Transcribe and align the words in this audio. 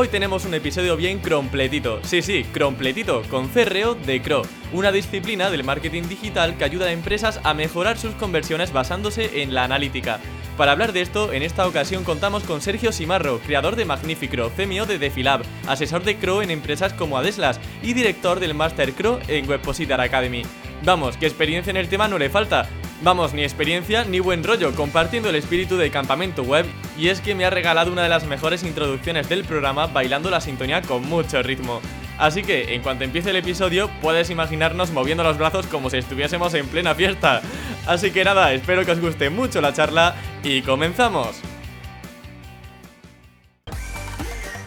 Hoy 0.00 0.06
tenemos 0.06 0.44
un 0.44 0.54
episodio 0.54 0.96
bien 0.96 1.18
completito, 1.18 1.98
sí, 2.04 2.22
sí, 2.22 2.44
completito, 2.56 3.24
con 3.28 3.48
CRO 3.48 3.96
de 3.96 4.22
CRO, 4.22 4.42
una 4.72 4.92
disciplina 4.92 5.50
del 5.50 5.64
marketing 5.64 6.04
digital 6.04 6.56
que 6.56 6.62
ayuda 6.62 6.86
a 6.86 6.92
empresas 6.92 7.40
a 7.42 7.52
mejorar 7.52 7.98
sus 7.98 8.14
conversiones 8.14 8.72
basándose 8.72 9.42
en 9.42 9.54
la 9.54 9.64
analítica. 9.64 10.20
Para 10.56 10.70
hablar 10.70 10.92
de 10.92 11.00
esto, 11.00 11.32
en 11.32 11.42
esta 11.42 11.66
ocasión 11.66 12.04
contamos 12.04 12.44
con 12.44 12.60
Sergio 12.60 12.92
Simarro, 12.92 13.40
creador 13.40 13.74
de 13.74 13.86
Magnificro, 13.86 14.52
CMO 14.56 14.86
de 14.86 15.00
Defilab, 15.00 15.42
asesor 15.66 16.04
de 16.04 16.16
CRO 16.16 16.42
en 16.42 16.52
empresas 16.52 16.92
como 16.92 17.18
Adeslas 17.18 17.58
y 17.82 17.92
director 17.92 18.38
del 18.38 18.54
Master 18.54 18.92
CRO 18.92 19.18
en 19.26 19.50
Webpositor 19.50 20.00
Academy. 20.00 20.42
Vamos, 20.84 21.16
que 21.16 21.26
experiencia 21.26 21.72
en 21.72 21.76
el 21.76 21.88
tema 21.88 22.06
no 22.06 22.18
le 22.18 22.30
falta, 22.30 22.68
Vamos, 23.00 23.32
ni 23.32 23.44
experiencia 23.44 24.04
ni 24.04 24.18
buen 24.18 24.42
rollo, 24.42 24.74
compartiendo 24.74 25.30
el 25.30 25.36
espíritu 25.36 25.76
de 25.76 25.90
Campamento 25.90 26.42
Web, 26.42 26.66
y 26.96 27.08
es 27.08 27.20
que 27.20 27.36
me 27.36 27.44
ha 27.44 27.50
regalado 27.50 27.92
una 27.92 28.02
de 28.02 28.08
las 28.08 28.26
mejores 28.26 28.64
introducciones 28.64 29.28
del 29.28 29.44
programa 29.44 29.86
bailando 29.86 30.30
la 30.30 30.40
sintonía 30.40 30.82
con 30.82 31.08
mucho 31.08 31.40
ritmo. 31.40 31.80
Así 32.18 32.42
que, 32.42 32.74
en 32.74 32.82
cuanto 32.82 33.04
empiece 33.04 33.30
el 33.30 33.36
episodio, 33.36 33.88
puedes 34.02 34.30
imaginarnos 34.30 34.90
moviendo 34.90 35.22
los 35.22 35.38
brazos 35.38 35.66
como 35.66 35.90
si 35.90 35.98
estuviésemos 35.98 36.52
en 36.54 36.66
plena 36.66 36.96
fiesta. 36.96 37.40
Así 37.86 38.10
que 38.10 38.24
nada, 38.24 38.52
espero 38.52 38.84
que 38.84 38.90
os 38.90 39.00
guste 39.00 39.30
mucho 39.30 39.60
la 39.60 39.72
charla 39.72 40.16
y 40.42 40.62
comenzamos. 40.62 41.40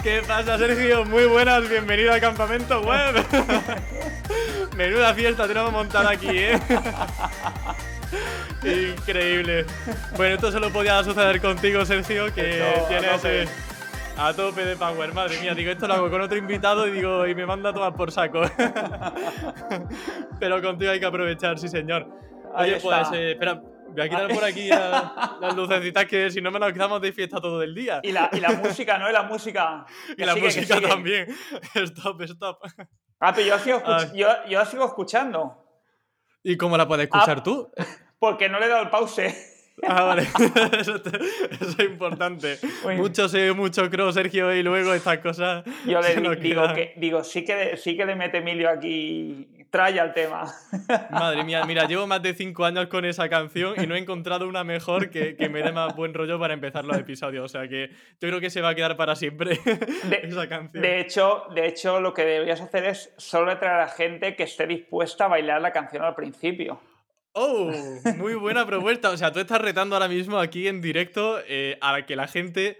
¿Qué 0.03 0.21
pasa, 0.25 0.57
Sergio? 0.57 1.03
Muy 1.03 1.25
buenas, 1.25 1.67
bienvenido 1.67 2.13
a 2.13 2.19
Campamento 2.21 2.79
Web. 2.81 3.25
Menuda 4.77 5.13
fiesta 5.13 5.47
tenemos 5.47 5.73
montada 5.73 6.11
aquí, 6.11 6.29
¿eh? 6.29 6.59
Increíble. 8.63 9.65
Bueno, 10.17 10.35
esto 10.35 10.51
solo 10.51 10.69
podía 10.71 11.03
suceder 11.03 11.41
contigo, 11.41 11.85
Sergio, 11.85 12.25
que 12.33 12.63
tienes 12.87 13.25
eh, 13.25 13.45
a 14.17 14.33
tope 14.33 14.65
de 14.65 14.75
power. 14.75 15.13
Madre 15.13 15.39
mía, 15.39 15.53
digo, 15.55 15.71
esto 15.71 15.87
lo 15.87 15.93
hago 15.95 16.09
con 16.09 16.21
otro 16.21 16.37
invitado 16.37 16.87
y 16.87 16.91
digo, 16.91 17.25
y 17.27 17.33
me 17.35 17.45
manda 17.45 17.69
a 17.69 17.73
tomar 17.73 17.93
por 17.95 18.11
saco. 18.11 18.41
Pero 20.39 20.61
contigo 20.61 20.91
hay 20.91 20.99
que 20.99 21.05
aprovechar, 21.05 21.57
sí, 21.57 21.67
señor. 21.67 22.07
Oye, 22.55 22.79
pues, 22.81 23.11
eh, 23.13 23.31
espera, 23.31 23.55
voy 23.55 24.01
a 24.01 24.09
quitar 24.09 24.27
por 24.27 24.43
aquí 24.43 24.67
las 24.69 25.55
lucecitas 25.55 26.05
que 26.05 26.29
si 26.29 26.41
no 26.41 26.51
me 26.51 26.59
nos 26.59 26.73
quedamos 26.73 27.01
de 27.01 27.13
fiesta 27.13 27.39
todo 27.39 27.61
el 27.63 27.73
día. 27.73 27.99
Y 28.03 28.11
la, 28.11 28.29
y 28.33 28.39
la 28.39 28.51
música, 28.51 28.97
¿no? 28.97 29.09
Y 29.09 29.13
la 29.13 29.23
música. 29.23 29.85
Y 30.17 30.25
la 30.25 30.35
música 30.35 30.81
también. 30.81 31.27
Stop, 31.75 32.21
stop. 32.23 32.59
Ah, 33.19 33.33
pero 33.33 33.47
yo 33.47 33.59
sigo, 33.59 33.81
yo, 34.13 34.27
yo 34.49 34.65
sigo 34.65 34.85
escuchando. 34.85 35.57
¿Y 36.43 36.57
cómo 36.57 36.75
la 36.75 36.87
puedes 36.87 37.05
escuchar 37.05 37.37
Ah, 37.39 37.43
tú? 37.43 37.71
Porque 38.21 38.49
no 38.49 38.59
le 38.59 38.67
he 38.67 38.69
dado 38.69 38.83
el 38.83 38.89
pause. 38.89 39.47
Ah, 39.87 40.03
vale. 40.03 40.23
eso, 40.79 41.01
es 41.59 41.79
importante. 41.79 42.59
Mucho 42.97 43.27
SEO, 43.27 43.55
mucho 43.55 43.89
cross, 43.89 44.13
Sergio, 44.13 44.53
y 44.53 44.61
luego 44.61 44.93
estas 44.93 45.17
cosas. 45.19 45.63
Yo 45.87 45.99
le 46.01 46.15
digo, 46.17 46.35
quedan. 46.39 46.75
que, 46.75 46.93
digo 46.97 47.23
sí, 47.23 47.43
que, 47.43 47.77
sí 47.77 47.97
que 47.97 48.05
le 48.05 48.15
mete 48.15 48.39
Emilio 48.39 48.69
aquí 48.69 49.47
tralla 49.71 50.03
al 50.03 50.13
tema. 50.13 50.43
Madre 51.09 51.43
mía, 51.45 51.63
mira, 51.65 51.87
llevo 51.87 52.05
más 52.05 52.21
de 52.21 52.35
cinco 52.35 52.65
años 52.65 52.87
con 52.87 53.05
esa 53.05 53.27
canción 53.27 53.73
y 53.81 53.87
no 53.87 53.95
he 53.95 53.97
encontrado 53.97 54.47
una 54.47 54.63
mejor 54.63 55.09
que, 55.09 55.35
que 55.35 55.49
me 55.49 55.63
dé 55.63 55.71
más 55.71 55.95
buen 55.95 56.13
rollo 56.13 56.37
para 56.37 56.53
empezar 56.53 56.85
los 56.85 56.97
episodios. 56.97 57.45
O 57.45 57.49
sea 57.49 57.67
que 57.67 57.89
yo 58.19 58.27
creo 58.27 58.39
que 58.39 58.51
se 58.51 58.61
va 58.61 58.69
a 58.69 58.75
quedar 58.75 58.97
para 58.97 59.15
siempre 59.15 59.57
De, 60.03 60.19
esa 60.23 60.47
canción. 60.47 60.83
de 60.83 60.99
hecho, 60.99 61.45
de 61.55 61.65
hecho, 61.65 61.99
lo 62.01 62.13
que 62.13 62.23
deberías 62.23 62.61
hacer 62.61 62.85
es 62.85 63.11
solo 63.17 63.57
traer 63.57 63.79
a 63.79 63.87
gente 63.87 64.35
que 64.35 64.43
esté 64.43 64.67
dispuesta 64.67 65.25
a 65.25 65.29
bailar 65.29 65.59
la 65.59 65.71
canción 65.71 66.03
al 66.03 66.13
principio. 66.13 66.79
¡Oh! 67.33 67.71
Muy 68.17 68.35
buena 68.35 68.65
propuesta. 68.65 69.09
O 69.09 69.17
sea, 69.17 69.31
tú 69.31 69.39
estás 69.39 69.61
retando 69.61 69.95
ahora 69.95 70.07
mismo 70.07 70.37
aquí 70.37 70.67
en 70.67 70.81
directo 70.81 71.39
eh, 71.47 71.77
a 71.81 72.05
que 72.05 72.15
la 72.15 72.27
gente 72.27 72.77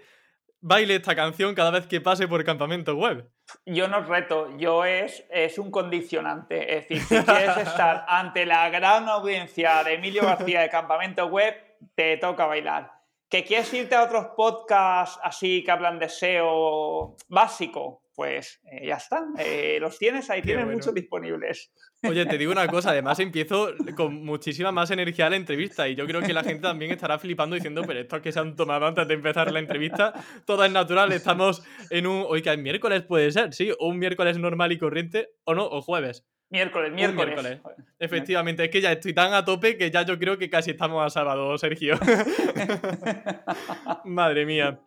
baile 0.60 0.94
esta 0.96 1.14
canción 1.14 1.54
cada 1.54 1.70
vez 1.70 1.86
que 1.86 2.00
pase 2.00 2.28
por 2.28 2.44
campamento 2.44 2.94
web. 2.94 3.28
Yo 3.66 3.88
no 3.88 4.00
reto, 4.02 4.56
yo 4.56 4.84
es, 4.84 5.24
es 5.30 5.58
un 5.58 5.70
condicionante. 5.70 6.76
Es 6.76 6.88
decir, 6.88 7.02
si 7.02 7.24
quieres 7.24 7.56
estar 7.56 8.04
ante 8.08 8.46
la 8.46 8.70
gran 8.70 9.08
audiencia 9.08 9.82
de 9.84 9.94
Emilio 9.94 10.22
García 10.22 10.60
de 10.60 10.70
Campamento 10.70 11.26
Web, 11.26 11.54
te 11.94 12.16
toca 12.16 12.46
bailar. 12.46 12.92
¿Que 13.28 13.44
quieres 13.44 13.72
irte 13.72 13.94
a 13.94 14.04
otros 14.04 14.26
podcasts 14.36 15.18
así 15.22 15.64
que 15.64 15.70
hablan 15.70 15.98
de 15.98 16.08
SEO 16.08 17.16
básico? 17.28 18.01
Pues 18.14 18.60
eh, 18.70 18.86
ya 18.86 18.96
está, 18.96 19.24
eh, 19.38 19.78
los 19.80 19.98
tienes, 19.98 20.28
ahí 20.28 20.40
Qué 20.40 20.48
tienes 20.48 20.64
bueno. 20.64 20.78
muchos 20.78 20.94
disponibles. 20.94 21.72
Oye, 22.02 22.26
te 22.26 22.36
digo 22.36 22.52
una 22.52 22.66
cosa, 22.66 22.90
además 22.90 23.18
empiezo 23.20 23.70
con 23.96 24.24
muchísima 24.24 24.70
más 24.70 24.90
energía 24.90 25.30
la 25.30 25.36
entrevista 25.36 25.88
y 25.88 25.94
yo 25.94 26.06
creo 26.06 26.20
que 26.20 26.32
la 26.32 26.42
gente 26.42 26.62
también 26.62 26.90
estará 26.90 27.18
flipando 27.18 27.54
diciendo, 27.54 27.82
pero 27.86 28.00
estos 28.00 28.20
que 28.20 28.32
se 28.32 28.40
han 28.40 28.54
tomado 28.54 28.86
antes 28.86 29.08
de 29.08 29.14
empezar 29.14 29.50
la 29.50 29.60
entrevista, 29.60 30.12
todo 30.44 30.64
es 30.64 30.72
natural, 30.72 31.12
estamos 31.12 31.62
en 31.90 32.06
un, 32.06 32.24
hoy 32.28 32.42
que 32.42 32.52
es 32.52 32.58
miércoles 32.58 33.02
puede 33.02 33.30
ser, 33.30 33.54
sí, 33.54 33.70
o 33.78 33.88
un 33.88 33.98
miércoles 33.98 34.36
normal 34.36 34.72
y 34.72 34.78
corriente, 34.78 35.30
o 35.44 35.54
no, 35.54 35.64
o 35.64 35.80
jueves. 35.80 36.26
Miércoles, 36.50 36.92
miércoles. 36.92 37.42
miércoles. 37.42 37.78
Efectivamente, 37.98 38.64
es 38.64 38.70
que 38.70 38.82
ya 38.82 38.92
estoy 38.92 39.14
tan 39.14 39.32
a 39.32 39.42
tope 39.42 39.78
que 39.78 39.90
ya 39.90 40.02
yo 40.02 40.18
creo 40.18 40.36
que 40.36 40.50
casi 40.50 40.72
estamos 40.72 41.02
a 41.02 41.08
sábado, 41.08 41.56
Sergio. 41.56 41.98
Madre 44.04 44.44
mía. 44.44 44.78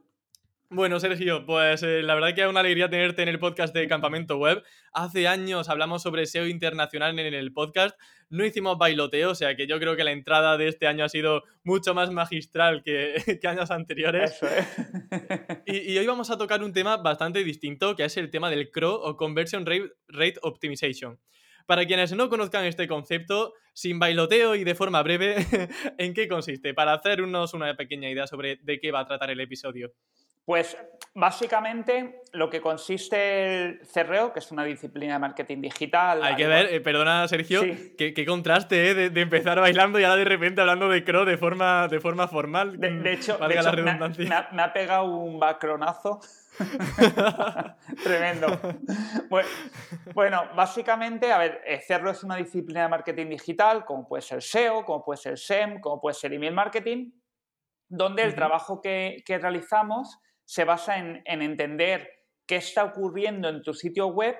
Bueno, 0.71 0.99
Sergio, 0.99 1.45
pues 1.45 1.83
eh, 1.83 2.01
la 2.01 2.15
verdad 2.15 2.33
que 2.33 2.41
es 2.41 2.47
una 2.47 2.61
alegría 2.61 2.89
tenerte 2.89 3.21
en 3.21 3.29
el 3.29 3.37
podcast 3.37 3.73
de 3.73 3.87
Campamento 3.87 4.37
Web. 4.37 4.63
Hace 4.93 5.27
años 5.27 5.69
hablamos 5.69 6.01
sobre 6.01 6.25
SEO 6.25 6.47
internacional 6.47 7.17
en 7.19 7.33
el 7.35 7.53
podcast. 7.53 7.95
No 8.29 8.43
hicimos 8.43 8.75
bailoteo, 8.79 9.29
o 9.29 9.35
sea 9.35 9.55
que 9.55 9.67
yo 9.67 9.79
creo 9.79 9.95
que 9.95 10.03
la 10.03 10.11
entrada 10.11 10.57
de 10.57 10.67
este 10.67 10.87
año 10.87 11.05
ha 11.05 11.09
sido 11.09 11.43
mucho 11.63 11.93
más 11.93 12.09
magistral 12.09 12.81
que, 12.83 13.13
que 13.41 13.47
años 13.47 13.69
anteriores. 13.69 14.41
Eso. 14.41 14.47
Y, 15.67 15.93
y 15.93 15.97
hoy 15.97 16.07
vamos 16.07 16.29
a 16.31 16.37
tocar 16.37 16.63
un 16.63 16.73
tema 16.73 16.97
bastante 16.97 17.43
distinto, 17.43 17.95
que 17.95 18.05
es 18.05 18.17
el 18.17 18.31
tema 18.31 18.49
del 18.49 18.69
CRO 18.71 18.95
o 19.01 19.17
Conversion 19.17 19.65
Rate, 19.65 19.91
Rate 20.07 20.39
Optimization. 20.41 21.19
Para 21.67 21.85
quienes 21.85 22.13
no 22.13 22.29
conozcan 22.29 22.65
este 22.65 22.87
concepto, 22.87 23.53
sin 23.73 23.97
bailoteo 23.97 24.55
y 24.55 24.63
de 24.63 24.75
forma 24.75 25.01
breve, 25.01 25.35
¿en 25.97 26.13
qué 26.13 26.27
consiste? 26.27 26.73
Para 26.73 26.93
hacernos 26.93 27.53
una 27.53 27.75
pequeña 27.75 28.09
idea 28.09 28.27
sobre 28.27 28.57
de 28.57 28.79
qué 28.79 28.91
va 28.91 29.01
a 29.01 29.07
tratar 29.07 29.31
el 29.31 29.39
episodio. 29.39 29.93
Pues 30.45 30.77
básicamente 31.15 32.21
lo 32.33 32.49
que 32.51 32.61
consiste 32.61 33.63
el 33.65 33.79
CRO, 33.91 34.31
que 34.31 34.39
es 34.39 34.51
una 34.51 34.63
disciplina 34.63 35.13
de 35.13 35.19
marketing 35.19 35.59
digital. 35.61 36.21
Hay 36.23 36.35
que 36.35 36.45
ver, 36.45 36.71
eh, 36.71 36.81
perdona 36.81 37.27
Sergio, 37.27 37.61
Sí. 37.63 37.95
qué, 37.97 38.13
qué 38.13 38.25
contraste 38.27 38.91
eh, 38.91 38.93
de, 38.93 39.09
de 39.09 39.21
empezar 39.21 39.59
bailando 39.59 39.99
y 39.99 40.03
ahora 40.03 40.17
de 40.17 40.25
repente 40.25 40.61
hablando 40.61 40.87
de 40.87 41.03
CRO 41.03 41.25
de 41.25 41.37
forma, 41.37 41.87
de 41.87 41.99
forma 41.99 42.27
formal. 42.27 42.79
De, 42.79 42.91
de 42.91 43.13
hecho, 43.13 43.39
valga 43.39 43.61
me, 43.63 43.67
ha, 43.67 43.71
redundancia. 43.71 44.29
me 44.29 44.35
ha- 44.35 44.49
me 44.51 44.61
ha 44.61 44.71
pegado 44.73 45.05
un 45.05 45.39
bacronazo. 45.39 46.19
Tremendo. 48.03 48.47
Bueno, 49.29 49.47
bueno, 50.13 50.43
básicamente, 50.55 51.31
a 51.31 51.37
ver, 51.37 51.61
eh, 51.65 51.81
CRO 51.87 52.11
es 52.11 52.23
una 52.23 52.35
disciplina 52.35 52.83
de 52.83 52.89
marketing 52.89 53.29
digital, 53.29 53.83
como 53.85 54.07
puede 54.07 54.21
ser 54.21 54.41
SEO, 54.41 54.85
como 54.85 55.03
puede 55.03 55.17
ser 55.17 55.37
SEM, 55.37 55.79
como 55.81 55.99
puede 55.99 56.13
ser 56.13 56.33
email 56.33 56.53
marketing, 56.53 57.11
donde 57.89 58.23
el 58.23 58.35
trabajo 58.35 58.81
que, 58.81 59.23
que 59.25 59.37
realizamos 59.37 60.19
se 60.45 60.63
basa 60.63 60.97
en, 60.97 61.21
en 61.25 61.41
entender 61.41 62.09
qué 62.45 62.57
está 62.57 62.83
ocurriendo 62.85 63.49
en 63.49 63.61
tu 63.61 63.73
sitio 63.73 64.07
web 64.07 64.35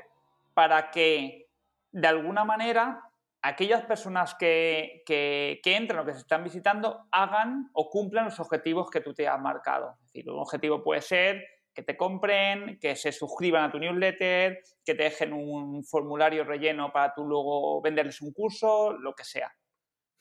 para 0.54 0.92
que, 0.92 1.50
de 1.92 2.08
alguna 2.08 2.46
manera, 2.46 3.02
aquellas 3.42 3.84
personas 3.86 4.36
que, 4.36 5.04
que- 5.06 5.60
entran 5.66 6.00
o 6.00 6.06
que 6.06 6.14
se 6.14 6.20
están 6.20 6.44
visitando 6.44 7.08
hagan 7.12 7.70
o 7.74 7.90
cumplan 7.90 8.26
los 8.26 8.40
objetivos 8.40 8.90
que 8.90 9.02
tú 9.02 9.14
te 9.14 9.28
has 9.28 9.40
marcado. 9.40 9.98
Es 10.14 10.26
un 10.26 10.40
objetivo 10.40 10.84
puede 10.84 11.02
ser 11.02 11.44
que 11.74 11.84
te 11.84 11.98
compren, 11.98 12.80
que 12.80 12.96
se 12.96 13.12
suscriban 13.12 13.66
a 13.66 13.72
tu 13.72 13.78
newsletter, 13.78 14.60
que 14.84 14.96
te 14.96 15.04
dejen 15.04 15.34
un 15.34 15.84
formulario 15.84 16.46
relleno 16.46 16.92
para 16.92 17.14
tú 17.14 17.26
luego 17.28 17.82
venderles 17.82 18.22
un 18.22 18.32
curso, 18.32 18.94
lo 18.94 19.14
que 19.14 19.26
sea. 19.26 19.54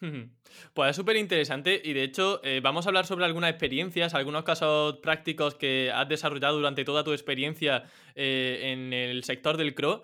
Pues 0.74 0.90
es 0.90 0.96
súper 0.96 1.16
interesante 1.16 1.80
y 1.82 1.92
de 1.92 2.02
hecho 2.02 2.40
eh, 2.44 2.60
vamos 2.62 2.86
a 2.86 2.90
hablar 2.90 3.06
sobre 3.06 3.24
algunas 3.24 3.50
experiencias, 3.50 4.14
algunos 4.14 4.44
casos 4.44 4.98
prácticos 5.02 5.54
que 5.54 5.90
has 5.92 6.08
desarrollado 6.08 6.56
durante 6.56 6.84
toda 6.84 7.04
tu 7.04 7.12
experiencia 7.12 7.84
eh, 8.14 8.72
en 8.72 8.92
el 8.92 9.24
sector 9.24 9.56
del 9.56 9.74
CRO. 9.74 10.02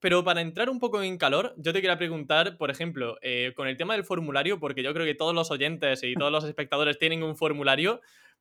Pero 0.00 0.24
para 0.24 0.40
entrar 0.40 0.68
un 0.68 0.80
poco 0.80 1.02
en 1.02 1.16
calor, 1.16 1.54
yo 1.56 1.72
te 1.72 1.80
quería 1.80 1.96
preguntar, 1.96 2.58
por 2.58 2.70
ejemplo, 2.70 3.18
eh, 3.22 3.52
con 3.54 3.68
el 3.68 3.76
tema 3.76 3.94
del 3.94 4.04
formulario, 4.04 4.58
porque 4.58 4.82
yo 4.82 4.92
creo 4.94 5.06
que 5.06 5.14
todos 5.14 5.34
los 5.34 5.50
oyentes 5.52 6.02
y 6.02 6.14
todos 6.14 6.32
los 6.32 6.44
espectadores 6.44 6.98
tienen 6.98 7.22
un 7.22 7.36
formulario, 7.36 8.00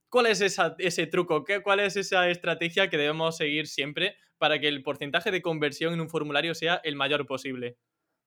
¿cuál 0.09 0.25
es 0.27 0.41
ese 0.41 1.07
truco? 1.07 1.43
¿Qué, 1.45 1.61
¿Cuál 1.61 1.81
es 1.81 1.95
esa 1.97 2.29
estrategia 2.29 2.89
que 2.89 2.97
debemos 2.97 3.37
seguir 3.37 3.67
siempre 3.67 4.17
para 4.39 4.59
que 4.59 4.67
el 4.67 4.81
porcentaje 4.83 5.31
de 5.31 5.41
conversión 5.43 5.93
en 5.93 6.01
un 6.01 6.09
formulario 6.09 6.55
sea 6.55 6.81
el 6.83 6.95
mayor 6.95 7.27
posible? 7.27 7.77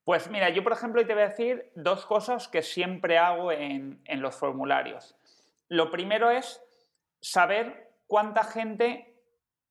Pues 0.05 0.31
mira, 0.31 0.51
yo 0.51 0.63
por 0.63 0.73
ejemplo 0.73 1.05
te 1.07 1.15
voy 1.15 1.23
a 1.23 1.29
decir 1.29 1.73
dos 1.75 2.05
cosas 2.07 2.49
que 2.49 2.63
siempre 2.63 3.19
hago 3.19 3.51
en, 3.53 4.03
los 4.17 4.37
formularios. 4.37 5.17
Lo 5.69 5.91
primero 5.91 6.31
es 6.31 6.63
saber 7.21 7.91
cuánta 8.07 8.45
gente 8.45 9.17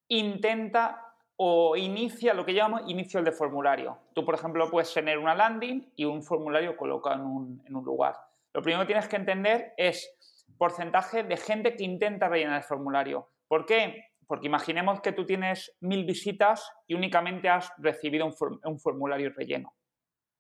intenta 0.08 1.14
o 1.36 1.76
inicia 1.76 2.34
lo 2.34 2.46
que 2.46 2.54
llamamos 2.54 2.90
inicio 2.90 3.22
de 3.22 3.32
formulario. 3.32 4.00
Tú, 4.14 4.26
por 4.26 4.36
ejemplo, 4.36 4.70
puedes 4.70 4.94
tener 4.94 5.18
una 5.18 5.36
landing 5.36 5.92
y 5.96 6.06
un 6.06 6.24
formulario 6.24 6.76
colocado 6.76 7.16
en 7.16 7.22
un, 7.22 7.64
en 7.66 7.76
un 7.76 7.86
lugar. 7.86 8.16
Lo 8.54 8.62
primero 8.62 8.84
que 8.84 8.88
tienes 8.88 9.08
que 9.08 9.16
entender 9.16 9.74
es 9.78 10.16
porcentaje 10.58 11.24
de 11.24 11.38
gente 11.38 11.76
que 11.76 11.84
intenta 11.84 12.30
rellenar 12.30 12.58
el 12.58 12.64
formulario. 12.64 13.30
¿Por 13.48 13.66
qué? 13.66 14.06
Porque 14.28 14.48
imaginemos 14.48 15.02
que 15.02 15.12
tú 15.12 15.26
tienes 15.26 15.76
mil 15.82 16.06
visitas 16.06 16.72
y 16.88 16.94
únicamente 16.94 17.50
has 17.50 17.72
recibido 17.78 18.26
un, 18.26 18.80
formulario 18.80 19.32
relleno. 19.36 19.74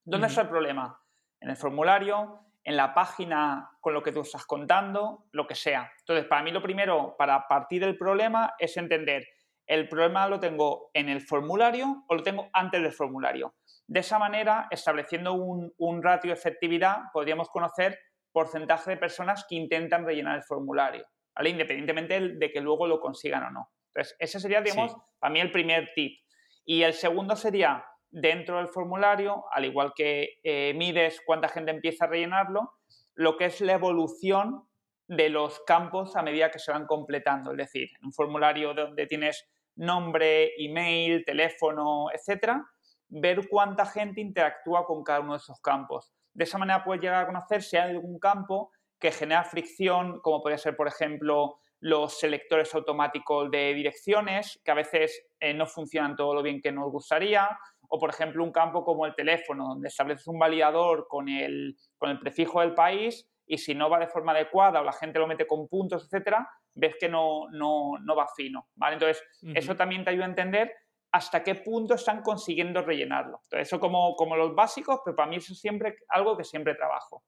¿Dónde 0.05 0.27
está 0.27 0.41
el 0.41 0.50
problema? 0.50 1.00
En 1.39 1.50
el 1.50 1.55
formulario, 1.55 2.39
en 2.63 2.77
la 2.77 2.94
página 2.94 3.69
con 3.79 3.94
lo 3.94 4.01
que 4.03 4.11
tú 4.11 4.21
estás 4.21 4.45
contando, 4.45 5.25
lo 5.31 5.47
que 5.47 5.55
sea. 5.55 5.91
Entonces, 6.00 6.25
para 6.25 6.44
mí 6.44 6.51
lo 6.51 6.61
primero, 6.61 7.15
para 7.17 7.47
partir 7.47 7.83
del 7.83 7.97
problema, 7.97 8.53
es 8.59 8.75
entender 8.77 9.25
el 9.67 9.88
problema 9.88 10.27
lo 10.27 10.39
tengo 10.39 10.89
en 10.94 11.09
el 11.09 11.21
formulario 11.21 12.03
o 12.07 12.15
lo 12.15 12.23
tengo 12.23 12.50
antes 12.53 12.81
del 12.81 12.91
formulario. 12.91 13.55
De 13.88 14.01
esa 14.01 14.19
manera, 14.19 14.67
estableciendo 14.69 15.33
un, 15.33 16.03
ratio 16.03 16.31
de 16.31 16.38
efectividad, 16.38 17.03
podríamos 17.13 17.49
conocer 17.49 17.97
porcentaje 18.31 18.91
de 18.91 18.97
personas 18.97 19.45
que 19.47 19.56
intentan 19.56 20.06
rellenar 20.06 20.35
el 20.35 20.44
formulario, 20.44 21.06
¿vale? 21.35 21.49
independientemente 21.49 22.19
de 22.19 22.51
que 22.51 22.61
luego 22.61 22.88
lo 22.88 22.99
consigan 22.99 23.44
o 23.44 23.51
no. 23.51 23.69
Entonces, 23.94 24.15
ese 24.19 24.39
sería, 24.39 24.61
digamos, 24.61 24.95
para 25.19 25.31
mí 25.31 25.39
el 25.39 25.51
primer 25.51 25.91
tip. 25.94 26.19
Y 26.65 26.81
el 26.81 26.94
segundo 26.94 27.35
sería, 27.35 27.85
dentro 28.13 28.57
del 28.57 28.68
formulario, 28.68 29.44
al 29.51 29.65
igual 29.65 29.94
que 29.95 30.36
eh, 30.44 30.74
mides 30.75 31.19
cuánta 31.25 31.50
gente 31.50 31.71
empieza 31.71 32.06
a 32.06 32.07
rellenarlo, 32.07 32.74
lo 33.15 33.38
que 33.38 33.45
es 33.45 33.60
la 33.60 33.74
evolución 33.74 34.68
de 35.07 35.30
los 35.30 35.60
campos 35.65 36.15
a 36.15 36.21
medida 36.21 36.51
que 36.51 36.60
se 36.60 36.71
van 36.71 36.86
completando. 36.86 37.51
Es 37.51 37.57
decir, 37.57 37.89
en 38.00 38.06
un 38.06 38.13
formulario 38.13 38.74
donde 38.75 39.07
tienes 39.07 39.50
nombre, 39.75 40.51
email, 40.57 41.25
teléfono, 41.25 42.06
etcétera, 42.13 42.63
ver 43.10 43.48
cuánta 43.50 43.86
gente 43.86 44.21
interactúa 44.21 44.86
con 44.86 45.04
cada 45.04 45.19
uno 45.19 45.33
de 45.33 45.38
esos 45.38 45.59
campos. 45.59 46.13
De 46.33 46.44
esa 46.44 46.59
manera 46.59 46.83
puedes 46.83 47.01
llegar 47.01 47.24
a 47.24 47.27
conocer 47.27 47.63
si 47.63 47.77
hay 47.77 47.89
algún 47.89 48.19
campo 48.19 48.71
que 49.00 49.12
genera 49.12 49.44
fricción, 49.44 50.19
como 50.21 50.42
podría 50.42 50.59
ser, 50.59 50.75
por 50.75 50.88
ejemplo, 50.88 51.57
los 51.80 52.19
selectores 52.19 52.74
automáticos 52.75 53.50
de 53.51 53.74
direcciones, 53.74 54.62
que 54.63 54.71
a 54.71 54.75
veces 54.75 55.25
eh, 55.39 55.54
no 55.54 55.66
funcionan 55.66 56.16
todo 56.16 56.36
lo 56.36 56.44
bien 56.44 56.62
que 56.62 56.71
nos 56.71 56.92
gustaría, 56.92 57.50
o 57.95 58.00
por 58.00 58.10
ejemplo 58.10 58.44
un 58.44 58.51
campo 58.51 58.84
como 58.84 59.06
el 59.06 59.13
teléfono, 59.13 59.68
donde 59.68 59.88
estableces 59.88 60.25
un 60.25 60.40
validador 60.40 61.06
con 61.07 61.30
el, 61.30 61.78
con 62.00 62.10
el 62.10 62.19
prefijo 62.19 62.62
del 62.62 62.74
país 62.74 63.30
y 63.45 63.60
si 63.60 63.75
no 63.75 63.88
va 63.88 64.00
de 64.00 64.07
forma 64.07 64.31
adecuada 64.31 64.81
o 64.81 64.84
la 64.84 64.94
gente 64.94 65.19
lo 65.19 65.28
mete 65.28 65.45
con 65.45 65.68
puntos, 65.68 66.06
etcétera, 66.06 66.50
ves 66.74 66.95
que 67.00 67.07
no, 67.07 67.48
no, 67.51 68.00
no 68.01 68.16
va 68.16 68.28
fino, 68.36 68.68
¿vale? 68.74 68.95
Entonces, 68.95 69.24
eso 69.54 69.75
también 69.75 70.04
te 70.04 70.10
ayuda 70.10 70.25
a 70.25 70.30
entender 70.30 70.74
hasta 71.12 71.44
qué 71.44 71.54
punto 71.54 71.94
están 71.94 72.24
consiguiendo 72.24 72.81
rellenarlo. 72.81 73.42
Entonces, 73.44 73.68
eso 73.68 73.80
como, 73.80 74.16
como 74.16 74.36
los 74.36 74.56
básicos, 74.56 75.01
pero 75.06 75.16
para 75.16 75.30
mí 75.30 75.36
eso 75.36 75.54
es 75.54 75.60
siempre 75.60 75.98
algo 76.10 76.36
que 76.36 76.44
siempre 76.44 76.74
trabajo. 76.74 77.24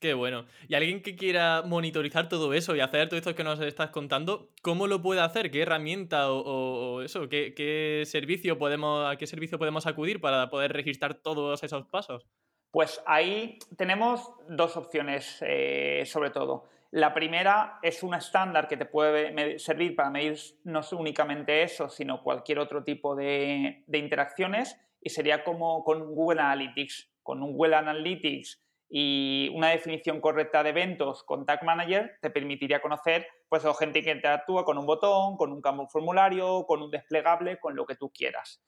Qué 0.00 0.14
bueno. 0.14 0.46
Y 0.66 0.74
alguien 0.74 1.02
que 1.02 1.14
quiera 1.14 1.62
monitorizar 1.66 2.28
todo 2.30 2.54
eso 2.54 2.74
y 2.74 2.80
hacer 2.80 3.08
todo 3.10 3.18
esto 3.18 3.34
que 3.34 3.44
nos 3.44 3.60
estás 3.60 3.90
contando, 3.90 4.48
¿cómo 4.62 4.86
lo 4.86 5.02
puede 5.02 5.20
hacer? 5.20 5.50
¿Qué 5.50 5.60
herramienta 5.60 6.32
o, 6.32 7.02
eso? 7.02 7.28
¿Qué, 7.28 7.52
¿Qué, 7.54 8.04
servicio 8.06 8.56
podemos, 8.56 9.06
¿A 9.06 9.16
qué 9.16 9.26
servicio 9.26 9.58
podemos 9.58 9.86
acudir 9.86 10.20
para 10.20 10.48
poder 10.48 10.72
registrar 10.72 11.14
todos 11.14 11.62
esos 11.62 11.86
pasos? 11.86 12.26
Pues 12.70 13.02
ahí 13.04 13.58
tenemos 13.76 14.32
dos 14.48 14.76
opciones, 14.76 15.38
eh, 15.42 16.04
sobre 16.06 16.30
todo. 16.30 16.64
La 16.92 17.12
primera 17.12 17.78
es 17.82 18.02
un 18.02 18.14
estándar 18.14 18.68
que 18.68 18.76
te 18.76 18.86
puede 18.86 19.58
servir 19.58 19.94
para 19.94 20.10
medir 20.10 20.38
no 20.64 20.80
únicamente 20.92 21.62
eso, 21.62 21.88
sino 21.88 22.22
cualquier 22.22 22.58
otro 22.58 22.84
tipo 22.84 23.14
de, 23.14 23.84
interacciones 23.92 24.80
y 25.00 25.10
sería 25.10 25.44
como 25.44 25.84
con 25.84 26.14
Google 26.14 26.40
Analytics. 26.40 27.10
Con 27.22 27.42
un 27.42 27.52
Google 27.52 27.76
Analytics 27.76 28.62
y 28.90 29.48
una 29.54 29.68
definición 29.68 30.20
correcta 30.20 30.64
de 30.64 30.70
eventos 30.70 31.22
con 31.22 31.46
Tag 31.46 31.62
Manager 31.64 32.18
te 32.20 32.28
permitiría 32.28 32.82
conocer 32.82 33.26
pues 33.48 33.64
gente 33.78 34.02
que 34.02 34.10
interactúa 34.10 34.64
con 34.64 34.78
un 34.78 34.86
botón, 34.86 35.36
con 35.36 35.52
un 35.52 35.62
campo 35.62 35.86
formulario, 35.88 36.66
con 36.66 36.82
un 36.82 36.90
desplegable, 36.90 37.60
con 37.60 37.76
lo 37.76 37.86
que 37.86 37.94
tú 37.94 38.10
quieras. 38.10 38.60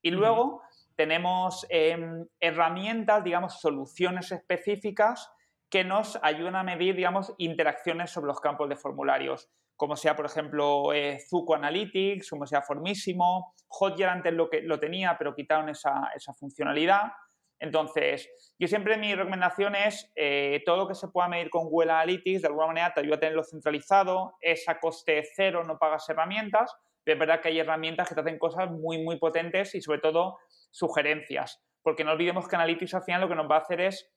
Y 0.00 0.12
luego 0.12 0.62
tenemos 0.94 1.66
em, 1.70 2.26
herramientas, 2.38 3.24
digamos, 3.24 3.60
soluciones 3.60 4.30
específicas 4.30 5.28
que 5.68 5.82
nos 5.82 6.20
ayudan 6.22 6.54
a 6.54 6.62
medir, 6.62 6.94
digamos, 6.94 7.34
interacciones 7.38 8.12
sobre 8.12 8.28
los 8.28 8.40
campos 8.40 8.68
de 8.68 8.76
formularios, 8.76 9.50
como 9.76 9.96
sea, 9.96 10.14
por 10.14 10.26
ejemplo, 10.26 10.92
eh, 10.92 11.18
Zuko 11.28 11.56
Analytics, 11.56 12.30
como 12.30 12.46
sea 12.46 12.62
Formísimo, 12.62 13.54
Hotjar 13.66 14.10
antes 14.10 14.32
lo, 14.32 14.48
que, 14.48 14.62
lo 14.62 14.78
tenía, 14.78 15.16
pero 15.18 15.34
quitaron 15.34 15.68
esa, 15.68 16.10
funcionalidad. 16.38 17.12
Entonces, 17.60 18.28
yo 18.58 18.68
siempre 18.68 18.98
mi 18.98 19.14
recomendación 19.14 19.74
es 19.74 20.10
eh, 20.16 20.62
todo 20.66 20.76
lo 20.76 20.88
que 20.88 20.94
se 20.94 21.08
pueda 21.08 21.28
medir 21.28 21.50
con 21.50 21.68
Google 21.68 21.92
Analytics, 21.92 22.42
de 22.42 22.48
alguna 22.48 22.66
manera 22.66 22.92
te 22.92 23.00
ayuda 23.00 23.16
a 23.16 23.20
tenerlo 23.20 23.44
centralizado, 23.44 24.36
es 24.40 24.68
a 24.68 24.80
coste 24.80 25.22
cero, 25.34 25.64
no 25.64 25.78
pagas 25.78 26.08
herramientas, 26.08 26.74
pero 27.04 27.14
es 27.14 27.20
verdad 27.20 27.40
que 27.40 27.48
hay 27.48 27.60
herramientas 27.60 28.08
que 28.08 28.14
te 28.14 28.20
hacen 28.20 28.38
cosas 28.38 28.70
muy, 28.70 29.02
muy 29.02 29.18
potentes 29.18 29.74
y 29.74 29.80
sobre 29.80 30.00
todo 30.00 30.38
sugerencias, 30.70 31.62
porque 31.82 32.04
no 32.04 32.12
olvidemos 32.12 32.48
que 32.48 32.56
Analytics 32.56 32.94
al 32.94 33.04
final 33.04 33.22
lo 33.22 33.28
que 33.28 33.36
nos 33.36 33.50
va 33.50 33.56
a 33.56 33.60
hacer 33.60 33.80
es 33.80 34.12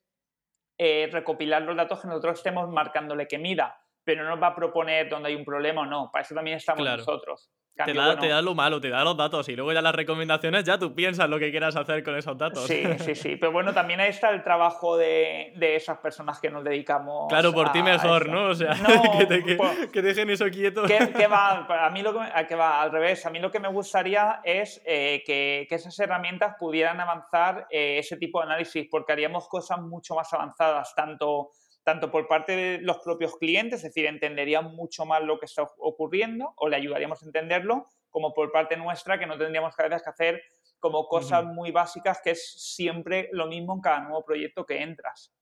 eh, 0.78 1.08
recopilar 1.10 1.62
los 1.62 1.76
datos 1.76 2.00
que 2.00 2.08
nosotros 2.08 2.38
estemos 2.38 2.68
marcándole 2.68 3.26
que 3.28 3.38
mida, 3.38 3.80
pero 4.04 4.24
no 4.24 4.30
nos 4.30 4.42
va 4.42 4.48
a 4.48 4.54
proponer 4.54 5.08
dónde 5.08 5.28
hay 5.28 5.36
un 5.36 5.44
problema 5.44 5.82
o 5.82 5.86
no, 5.86 6.10
para 6.12 6.22
eso 6.22 6.34
también 6.34 6.56
estamos 6.56 6.84
nosotros 6.84 7.50
te, 7.84 8.28
da, 8.28 8.42
lo 8.42 8.54
malo, 8.54 8.80
te 8.80 8.88
da 8.88 9.04
los 9.04 9.16
datos 9.16 9.48
y 9.48 9.56
luego 9.56 9.72
ya 9.72 9.82
las 9.82 9.94
recomendaciones, 9.94 10.64
ya 10.64 10.78
tú 10.78 10.94
piensas 10.94 11.28
lo 11.28 11.38
que 11.38 11.50
quieras 11.50 11.76
hacer 11.76 12.02
con 12.02 12.16
esos 12.16 12.36
datos. 12.36 12.66
Sí, 12.66 12.82
sí, 12.98 13.14
sí. 13.14 13.36
Pero 13.36 13.52
bueno, 13.52 13.72
también 13.72 14.00
ahí 14.00 14.10
está 14.10 14.30
el 14.30 14.42
trabajo 14.42 14.96
de, 14.96 15.52
esas 15.60 15.98
personas 15.98 16.40
que 16.40 16.50
nos 16.50 16.64
dedicamos. 16.64 17.28
Claro, 17.28 17.52
por 17.52 17.72
ti 17.72 17.82
mejor, 17.82 18.28
¿no? 18.28 18.48
O 18.48 18.54
sea, 18.54 18.74
que, 19.92 20.02
dejen 20.02 20.30
eso 20.30 20.46
quieto. 20.46 20.84
Que, 20.84 21.26
va, 21.26 21.66
a 21.86 21.90
mí 21.90 22.02
lo 22.02 22.12
que, 22.12 22.54
va 22.54 22.82
al 22.82 22.90
revés. 22.90 23.24
A 23.26 23.30
mí 23.30 23.38
lo 23.38 23.50
que 23.50 23.60
me 23.60 23.68
gustaría 23.68 24.40
es 24.42 24.82
eh, 24.84 25.22
que, 25.24 25.66
esas 25.70 25.98
herramientas 26.00 26.56
pudieran 26.58 27.00
avanzar 27.00 27.66
eh, 27.70 27.98
ese 27.98 28.16
tipo 28.16 28.40
de 28.40 28.46
análisis, 28.46 28.88
porque 28.90 29.12
haríamos 29.12 29.48
cosas 29.48 29.80
mucho 29.80 30.14
más 30.14 30.32
avanzadas, 30.32 30.94
tanto 30.94 31.50
tanto 31.88 32.10
por 32.10 32.28
parte 32.28 32.54
de 32.54 32.78
los 32.82 32.98
propios 32.98 33.38
clientes, 33.38 33.78
es 33.78 33.84
decir, 33.84 34.04
entenderían 34.04 34.76
mucho 34.76 35.06
más 35.06 35.22
lo 35.22 35.38
que 35.38 35.46
está 35.46 35.62
ocurriendo 35.78 36.52
o 36.56 36.68
le 36.68 36.76
ayudaríamos 36.76 37.22
a 37.22 37.24
entenderlo, 37.24 37.86
como 38.10 38.34
por 38.34 38.52
parte 38.52 38.76
nuestra, 38.76 39.18
que 39.18 39.24
no 39.24 39.38
tendríamos 39.38 39.74
que 39.74 39.84
veces 39.84 40.02
que 40.02 40.10
hacer 40.10 40.42
como 40.80 41.08
cosas 41.08 41.46
muy 41.46 41.70
básicas, 41.70 42.20
que 42.22 42.32
es 42.32 42.74
siempre 42.74 43.30
lo 43.32 43.46
mismo 43.46 43.72
en 43.72 43.80
cada 43.80 44.00
nuevo 44.00 44.22
proyecto 44.22 44.66
que 44.66 44.82
entras. 44.82 45.32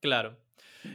Claro. 0.00 0.36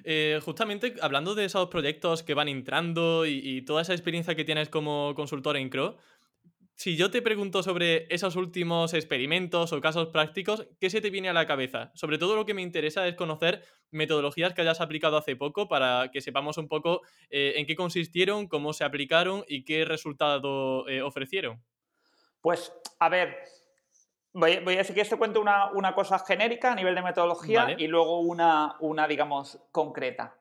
Eh, 0.03 0.41
justamente 0.44 0.94
hablando 1.01 1.34
de 1.34 1.46
esos 1.46 1.70
proyectos 1.70 2.22
que 2.22 2.34
van 2.34 2.50
entrando 2.50 3.25
y, 3.25 3.39
y, 3.41 3.62
toda 3.62 3.82
esa 3.82 3.94
experiencia 3.94 4.36
que 4.36 4.44
tienes 4.44 4.68
como 4.68 5.15
consultor 5.15 5.56
en 5.56 5.70
CRO, 5.70 5.96
si 6.79 6.95
yo 6.95 7.12
te 7.12 7.21
pregunto 7.21 7.62
sobre 7.62 8.07
esos 8.09 8.38
últimos 8.38 8.93
experimentos 8.93 9.74
o 9.74 9.81
casos 9.81 10.07
prácticos, 10.07 10.65
¿qué 10.79 10.89
se 10.89 11.01
te 11.01 11.09
viene 11.09 11.27
a 11.27 11.33
la 11.33 11.45
cabeza? 11.45 11.91
Sobre 11.93 12.17
todo 12.17 12.38
lo 12.38 12.45
que 12.45 12.53
me 12.53 12.62
interesa 12.62 13.05
es 13.05 13.15
conocer 13.15 13.65
metodologías 13.91 14.53
que 14.53 14.62
hayas 14.62 14.79
aplicado 14.79 15.17
hace 15.17 15.36
poco 15.36 15.67
para 15.67 16.09
que 16.09 16.21
sepamos 16.21 16.57
un 16.57 16.69
poco 16.69 17.01
eh, 17.29 17.55
en 17.57 17.65
qué 17.65 17.75
consistieron, 17.75 18.48
cómo 18.48 18.71
se 18.71 18.86
aplicaron 18.86 19.43
y 19.50 19.65
qué 19.65 19.83
resultado 19.83 20.88
eh, 20.88 21.01
ofrecieron. 21.01 21.62
Pues, 22.39 22.74
a 22.98 23.09
ver, 23.09 23.39
voy, 24.31 24.53
a 24.53 24.77
decir 24.77 24.95
que 24.95 25.01
esto 25.01 25.17
cuento 25.17 25.41
una, 25.41 25.93
cosa 25.93 26.17
genérica 26.19 26.71
a 26.71 26.75
nivel 26.75 26.95
de 26.95 27.01
metodología 27.01 27.75
y 27.77 27.88
luego 27.88 28.21
una, 28.21 28.77
una, 28.79 29.05
digamos, 29.05 29.62
concreta. 29.74 30.39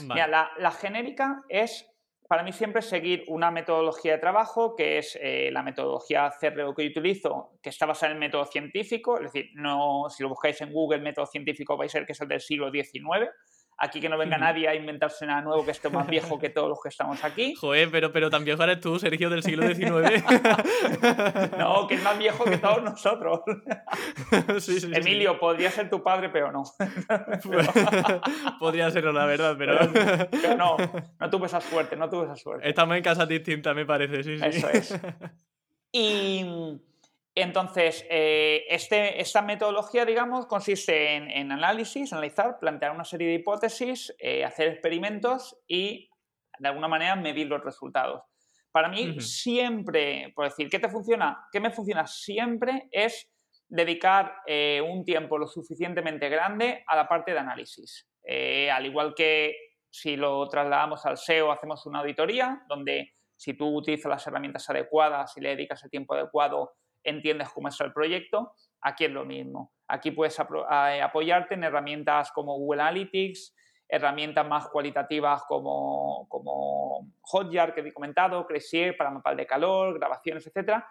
Mira, 0.00 0.28
la, 0.28 0.50
la 0.56 0.70
genérica 0.70 1.42
es 1.50 1.93
para 2.28 2.42
mí 2.42 2.52
siempre 2.52 2.80
seguir 2.80 3.24
una 3.28 3.50
metodología 3.50 4.12
de 4.12 4.18
trabajo, 4.18 4.74
que 4.74 4.98
es 4.98 5.18
eh, 5.20 5.50
la 5.52 5.62
metodología 5.62 6.32
CRO 6.40 6.74
que 6.74 6.86
utilizo, 6.86 7.52
que 7.62 7.68
está 7.68 7.86
basada 7.86 8.12
en 8.12 8.16
el 8.16 8.20
método 8.20 8.46
científico, 8.46 9.18
es 9.18 9.32
decir, 9.32 9.50
no, 9.54 10.08
si 10.08 10.22
lo 10.22 10.30
buscáis 10.30 10.60
en 10.62 10.72
Google, 10.72 11.00
método 11.00 11.26
científico 11.26 11.76
vais 11.76 11.94
a 11.94 11.98
ver 11.98 12.06
que 12.06 12.12
es 12.12 12.20
el 12.20 12.28
del 12.28 12.40
siglo 12.40 12.70
XIX. 12.70 13.30
Aquí 13.76 14.00
que 14.00 14.08
no 14.08 14.16
venga 14.16 14.38
nadie 14.38 14.68
a 14.68 14.74
inventarse 14.74 15.26
nada 15.26 15.42
nuevo 15.42 15.64
que 15.64 15.72
esté 15.72 15.90
más 15.90 16.06
viejo 16.06 16.38
que 16.38 16.48
todos 16.48 16.68
los 16.68 16.80
que 16.80 16.88
estamos 16.88 17.22
aquí. 17.24 17.54
Joder, 17.60 17.90
pero, 17.90 18.12
pero 18.12 18.30
tan 18.30 18.44
viejo 18.44 18.62
eres 18.62 18.80
tú, 18.80 18.98
Sergio, 18.98 19.30
del 19.30 19.42
siglo 19.42 19.66
XIX. 19.66 19.88
no, 21.58 21.86
que 21.86 21.94
es 21.94 22.02
más 22.02 22.18
viejo 22.18 22.44
que 22.44 22.58
todos 22.58 22.82
nosotros. 22.82 23.40
Emilio, 24.92 25.38
podría 25.38 25.70
ser 25.70 25.90
tu 25.90 26.02
padre, 26.02 26.28
pero 26.28 26.52
no. 26.52 26.62
podría 28.58 28.90
serlo, 28.90 29.12
la 29.12 29.26
verdad, 29.26 29.56
pero... 29.58 29.78
pero... 30.30 30.56
no, 30.56 30.76
no 31.18 31.30
tuve 31.30 31.46
esa 31.46 31.60
suerte, 31.60 31.96
no 31.96 32.08
tuve 32.08 32.24
esa 32.24 32.36
suerte. 32.36 32.68
Estamos 32.68 32.96
en 32.96 33.02
casas 33.02 33.28
distintas, 33.28 33.74
me 33.74 33.84
parece, 33.84 34.22
sí, 34.22 34.38
sí. 34.38 34.44
Eso 34.44 34.68
es. 34.70 35.00
Y 35.92 36.44
entonces, 37.34 38.06
eh, 38.08 38.64
este, 38.68 39.20
esta 39.20 39.42
metodología, 39.42 40.04
digamos, 40.04 40.46
consiste 40.46 41.16
en, 41.16 41.50
análisis, 41.50 42.12
analizar, 42.12 42.58
plantear 42.60 42.92
una 42.92 43.04
serie 43.04 43.28
de 43.28 43.34
hipótesis, 43.34 44.14
eh, 44.18 44.44
hacer 44.44 44.68
experimentos 44.68 45.58
y, 45.66 46.08
de 46.58 46.68
alguna 46.68 46.86
manera, 46.86 47.16
medir 47.16 47.48
los 47.48 47.64
resultados. 47.64 48.22
Para 48.70 48.88
mí, 48.88 49.20
siempre, 49.20 50.32
por 50.34 50.44
decir, 50.44 50.68
¿qué 50.68 50.78
te 50.78 50.88
funciona? 50.88 51.46
¿Qué 51.50 51.58
me 51.58 51.70
funciona 51.70 52.06
siempre? 52.06 52.88
Es 52.92 53.28
dedicar 53.68 54.36
eh, 54.46 54.80
un 54.80 55.04
tiempo 55.04 55.36
lo 55.36 55.48
suficientemente 55.48 56.28
grande 56.28 56.84
a 56.86 56.94
la 56.94 57.08
parte 57.08 57.32
de 57.32 57.38
análisis. 57.38 58.08
al 58.70 58.86
igual 58.86 59.12
que 59.14 59.56
si 59.90 60.16
lo 60.16 60.48
trasladamos 60.48 61.04
al 61.04 61.16
SEO, 61.16 61.50
hacemos 61.52 61.84
una 61.86 62.00
auditoría, 62.00 62.64
donde 62.68 63.14
si 63.36 63.54
tú 63.54 63.76
utilizas 63.76 64.10
las 64.10 64.26
herramientas 64.26 64.68
adecuadas 64.70 65.36
y 65.36 65.40
le 65.40 65.50
dedicas 65.50 65.82
el 65.84 65.90
tiempo 65.90 66.14
adecuado, 66.14 66.74
entiendes 67.04 67.50
cómo 67.50 67.68
está 67.68 67.84
el 67.84 67.92
proyecto, 67.92 68.54
aquí 68.80 69.04
es 69.04 69.10
lo 69.10 69.24
mismo. 69.24 69.72
Aquí 69.86 70.10
puedes 70.10 70.38
apoyarte 70.40 71.54
en 71.54 71.64
herramientas 71.64 72.32
como 72.32 72.56
Google 72.56 72.82
Analytics, 72.82 73.54
herramientas 73.88 74.46
más 74.46 74.68
cualitativas 74.68 75.42
como, 75.46 76.26
como 76.28 77.12
Hotjar, 77.20 77.74
que 77.74 77.82
he 77.82 77.92
comentado, 77.92 78.46
Cresier 78.46 78.96
para 78.96 79.10
mapas 79.10 79.36
de 79.36 79.46
calor, 79.46 79.98
grabaciones, 79.98 80.46
etc. 80.46 80.82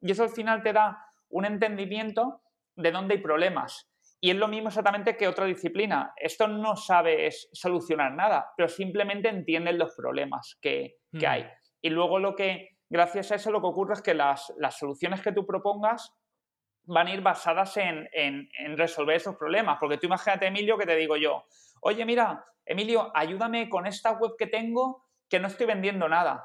Y 0.00 0.12
eso 0.12 0.24
al 0.24 0.30
final 0.30 0.62
te 0.62 0.72
da 0.72 1.04
un 1.30 1.44
entendimiento 1.44 2.42
de 2.76 2.92
dónde 2.92 3.14
hay 3.14 3.20
problemas. 3.20 3.88
Y 4.20 4.30
es 4.30 4.36
lo 4.36 4.46
mismo 4.46 4.68
exactamente 4.68 5.16
que 5.16 5.26
otra 5.26 5.46
disciplina. 5.46 6.12
Esto 6.16 6.46
no 6.46 6.76
sabes 6.76 7.48
solucionar 7.52 8.12
nada, 8.12 8.52
pero 8.56 8.68
simplemente 8.68 9.28
entiendes 9.28 9.74
los 9.74 9.96
problemas 9.96 10.58
que, 10.60 10.98
que 11.18 11.26
hay. 11.26 11.48
Y 11.80 11.90
luego 11.90 12.20
lo 12.20 12.36
que 12.36 12.71
gracias 12.92 13.32
a 13.32 13.36
eso 13.36 13.50
lo 13.50 13.62
que 13.62 13.68
ocurre 13.68 13.94
es 13.94 14.02
que 14.02 14.12
las, 14.12 14.52
soluciones 14.78 15.22
que 15.22 15.32
tú 15.32 15.46
propongas 15.46 16.14
van 16.84 17.06
a 17.06 17.14
ir 17.14 17.22
basadas 17.22 17.78
en, 17.78 18.06
resolver 18.76 19.16
esos 19.16 19.36
problemas. 19.36 19.78
Porque 19.80 19.96
tú 19.96 20.06
imagínate, 20.06 20.46
Emilio, 20.46 20.76
que 20.76 20.84
te 20.84 20.94
digo 20.94 21.16
yo, 21.16 21.46
oye, 21.80 22.04
mira, 22.04 22.44
Emilio, 22.66 23.10
ayúdame 23.14 23.70
con 23.70 23.86
esta 23.86 24.12
web 24.12 24.32
que 24.38 24.46
tengo 24.46 25.06
que 25.26 25.40
no 25.40 25.48
estoy 25.48 25.66
vendiendo 25.66 26.06
nada. 26.06 26.44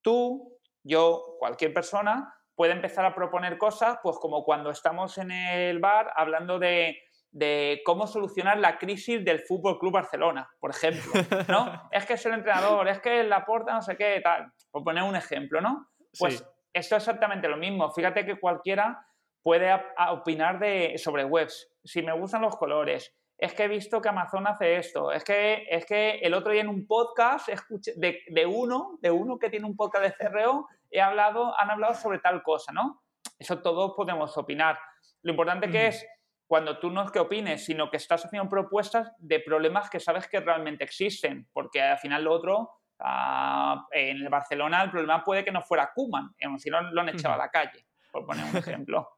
Tú, 0.00 0.56
yo, 0.84 1.34
cualquier 1.40 1.74
persona 1.74 2.36
puede 2.54 2.72
empezar 2.72 3.04
a 3.04 3.14
proponer 3.14 3.58
cosas, 3.58 3.98
pues 4.00 4.16
como 4.18 4.44
cuando 4.44 4.70
estamos 4.70 5.18
en 5.18 5.32
el 5.32 5.80
bar 5.80 6.12
hablando 6.14 6.60
de, 6.60 7.02
de 7.32 7.80
cómo 7.84 8.06
solucionar 8.06 8.58
la 8.58 8.78
crisis 8.78 9.24
del 9.24 9.40
Fútbol 9.40 9.78
Club 9.78 9.92
Barcelona, 9.92 10.48
por 10.58 10.70
ejemplo, 10.70 11.12
¿no? 11.48 11.88
es 11.92 12.04
que 12.06 12.14
es 12.14 12.26
el 12.26 12.34
entrenador, 12.34 12.88
es 12.88 13.00
que 13.00 13.22
la 13.22 13.44
porta 13.44 13.72
no 13.72 13.82
sé 13.82 13.96
qué, 13.96 14.20
tal, 14.22 14.52
por 14.70 14.82
poner 14.82 15.04
un 15.04 15.16
ejemplo, 15.16 15.60
¿no? 15.60 15.88
Pues 16.18 16.44
esto 16.72 16.96
es 16.96 17.02
exactamente 17.02 17.48
lo 17.48 17.56
mismo. 17.56 17.90
Fíjate 17.92 18.26
que 18.26 18.38
cualquiera 18.38 19.06
puede 19.42 19.72
opinar 20.10 20.58
de, 20.58 20.98
sobre 20.98 21.24
webs. 21.24 21.70
Si 21.84 22.02
me 22.02 22.12
gustan 22.12 22.42
los 22.42 22.56
colores, 22.56 23.14
es 23.38 23.54
que 23.54 23.64
he 23.64 23.68
visto 23.68 24.02
que 24.02 24.08
Amazon 24.08 24.46
hace 24.46 24.76
esto, 24.76 25.12
es 25.12 25.24
que, 25.24 25.64
es 25.70 25.86
que 25.86 26.18
el 26.18 26.34
otro 26.34 26.52
día 26.52 26.60
en 26.60 26.68
un 26.68 26.86
podcast 26.86 27.48
escuché, 27.48 27.94
de, 27.96 28.20
de, 28.28 28.44
uno, 28.44 28.98
de 29.00 29.10
uno 29.10 29.38
que 29.38 29.48
tiene 29.48 29.66
un 29.66 29.76
podcast 29.76 30.04
de 30.04 30.28
CRO, 30.28 30.68
he 30.90 31.00
hablado, 31.00 31.58
han 31.58 31.70
hablado 31.70 31.94
sobre 31.94 32.18
tal 32.18 32.42
cosa, 32.42 32.72
¿no? 32.72 33.02
Eso 33.38 33.62
todos 33.62 33.94
podemos 33.96 34.36
opinar. 34.36 34.78
Lo 35.22 35.30
importante 35.30 35.70
que 35.70 35.86
es 35.86 36.06
cuando 36.50 36.80
tú 36.80 36.90
no 36.90 37.04
es 37.04 37.12
que 37.12 37.20
opines, 37.20 37.64
sino 37.64 37.88
que 37.88 37.96
estás 37.96 38.24
haciendo 38.24 38.48
propuestas 38.48 39.12
de 39.18 39.38
problemas 39.38 39.88
que 39.88 40.00
sabes 40.00 40.26
que 40.26 40.40
realmente 40.40 40.82
existen, 40.82 41.48
porque 41.52 41.80
al 41.80 41.98
final 41.98 42.24
lo 42.24 42.32
otro, 42.32 42.70
ah, 42.98 43.86
en 43.92 44.16
el 44.16 44.28
Barcelona 44.28 44.82
el 44.82 44.90
problema 44.90 45.24
puede 45.24 45.44
que 45.44 45.52
no 45.52 45.62
fuera 45.62 45.92
Kuman, 45.94 46.34
si 46.58 46.68
no 46.68 46.80
lo 46.90 47.02
han 47.02 47.10
echado 47.10 47.34
a 47.34 47.38
la 47.38 47.50
calle, 47.50 47.86
por 48.10 48.26
poner 48.26 48.46
un 48.46 48.56
ejemplo. 48.56 49.08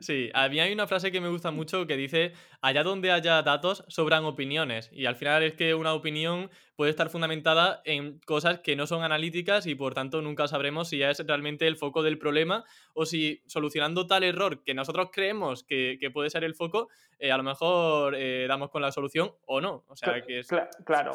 Sí, 0.00 0.30
a 0.34 0.48
mí 0.48 0.60
hay 0.60 0.72
una 0.72 0.86
frase 0.86 1.12
que 1.12 1.20
me 1.20 1.28
gusta 1.28 1.50
mucho 1.50 1.86
que 1.86 1.96
dice, 1.96 2.32
allá 2.60 2.82
donde 2.82 3.12
haya 3.12 3.42
datos, 3.42 3.84
sobran 3.88 4.24
opiniones. 4.24 4.90
Y 4.92 5.06
al 5.06 5.16
final 5.16 5.42
es 5.42 5.54
que 5.54 5.74
una 5.74 5.94
opinión 5.94 6.50
puede 6.76 6.90
estar 6.90 7.10
fundamentada 7.10 7.82
en 7.84 8.18
cosas 8.20 8.60
que 8.60 8.76
no 8.76 8.86
son 8.86 9.02
analíticas 9.02 9.66
y 9.66 9.74
por 9.74 9.94
tanto 9.94 10.22
nunca 10.22 10.48
sabremos 10.48 10.88
si 10.88 11.02
es 11.02 11.24
realmente 11.26 11.66
el 11.66 11.76
foco 11.76 12.02
del 12.02 12.18
problema 12.18 12.64
o 12.94 13.06
si 13.06 13.42
solucionando 13.46 14.06
tal 14.06 14.24
error 14.24 14.62
que 14.64 14.74
nosotros 14.74 15.10
creemos 15.12 15.64
que, 15.64 15.98
puede 16.12 16.30
ser 16.30 16.44
el 16.44 16.54
foco, 16.54 16.88
eh, 17.18 17.30
a 17.30 17.36
lo 17.36 17.42
mejor 17.42 18.14
eh, 18.16 18.46
damos 18.48 18.70
con 18.70 18.82
la 18.82 18.92
solución 18.92 19.32
o 19.46 19.60
no. 19.60 19.84
O 19.88 19.96
sea, 19.96 20.20
que 20.22 20.40
es... 20.40 20.48
Claro. 20.48 20.70
Claro, 20.84 21.12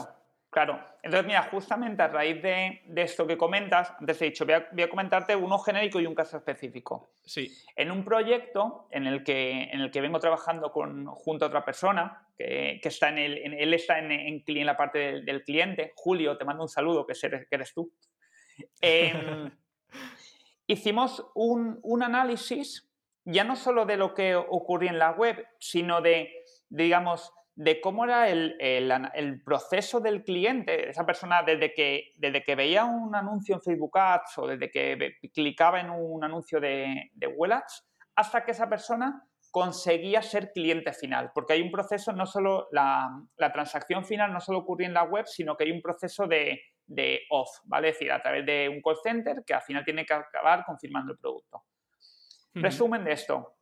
entonces 1.03 1.25
mira, 1.25 1.43
justamente 1.43 2.01
a 2.01 2.07
raíz 2.07 2.41
de, 2.41 2.81
esto 2.95 3.27
que 3.27 3.37
comentas, 3.37 3.93
antes 3.99 4.21
he 4.21 4.25
dicho, 4.25 4.45
voy 4.45 4.55
a, 4.55 4.89
comentarte 4.89 5.35
uno 5.35 5.59
genérico 5.59 5.99
y 5.99 6.05
un 6.05 6.15
caso 6.15 6.37
específico. 6.37 7.09
Sí. 7.23 7.51
En 7.75 7.91
un 7.91 8.03
proyecto 8.03 8.87
en 8.91 9.07
el 9.07 9.23
que, 9.23 9.63
en 9.71 9.81
el 9.81 9.91
que 9.91 10.01
vengo 10.01 10.19
trabajando 10.19 10.71
con, 10.71 11.05
junto 11.05 11.45
a 11.45 11.47
otra 11.47 11.63
persona, 11.63 12.27
que, 12.37 12.79
está 12.83 13.09
en 13.09 13.17
el, 13.17 13.53
él 13.53 13.73
está 13.73 13.99
en, 13.99 14.11
en, 14.11 14.65
la 14.65 14.77
parte 14.77 15.21
del, 15.21 15.43
cliente, 15.43 15.93
Julio, 15.95 16.37
te 16.37 16.45
mando 16.45 16.63
un 16.63 16.69
saludo, 16.69 17.05
que 17.05 17.13
eres, 17.21 17.47
que 17.47 17.55
eres 17.55 17.73
tú. 17.73 17.91
Em, 18.81 19.51
hicimos 20.67 21.25
un, 21.35 21.79
un 21.83 22.03
análisis 22.03 22.87
ya 23.29 23.43
no 23.43 23.57
solo 23.57 23.85
de 23.85 23.97
lo 23.97 24.13
que 24.13 24.35
ocurría 24.35 24.89
en 24.89 24.99
la 24.99 25.11
web, 25.11 25.45
sino 25.59 26.01
de, 26.01 26.45
digamos, 26.69 27.33
de 27.57 27.81
cómo 27.81 28.05
era 28.05 28.29
el, 28.29 29.41
proceso 29.43 29.99
del 29.99 30.23
cliente, 30.23 30.89
esa 30.89 31.07
persona 31.07 31.41
desde 31.41 31.73
que, 31.73 32.13
desde 32.15 32.43
que 32.43 32.55
veía 32.55 32.85
un 32.85 33.15
anuncio 33.15 33.55
en 33.55 33.61
Facebook 33.61 33.97
Ads 33.97 34.37
o 34.37 34.47
desde 34.47 34.69
que 34.69 35.15
clicaba 35.33 35.79
en 35.79 35.89
un 35.89 36.23
anuncio 36.23 36.59
de, 36.59 37.09
de 37.13 37.27
Google 37.27 37.55
Ads, 37.55 37.83
hasta 38.15 38.45
que 38.45 38.51
esa 38.51 38.69
persona 38.69 39.27
conseguía 39.49 40.21
ser 40.21 40.51
cliente 40.51 40.93
final, 40.93 41.31
porque 41.33 41.53
hay 41.53 41.63
un 41.63 41.71
proceso, 41.71 42.13
no 42.13 42.27
solo 42.27 42.67
la, 42.71 43.09
transacción 43.51 44.05
final 44.05 44.31
no 44.31 44.39
solo 44.39 44.59
ocurre 44.59 44.85
en 44.85 44.93
la 44.93 45.03
web, 45.03 45.25
sino 45.25 45.57
que 45.57 45.63
hay 45.63 45.71
un 45.71 45.81
proceso 45.81 46.27
de, 46.27 46.61
off, 47.31 47.49
¿vale? 47.63 47.89
Es 47.89 47.95
decir, 47.95 48.11
a 48.11 48.21
través 48.21 48.45
de 48.45 48.69
un 48.69 48.83
call 48.83 48.97
center 49.01 49.43
que 49.43 49.55
al 49.55 49.63
final 49.63 49.83
tiene 49.83 50.05
que 50.05 50.13
acabar 50.13 50.63
confirmando 50.63 51.13
el 51.13 51.17
producto. 51.17 51.63
Resumen 52.53 53.03
de 53.03 53.13
esto. 53.13 53.56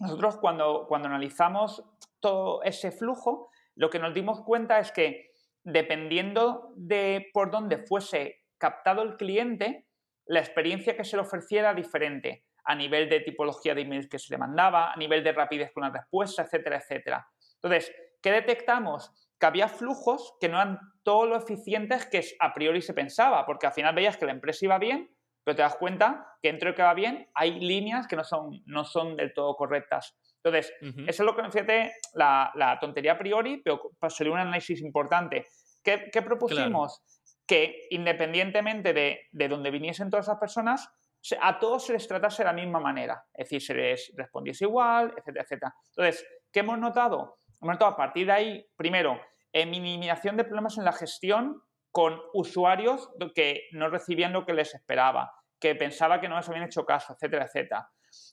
Nosotros 0.00 0.36
cuando, 0.38 0.86
cuando 0.88 1.08
analizamos 1.08 1.84
todo 2.20 2.62
ese 2.62 2.90
flujo, 2.90 3.50
lo 3.74 3.90
que 3.90 3.98
nos 3.98 4.14
dimos 4.14 4.42
cuenta 4.42 4.78
es 4.78 4.92
que 4.92 5.32
dependiendo 5.64 6.72
de 6.76 7.30
por 7.32 7.50
dónde 7.50 7.78
fuese 7.78 8.42
captado 8.58 9.02
el 9.02 9.16
cliente, 9.16 9.86
la 10.26 10.40
experiencia 10.40 10.96
que 10.96 11.04
se 11.04 11.16
le 11.16 11.22
ofreciera 11.22 11.70
era 11.70 11.80
diferente 11.80 12.44
a 12.64 12.74
nivel 12.74 13.08
de 13.08 13.20
tipología 13.20 13.74
de 13.74 13.82
emails 13.82 14.08
que 14.08 14.18
se 14.18 14.32
le 14.32 14.38
mandaba, 14.38 14.92
a 14.92 14.96
nivel 14.96 15.24
de 15.24 15.32
rapidez 15.32 15.72
con 15.72 15.82
la 15.82 15.90
respuesta, 15.90 16.42
etcétera, 16.42 16.76
etcétera. 16.76 17.26
Entonces, 17.54 17.92
¿qué 18.22 18.30
detectamos? 18.30 19.10
Que 19.38 19.46
había 19.46 19.68
flujos 19.68 20.34
que 20.40 20.48
no 20.48 20.56
eran 20.56 20.78
todo 21.02 21.26
lo 21.26 21.36
eficientes 21.36 22.06
que 22.06 22.24
a 22.38 22.54
priori 22.54 22.80
se 22.80 22.94
pensaba, 22.94 23.44
porque 23.46 23.66
al 23.66 23.72
final 23.72 23.94
veías 23.94 24.16
que 24.16 24.26
la 24.26 24.32
empresa 24.32 24.64
iba 24.64 24.78
bien, 24.78 25.10
pero 25.44 25.56
te 25.56 25.62
das 25.62 25.76
cuenta 25.76 26.26
que 26.40 26.48
dentro 26.48 26.70
de 26.70 26.74
que 26.74 26.82
va 26.82 26.94
bien 26.94 27.28
hay 27.34 27.60
líneas 27.60 28.06
que 28.06 28.16
no 28.16 28.24
son, 28.24 28.62
no 28.66 28.84
son 28.84 29.16
del 29.16 29.32
todo 29.32 29.56
correctas. 29.56 30.16
Entonces, 30.44 30.72
eso 30.80 31.22
es 31.22 31.26
lo 31.26 31.36
que, 31.36 31.42
fíjate, 31.50 31.92
la, 32.14 32.50
la 32.56 32.78
tontería 32.80 33.12
a 33.12 33.18
priori, 33.18 33.62
pero 33.62 33.80
sería 34.08 34.32
un 34.32 34.40
análisis 34.40 34.80
importante. 34.80 35.46
¿Qué, 35.84 36.22
propusimos? 36.22 37.00
Que 37.46 37.86
independientemente 37.90 38.92
de, 38.92 39.20
de 39.30 39.48
donde 39.48 39.70
viniesen 39.70 40.10
todas 40.10 40.26
esas 40.26 40.38
personas, 40.38 40.88
a 41.40 41.58
todos 41.60 41.86
se 41.86 41.92
les 41.92 42.08
tratase 42.08 42.42
de 42.42 42.48
la 42.48 42.52
misma 42.52 42.80
manera. 42.80 43.24
Es 43.32 43.46
decir, 43.46 43.62
se 43.62 43.74
les 43.74 44.12
respondiese 44.16 44.64
igual, 44.64 45.14
etcétera, 45.16 45.44
etcétera. 45.44 45.74
Entonces, 45.96 46.26
¿qué 46.52 46.60
hemos 46.60 46.78
notado? 46.78 47.38
Hemos 47.60 47.74
notado 47.74 47.92
a 47.92 47.96
partir 47.96 48.26
de 48.26 48.32
ahí, 48.32 48.66
primero, 48.76 49.20
minimización 49.54 50.36
de 50.36 50.44
problemas 50.44 50.78
en 50.78 50.84
la 50.84 50.92
gestión 50.92 51.62
con 51.92 52.20
usuarios 52.32 53.10
que 53.34 53.68
no 53.72 53.88
recibían 53.88 54.32
lo 54.32 54.44
que 54.44 54.54
les 54.54 54.74
esperaba, 54.74 55.32
que 55.60 55.74
pensaba 55.74 56.20
que 56.20 56.28
no 56.28 56.36
les 56.36 56.48
habían 56.48 56.64
hecho 56.64 56.84
caso, 56.84 57.12
etcétera, 57.12 57.44
etcétera. 57.44 57.90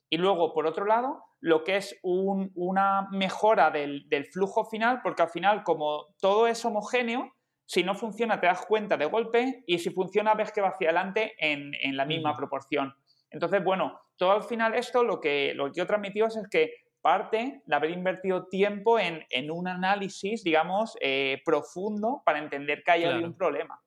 Y 0.09 0.17
luego, 0.17 0.53
por 0.53 0.65
otro 0.65 0.85
lado, 0.85 1.23
lo 1.41 1.63
que 1.63 1.77
es 1.77 1.99
una 2.01 3.07
mejora 3.11 3.69
del, 3.69 4.07
flujo 4.31 4.65
final, 4.65 5.01
porque 5.03 5.23
al 5.23 5.29
final, 5.29 5.63
como 5.63 6.07
todo 6.19 6.47
es 6.47 6.63
homogéneo, 6.65 7.31
si 7.65 7.83
no 7.83 7.93
funciona 7.93 8.39
te 8.39 8.47
das 8.47 8.65
cuenta 8.65 8.97
de 8.97 9.05
golpe 9.05 9.63
y 9.67 9.77
si 9.77 9.91
funciona 9.91 10.33
ves 10.33 10.51
que 10.51 10.61
va 10.61 10.69
hacia 10.69 10.87
adelante 10.87 11.35
en, 11.37 11.71
la 11.95 12.05
misma 12.05 12.35
proporción. 12.35 12.95
Entonces, 13.29 13.63
bueno, 13.63 13.99
todo 14.17 14.31
al 14.31 14.43
final 14.43 14.73
esto 14.73 15.03
lo 15.03 15.19
que, 15.19 15.53
lo 15.53 15.67
que 15.67 15.79
yo 15.79 15.85
transmitido 15.85 16.25
es 16.27 16.39
que 16.49 16.73
parte 17.01 17.61
de 17.65 17.75
haber 17.75 17.91
invertido 17.91 18.47
tiempo 18.47 18.99
en, 18.99 19.51
un 19.51 19.67
análisis, 19.67 20.43
digamos, 20.43 20.97
eh, 21.01 21.41
profundo 21.45 22.21
para 22.25 22.39
entender 22.39 22.83
que 22.83 22.91
hay 22.91 23.03
algún 23.03 23.35
problema. 23.35 23.81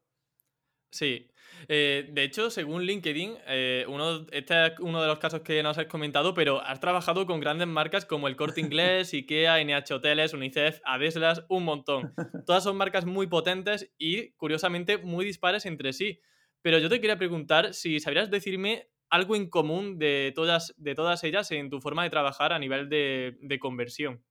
Sí. 0.90 1.28
Eh, 1.68 2.08
de 2.10 2.24
hecho, 2.24 2.50
según 2.50 2.82
LinkedIn, 2.82 3.36
eh, 3.46 3.84
uno, 3.88 4.26
este 4.32 4.66
es 4.66 4.72
uno 4.80 5.00
de 5.00 5.06
los 5.06 5.18
casos 5.18 5.40
que 5.40 5.62
nos 5.62 5.78
has 5.78 5.86
comentado, 5.86 6.34
pero 6.34 6.60
has 6.60 6.80
trabajado 6.80 7.24
con 7.26 7.40
grandes 7.40 7.68
marcas 7.68 8.04
como 8.04 8.28
el 8.28 8.36
Corte 8.36 8.60
Inglés, 8.60 9.12
IKEA, 9.14 9.62
NH 9.64 9.94
Hoteles, 9.94 10.34
UNICEF, 10.34 10.80
Adeslas, 10.84 11.44
un 11.48 11.64
montón. 11.64 12.14
Todas 12.46 12.64
son 12.64 12.76
marcas 12.76 13.06
muy 13.06 13.26
potentes 13.26 13.92
y, 13.96 14.32
curiosamente, 14.32 14.98
muy 14.98 15.24
dispares 15.24 15.66
entre 15.66 15.92
sí. 15.92 16.20
Pero 16.62 16.78
yo 16.78 16.88
te 16.88 17.00
quería 17.00 17.18
preguntar 17.18 17.74
si 17.74 17.98
sabrías 17.98 18.30
decirme 18.30 18.88
algo 19.12 19.36
en 19.36 19.50
común 19.50 19.98
de 19.98 20.32
todas, 20.34 20.74
de 20.78 20.94
todas 20.94 21.22
ellas 21.22 21.50
en 21.50 21.68
tu 21.68 21.82
forma 21.82 22.02
de 22.02 22.08
trabajar 22.10 22.54
a 22.54 22.58
nivel 22.58 22.88
de, 22.88 23.36
de 23.42 23.58
conversión. 23.58 24.24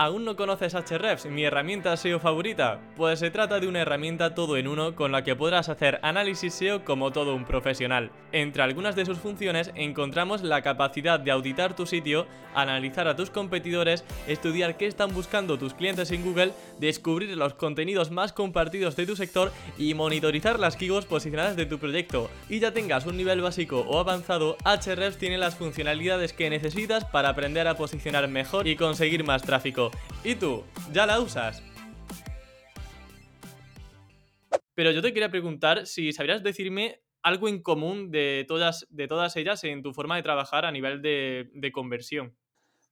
¿Aún 0.00 0.24
no 0.24 0.36
conoces 0.36 0.74
Hrefs, 0.74 1.26
mi 1.26 1.42
herramienta 1.42 1.96
SEO 1.96 2.20
favorita? 2.20 2.80
Pues 2.94 3.18
se 3.18 3.32
trata 3.32 3.58
de 3.58 3.66
una 3.66 3.80
herramienta 3.80 4.32
todo 4.32 4.56
en 4.56 4.68
uno 4.68 4.94
con 4.94 5.10
la 5.10 5.24
que 5.24 5.34
podrás 5.34 5.68
hacer 5.68 5.98
análisis 6.04 6.54
SEO 6.54 6.84
como 6.84 7.10
todo 7.10 7.34
un 7.34 7.44
profesional. 7.44 8.12
Entre 8.30 8.62
algunas 8.62 8.94
de 8.94 9.04
sus 9.04 9.18
funciones 9.18 9.72
encontramos 9.74 10.44
la 10.44 10.62
capacidad 10.62 11.18
de 11.18 11.32
auditar 11.32 11.74
tu 11.74 11.84
sitio, 11.84 12.28
analizar 12.54 13.08
a 13.08 13.16
tus 13.16 13.30
competidores, 13.30 14.04
estudiar 14.28 14.76
qué 14.76 14.86
están 14.86 15.12
buscando 15.12 15.58
tus 15.58 15.74
clientes 15.74 16.12
en 16.12 16.22
Google, 16.22 16.52
descubrir 16.78 17.36
los 17.36 17.54
contenidos 17.54 18.12
más 18.12 18.32
compartidos 18.32 18.94
de 18.94 19.04
tu 19.04 19.16
sector 19.16 19.50
y 19.78 19.94
monitorizar 19.94 20.60
las 20.60 20.76
keywords 20.76 21.06
posicionadas 21.06 21.56
de 21.56 21.66
tu 21.66 21.80
proyecto. 21.80 22.30
Y 22.48 22.60
ya 22.60 22.70
tengas 22.70 23.04
un 23.04 23.16
nivel 23.16 23.40
básico 23.40 23.80
o 23.80 23.98
avanzado, 23.98 24.56
Hrefs 24.64 25.18
tiene 25.18 25.38
las 25.38 25.56
funcionalidades 25.56 26.32
que 26.32 26.50
necesitas 26.50 27.04
para 27.04 27.30
aprender 27.30 27.66
a 27.66 27.76
posicionar 27.76 28.28
mejor 28.28 28.68
y 28.68 28.76
conseguir 28.76 29.24
más 29.24 29.42
tráfico. 29.42 29.87
¿Y 30.24 30.34
tú? 30.34 30.64
¿Ya 30.92 31.06
la 31.06 31.20
usas? 31.20 31.62
Pero 34.74 34.92
yo 34.92 35.02
te 35.02 35.12
quería 35.12 35.28
preguntar 35.28 35.86
si 35.86 36.12
sabrías 36.12 36.42
decirme 36.42 37.00
algo 37.22 37.48
en 37.48 37.62
común 37.62 38.10
de 38.10 38.44
todas, 38.46 38.86
de 38.90 39.08
todas 39.08 39.36
ellas 39.36 39.62
en 39.64 39.82
tu 39.82 39.92
forma 39.92 40.16
de 40.16 40.22
trabajar 40.22 40.64
a 40.64 40.70
nivel 40.70 41.02
de, 41.02 41.70
conversión. 41.72 42.36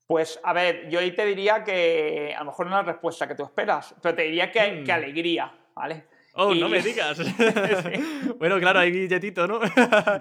Pues 0.07 0.41
a 0.43 0.53
ver, 0.53 0.88
yo 0.88 1.00
ahí 1.00 1.12
te 1.12 1.25
diría 1.25 1.65
que 1.65 2.35
a 2.37 2.41
lo 2.41 2.47
mejor 2.47 2.67
no 2.67 2.79
es 2.79 2.87
la 2.87 2.93
respuesta 2.93 3.26
que 3.26 3.35
tú 3.35 3.45
esperas, 3.45 3.95
pero 4.03 4.15
te 4.15 4.23
diría 4.23 4.50
que, 4.50 4.83
mm. 4.85 4.91
alegría, 4.91 5.53
¿vale? 5.75 6.07
Oh, 6.35 6.55
no 6.55 6.69
me 6.69 6.83
digas. 6.83 7.19
bueno, 8.38 8.59
claro, 8.59 8.81
hay 8.81 8.91
billetito, 8.91 9.47
¿no? 9.47 9.61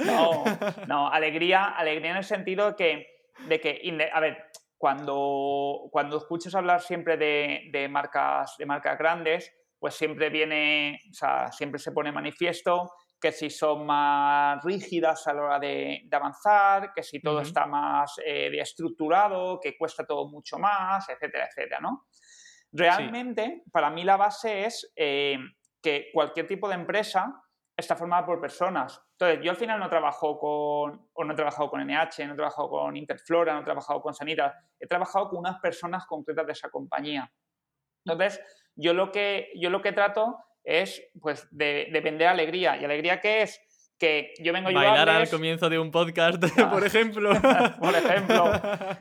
no, 0.06 0.44
no, 0.88 1.10
alegría, 1.12 1.66
alegría 1.66 2.12
en 2.12 2.18
el 2.18 2.24
sentido 2.24 2.76
que, 2.76 3.26
de 3.48 3.60
que, 3.60 4.10
a 4.14 4.20
ver, 4.20 4.52
cuando, 4.78 5.88
cuando 5.92 6.18
escuchas 6.18 6.56
hablar 6.56 6.82
siempre 6.82 7.18
de, 7.18 7.88
marcas, 7.90 8.56
de 8.58 8.66
marcas 8.66 8.98
grandes, 8.98 9.52
pues 9.80 9.96
siempre 9.96 10.30
viene, 10.30 11.00
o 11.10 11.14
sea, 11.14 11.52
siempre 11.52 11.80
se 11.80 11.92
pone 11.92 12.12
manifiesto 12.12 12.92
que 13.20 13.32
si 13.32 13.50
son 13.50 13.86
más 13.86 14.64
rígidas 14.64 15.26
a 15.28 15.34
la 15.34 15.42
hora 15.42 15.60
de, 15.60 16.08
avanzar, 16.12 16.92
que 16.94 17.02
si 17.02 17.20
todo 17.20 17.42
está 17.42 17.66
más 17.66 18.20
eh, 18.24 18.52
estructurado, 18.60 19.60
que 19.60 19.78
cuesta 19.78 20.06
todo 20.06 20.30
mucho 20.30 20.60
más, 20.60 21.08
etcétera, 21.10 21.48
etcétera, 21.48 21.80
¿no? 21.80 22.08
Realmente, 22.72 23.64
para 23.72 23.90
mí 23.90 24.04
la 24.04 24.18
base 24.18 24.66
es 24.66 24.92
eh, 24.96 25.38
que 25.82 26.10
cualquier 26.14 26.46
tipo 26.46 26.68
de 26.68 26.76
empresa 26.76 27.42
está 27.78 27.96
formada 27.96 28.26
por 28.26 28.40
personas. 28.40 29.02
Entonces, 29.12 29.44
yo 29.44 29.52
al 29.52 29.58
final 29.58 29.80
no 29.80 29.90
trabajo 29.90 30.40
con, 30.40 31.10
o 31.14 31.24
no 31.24 31.34
he 31.34 31.36
trabajado 31.36 31.70
con 31.70 31.82
NH, 31.82 32.26
no 32.26 32.34
he 32.34 32.36
trabajado 32.36 32.70
con 32.70 32.96
Interflora, 32.96 33.54
no 33.54 33.62
he 33.62 33.66
trabajado 33.66 34.02
con 34.02 34.14
Sanitas, 34.14 34.54
he 34.80 34.88
trabajado 34.88 35.30
con 35.30 35.40
unas 35.40 35.60
personas 35.60 36.06
concretas 36.06 36.46
de 36.46 36.54
esa 36.54 36.70
compañía. 36.70 37.32
Entonces, 38.06 38.40
yo 38.76 38.94
lo 38.94 39.12
que, 39.12 39.52
yo 39.56 39.70
lo 39.70 39.82
que 39.82 39.92
trato 39.92 40.38
es 40.64 41.10
pues, 41.22 41.48
de, 41.52 41.90
de 41.92 42.02
vender 42.02 42.28
alegría. 42.28 42.78
¿Y 42.78 42.86
alegría 42.86 43.20
qué 43.20 43.42
es? 43.42 43.60
Que 43.98 44.34
yo 44.40 44.52
vengo 44.52 44.68
a 44.68 44.70
ayudarles... 44.72 44.98
Bailar 44.98 45.22
al 45.22 45.30
comienzo 45.30 45.70
de 45.70 45.80
un 45.80 45.92
podcast, 45.92 46.42
por 46.72 46.86
ejemplo. 46.86 47.30
por 47.80 47.96
ejemplo, 47.96 48.52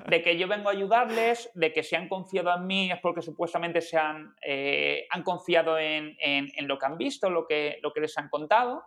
de 0.09 0.23
que 0.23 0.39
yo 0.39 0.49
vengo 0.49 0.69
a 0.69 0.73
ayudarles, 0.73 1.51
de 1.55 1.73
que 1.73 1.83
si 1.83 1.97
han 1.97 2.09
confiado 2.09 2.55
en 2.55 2.67
mí 2.67 2.91
es 2.91 3.01
porque 3.01 3.23
supuestamente 3.23 3.81
se 3.81 3.99
han, 3.99 4.35
eh, 4.43 5.07
han 5.11 5.23
confiado 5.23 5.79
en, 5.79 6.17
lo 6.63 6.79
que 6.79 6.87
han 6.87 6.97
visto, 6.97 7.31
lo 7.31 7.47
que, 7.47 7.79
lo 7.83 7.93
que 7.93 8.01
les 8.01 8.17
han 8.19 8.29
contado. 8.29 8.85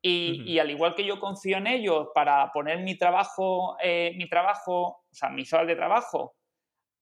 Y, 0.00 0.58
al 0.60 0.70
igual 0.70 0.94
que 0.94 1.04
yo 1.04 1.18
confío 1.18 1.56
en 1.56 1.66
ellos 1.66 2.08
para 2.14 2.52
poner 2.52 2.78
mi 2.78 2.96
trabajo, 2.96 3.76
eh, 3.82 4.12
mi 4.16 4.28
trabajo, 4.28 5.04
o 5.10 5.14
sea, 5.14 5.28
mi 5.28 5.44
sal 5.44 5.66
de 5.66 5.74
trabajo 5.74 6.36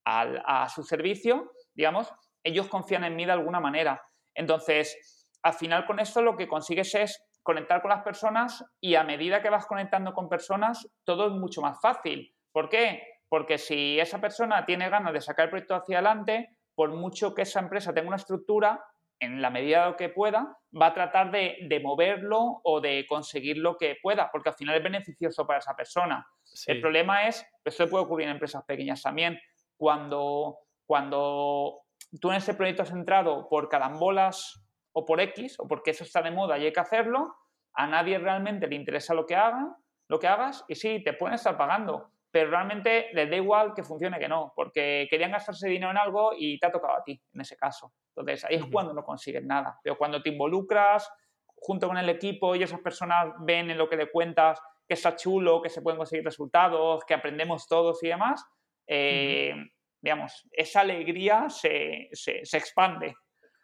a 0.07 0.69
su 0.75 0.83
servicio, 0.83 1.53
digamos, 1.75 2.11
ellos 2.43 2.69
confían 2.69 3.05
en 3.05 3.17
mí 3.17 3.27
de 3.27 3.33
alguna 3.33 3.61
manera. 3.61 4.01
Entonces, 4.35 4.97
al 5.43 5.55
final 5.55 5.85
con 5.87 6.01
esto 6.01 6.23
lo 6.23 6.37
que 6.37 6.49
consigues 6.49 6.95
es 6.95 7.26
conectar 7.47 7.81
con 7.81 7.91
las 7.91 8.03
personas 8.03 8.65
y 8.81 8.97
a 8.97 9.05
medida 9.05 9.41
que 9.41 9.51
vas 9.51 9.67
conectando 9.67 10.13
con 10.13 10.29
personas, 10.29 10.91
todo 11.05 11.29
es 11.29 11.33
mucho 11.33 11.63
más 11.63 11.81
fácil. 11.81 12.35
¿Por 12.53 12.69
qué? 12.69 13.03
Porque 13.29 13.57
si 13.57 14.01
esa 14.01 14.21
persona 14.21 14.67
tiene 14.67 14.91
ganas 14.91 15.13
de 15.13 15.21
sacar 15.21 15.45
el 15.45 15.51
proyecto 15.51 15.77
hacia 15.77 15.99
adelante, 15.99 16.59
por 16.75 16.91
mucho 16.91 17.35
que 17.35 17.43
esa 17.43 17.61
empresa 17.61 17.95
tenga 17.95 18.09
una 18.09 18.17
estructura, 18.17 18.85
en 19.21 19.41
la 19.41 19.51
medida 19.51 19.87
de 19.87 19.97
que 19.97 20.09
pueda, 20.09 20.59
va 20.79 20.87
a 20.87 20.95
tratar 20.95 21.31
de, 21.31 21.81
moverlo 21.83 22.61
o 22.65 22.81
de 22.81 23.07
conseguir 23.09 23.59
lo 23.59 23.77
que 23.77 23.97
pueda, 24.03 24.29
porque 24.31 24.51
al 24.51 24.57
final 24.57 24.77
es 24.77 24.83
beneficioso 24.83 25.47
para 25.47 25.61
esa 25.61 25.75
persona. 25.75 26.27
El 26.67 26.81
problema 26.81 27.29
es, 27.29 27.47
esto 27.65 27.89
puede 27.89 28.05
ocurrir 28.05 28.27
en 28.27 28.33
empresas 28.33 28.65
pequeñas 28.65 29.01
también, 29.01 29.39
cuando, 29.77 30.59
cuando 30.85 31.83
tú 32.21 32.31
en 32.31 32.37
ese 32.37 32.55
proyecto 32.55 32.83
has 32.83 32.91
entrado 32.91 33.49
por 33.49 33.69
carambolas 33.69 34.66
o 34.99 35.05
por 35.05 35.21
X, 35.21 35.61
o 35.61 35.69
porque 35.69 35.91
eso 35.91 36.05
está 36.05 36.23
de 36.23 36.31
moda 36.31 36.57
y 36.57 36.65
hay 36.65 36.73
que 36.73 36.81
hacerlo, 36.81 37.37
a 37.75 37.87
nadie 37.87 38.19
realmente 38.19 38.67
le 38.67 38.77
interesa 38.77 39.13
lo 39.13 39.27
que 39.27 39.37
hagan, 39.37 39.77
lo 40.09 40.19
que 40.19 40.27
hagas, 40.27 40.65
y 40.69 40.75
sí, 40.75 41.05
te 41.05 41.13
pueden 41.13 41.35
estar 41.35 41.55
pagando, 41.59 42.13
pero 42.31 42.49
realmente 42.49 43.11
les 43.13 43.29
da 43.29 43.37
igual 43.37 43.75
que 43.75 43.83
funcione 43.83 44.19
que 44.19 44.27
no, 44.27 44.55
porque 44.57 45.07
querían 45.11 45.33
gastarse 45.33 45.69
dinero 45.69 45.91
en 45.91 45.99
algo 45.99 46.33
y 46.35 46.59
te 46.59 46.67
ha 46.67 46.73
tocado 46.73 46.97
a 46.97 47.05
ti, 47.05 47.21
en 47.35 47.41
ese 47.43 47.59
caso. 47.59 47.93
Entonces, 48.09 48.47
ahí 48.47 48.57
es 48.57 48.65
cuando 48.73 48.95
no 48.95 49.05
consigues 49.05 49.45
nada. 49.45 49.79
Pero 49.83 49.99
cuando 49.99 50.23
te 50.23 50.31
involucras 50.31 51.13
junto 51.55 51.89
con 51.89 51.99
el 51.99 52.09
equipo 52.09 52.57
y 52.57 52.63
esas 52.63 52.81
personas 52.81 53.35
ven 53.41 53.71
en 53.71 53.77
lo 53.77 53.91
que 53.91 53.97
le 53.97 54.11
cuentas 54.11 54.63
que 54.89 54.95
está 54.95 55.15
chulo, 55.15 55.61
que 55.61 55.69
se 55.69 55.83
pueden 55.83 55.99
conseguir 55.99 56.25
resultados, 56.25 57.05
que 57.05 57.13
aprendemos 57.13 57.69
todos 57.69 58.03
y 58.03 58.09
demás, 58.09 58.47
eh, 58.87 59.55
digamos, 60.01 60.49
esa 60.53 60.81
alegría 60.81 61.51
se, 61.51 62.09
se, 62.13 62.47
se 62.47 62.57
expande. 62.57 63.15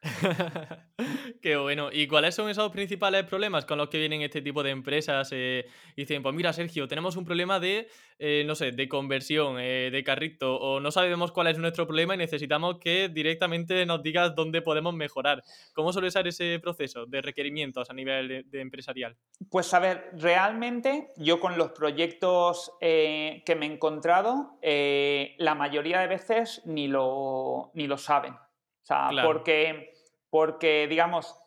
Qué 1.43 1.57
bueno. 1.57 1.91
¿Y 1.93 2.09
cuáles 2.09 2.35
son 2.35 2.51
esos 2.51 2.71
principales 2.73 3.25
problemas 3.25 3.65
con 3.65 3.79
los 3.79 3.89
que 3.89 3.99
vienen 3.99 4.23
este 4.23 4.43
tipo 4.43 4.63
de 4.63 4.71
empresas? 4.71 5.29
Eh, 5.33 5.67
dicen, 5.97 6.23
pues 6.23 6.35
mira, 6.35 6.53
Sergio, 6.53 6.89
tenemos 6.89 7.17
un 7.17 7.25
problema 7.25 7.61
de, 7.61 7.89
eh, 8.19 8.43
no 8.45 8.55
sé, 8.55 8.73
de 8.73 8.89
conversión, 8.89 9.61
eh, 9.61 9.91
de 9.93 10.05
carrito, 10.05 10.57
o 10.57 10.81
no 10.81 10.91
sabemos 10.91 11.31
cuál 11.31 11.49
es 11.49 11.59
nuestro 11.59 11.87
problema 11.87 12.15
y 12.15 12.19
necesitamos 12.19 12.79
que 12.79 13.09
directamente 13.09 13.87
nos 13.87 14.03
digas 14.03 14.35
dónde 14.35 14.61
podemos 14.61 14.93
mejorar. 14.95 15.43
¿Cómo 15.73 15.93
suele 15.93 16.11
ser 16.11 16.27
ese 16.27 16.59
proceso 16.61 17.07
de 17.07 17.23
requerimientos 17.23 17.89
a 17.89 17.95
nivel 17.95 18.45
de, 18.51 18.61
empresarial? 18.61 19.17
Pues 19.51 19.73
a 19.75 19.79
ver, 19.79 20.11
realmente 20.15 21.09
yo 21.17 21.39
con 21.39 21.57
los 21.57 21.73
proyectos 21.73 22.73
que 22.81 23.57
me 23.59 23.67
he 23.67 23.73
encontrado, 23.73 24.59
la 24.63 25.55
mayoría 25.55 26.01
de 26.01 26.07
veces 26.07 26.63
ni 26.65 26.89
lo, 26.89 27.71
ni 27.75 27.87
lo 27.87 27.99
saben. 27.99 28.35
O 28.83 28.85
sea, 28.85 29.11
porque, 29.25 29.92
porque, 30.33 30.87
digamos, 30.89 31.39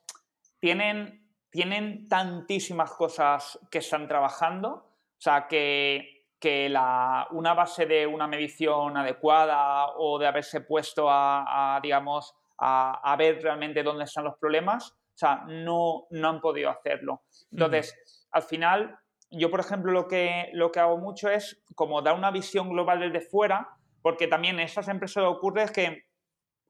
tienen, 0.60 1.28
tienen 1.50 2.08
tantísimas 2.08 2.92
cosas 2.92 3.58
que 3.72 3.80
están 3.80 4.08
trabajando, 4.08 4.70
o 4.70 5.18
sea, 5.18 5.48
que, 5.48 6.28
que 6.40 6.70
la, 6.70 7.28
una 7.32 7.56
base 7.56 7.88
de 7.88 8.06
una 8.06 8.28
medición 8.28 8.96
adecuada 8.96 9.88
o 9.98 10.20
de 10.20 10.28
haberse 10.28 10.62
puesto 10.62 11.08
a, 11.10 11.80
digamos, 11.82 12.36
a, 12.60 13.02
a, 13.12 13.16
ver 13.16 13.42
realmente 13.42 13.82
dónde 13.82 14.04
están 14.04 14.26
los 14.26 14.38
problemas, 14.38 14.92
o 14.92 15.18
sea, 15.18 15.46
no, 15.48 16.06
no 16.12 16.30
han 16.30 16.40
podido 16.40 16.70
hacerlo. 16.70 17.24
Entonces, 17.52 18.28
al 18.30 18.44
final, 18.44 19.00
yo, 19.32 19.50
por 19.50 19.62
ejemplo, 19.62 19.92
lo 19.92 20.08
que, 20.08 20.52
lo 20.54 20.72
que 20.72 20.80
hago 20.80 21.00
mucho 21.00 21.28
es 21.28 21.60
como 21.74 22.04
dar 22.04 22.14
una 22.14 22.30
visión 22.30 22.70
global 22.70 23.00
desde 23.00 23.28
fuera, 23.28 23.68
porque 24.04 24.28
también 24.28 24.60
en 24.60 24.66
esas 24.66 24.90
empresas 24.90 25.24
ocurre 25.24 25.64
es 25.64 25.72
que 25.72 26.06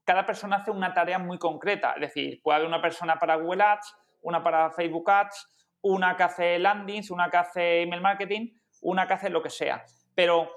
cada 0.06 0.24
persona 0.24 0.56
hace 0.56 0.70
una 0.70 0.94
tarea 0.94 1.18
muy 1.18 1.36
concreta. 1.36 1.94
Es 1.94 2.00
decir, 2.00 2.40
puede 2.40 2.56
haber 2.56 2.68
una 2.68 2.80
persona 2.80 3.16
para 3.18 3.34
Google 3.34 3.64
Ads, 3.64 3.94
una 4.22 4.42
para 4.42 4.70
Facebook 4.70 5.10
Ads, 5.10 5.48
una 5.82 6.16
que 6.16 6.22
hace 6.22 6.58
landings, 6.60 7.10
una 7.10 7.28
que 7.28 7.36
hace 7.36 7.82
email 7.82 8.00
marketing, 8.00 8.52
una 8.82 9.06
que 9.06 9.14
hace 9.14 9.30
lo 9.30 9.42
que 9.42 9.50
sea. 9.50 9.84
Pero 10.14 10.48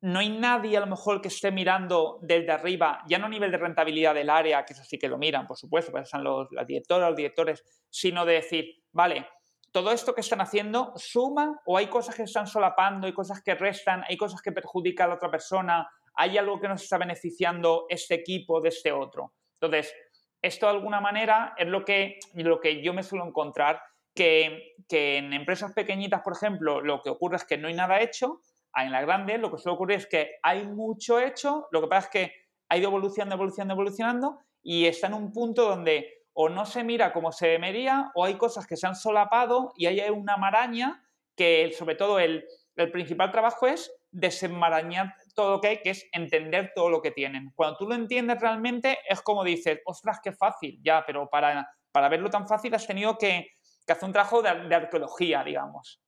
no 0.00 0.18
hay 0.18 0.30
nadie 0.30 0.78
a 0.78 0.80
lo 0.80 0.86
mejor 0.86 1.20
que 1.20 1.28
esté 1.28 1.50
mirando 1.50 2.18
desde 2.22 2.50
arriba, 2.50 3.02
ya 3.06 3.18
no 3.18 3.26
a 3.26 3.28
nivel 3.28 3.50
de 3.50 3.58
rentabilidad 3.58 4.14
del 4.14 4.30
área, 4.30 4.64
que 4.64 4.72
eso 4.72 4.82
sí 4.82 4.98
que 4.98 5.08
lo 5.08 5.18
miran, 5.18 5.46
por 5.46 5.58
supuesto, 5.58 5.92
porque 5.92 6.04
están 6.04 6.24
los, 6.24 6.48
las 6.50 6.66
directoras, 6.66 7.10
los 7.10 7.16
directores, 7.16 7.62
sino 7.90 8.24
de 8.24 8.34
decir, 8.34 8.64
vale, 8.92 9.26
todo 9.72 9.92
esto 9.92 10.14
que 10.14 10.22
están 10.22 10.40
haciendo 10.40 10.94
suma 10.96 11.60
o 11.66 11.76
hay 11.76 11.88
cosas 11.88 12.14
que 12.14 12.22
están 12.22 12.46
solapando, 12.46 13.06
hay 13.06 13.12
cosas 13.12 13.42
que 13.42 13.54
restan, 13.54 14.02
hay 14.08 14.16
cosas 14.16 14.40
que 14.40 14.52
perjudican 14.52 15.04
a 15.04 15.08
la 15.10 15.14
otra 15.16 15.30
persona, 15.30 15.88
hay 16.14 16.38
algo 16.38 16.60
que 16.60 16.68
nos 16.68 16.82
está 16.82 16.98
beneficiando 16.98 17.86
este 17.88 18.14
equipo 18.14 18.60
de 18.60 18.70
este 18.70 18.92
otro. 18.92 19.32
Entonces, 19.60 19.94
esto 20.42 20.66
de 20.66 20.72
alguna 20.72 21.00
manera 21.00 21.54
es 21.56 21.66
lo 21.66 21.84
que, 21.84 22.18
lo 22.34 22.60
que 22.60 22.82
yo 22.82 22.94
me 22.94 23.02
suelo 23.02 23.26
encontrar, 23.26 23.80
que, 24.14 24.74
que 24.88 25.18
en 25.18 25.32
empresas 25.32 25.72
pequeñitas, 25.72 26.22
por 26.22 26.32
ejemplo, 26.32 26.80
lo 26.80 27.00
que 27.02 27.10
ocurre 27.10 27.36
es 27.36 27.44
que 27.44 27.58
no 27.58 27.68
hay 27.68 27.74
nada 27.74 28.00
hecho, 28.00 28.40
en 28.76 28.92
la 28.92 29.00
grande 29.02 29.38
lo 29.38 29.50
que 29.50 29.58
suele 29.58 29.74
ocurrir 29.74 29.98
es 29.98 30.06
que 30.06 30.36
hay 30.42 30.66
mucho 30.66 31.18
hecho, 31.18 31.68
lo 31.70 31.80
que 31.80 31.88
pasa 31.88 32.06
es 32.06 32.12
que 32.12 32.32
ha 32.68 32.76
ido 32.76 32.88
evolucionando, 32.88 33.34
evolucionando, 33.34 33.74
evolucionando 33.74 34.38
y 34.62 34.86
está 34.86 35.08
en 35.08 35.14
un 35.14 35.32
punto 35.32 35.68
donde 35.68 36.24
o 36.32 36.48
no 36.48 36.64
se 36.64 36.84
mira 36.84 37.12
como 37.12 37.32
se 37.32 37.48
debería 37.48 38.10
o 38.14 38.24
hay 38.24 38.34
cosas 38.34 38.66
que 38.66 38.76
se 38.76 38.86
han 38.86 38.94
solapado 38.94 39.72
y 39.76 39.86
hay 39.86 40.08
una 40.10 40.36
maraña 40.36 41.02
que 41.36 41.72
sobre 41.76 41.96
todo 41.96 42.20
el, 42.20 42.44
el 42.76 42.92
principal 42.92 43.32
trabajo 43.32 43.66
es 43.66 43.92
desenmarañar 44.12 45.14
todo 45.34 45.52
lo 45.52 45.60
que 45.60 45.68
hay, 45.68 45.82
que 45.82 45.90
es 45.90 46.06
entender 46.12 46.72
todo 46.74 46.90
lo 46.90 47.00
que 47.02 47.10
tienen. 47.10 47.52
Cuando 47.54 47.76
tú 47.76 47.88
lo 47.88 47.94
entiendes 47.94 48.40
realmente 48.40 48.98
es 49.08 49.20
como 49.22 49.44
dices, 49.44 49.80
ostras, 49.84 50.18
qué 50.22 50.32
fácil, 50.32 50.78
ya, 50.82 51.04
pero 51.06 51.28
para, 51.28 51.68
para 51.92 52.08
verlo 52.08 52.30
tan 52.30 52.46
fácil 52.46 52.74
has 52.74 52.86
tenido 52.86 53.16
que, 53.18 53.48
que 53.86 53.92
hacer 53.92 54.06
un 54.06 54.12
trabajo 54.12 54.42
de, 54.42 54.74
arqueología, 54.74 55.42
digamos. 55.44 56.00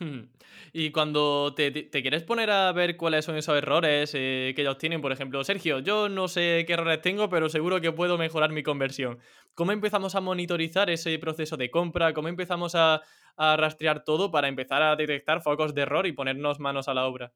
Hmm. 0.00 0.30
Y 0.72 0.92
cuando 0.92 1.54
te, 1.56 1.90
quieres 1.90 2.22
poner 2.22 2.50
a 2.50 2.70
ver 2.72 2.96
cuáles 2.96 3.24
son 3.24 3.36
esos 3.36 3.56
errores 3.56 4.12
eh, 4.14 4.52
que 4.54 4.62
ellos 4.62 4.78
tienen, 4.78 5.00
por 5.00 5.10
ejemplo, 5.10 5.42
Sergio, 5.42 5.80
yo 5.80 6.08
no 6.08 6.28
sé 6.28 6.64
qué 6.66 6.74
errores 6.74 7.02
tengo, 7.02 7.28
pero 7.28 7.48
seguro 7.48 7.80
que 7.80 7.90
puedo 7.90 8.16
mejorar 8.16 8.52
mi 8.52 8.62
conversión. 8.62 9.18
¿Cómo 9.54 9.72
empezamos 9.72 10.14
a 10.14 10.20
monitorizar 10.20 10.88
ese 10.88 11.18
proceso 11.18 11.56
de 11.56 11.70
compra? 11.70 12.14
¿Cómo 12.14 12.28
empezamos 12.28 12.74
a, 12.74 13.02
rastrear 13.36 14.02
todo 14.02 14.32
para 14.32 14.48
empezar 14.48 14.82
a 14.82 14.96
detectar 14.96 15.42
focos 15.42 15.72
de 15.72 15.82
error 15.82 16.08
y 16.08 16.12
ponernos 16.12 16.58
manos 16.58 16.88
a 16.88 16.94
la 16.94 17.06
obra? 17.06 17.32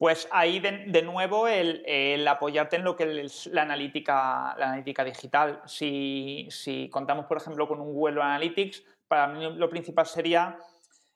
Pues 0.00 0.26
ahí 0.30 0.60
de, 0.60 1.02
nuevo 1.02 1.46
el, 1.46 2.26
apoyarte 2.26 2.76
en 2.76 2.84
lo 2.84 2.96
que 2.96 3.20
es 3.20 3.46
la 3.48 3.60
analítica, 3.60 4.54
la 4.56 4.68
analítica 4.68 5.04
digital. 5.04 5.60
Si, 5.66 6.48
contamos, 6.90 7.26
por 7.26 7.36
ejemplo, 7.36 7.68
con 7.68 7.82
un 7.82 7.92
Google 7.92 8.22
Analytics, 8.22 8.82
para 9.06 9.26
mí 9.26 9.46
lo 9.56 9.68
principal 9.68 10.06
sería 10.06 10.56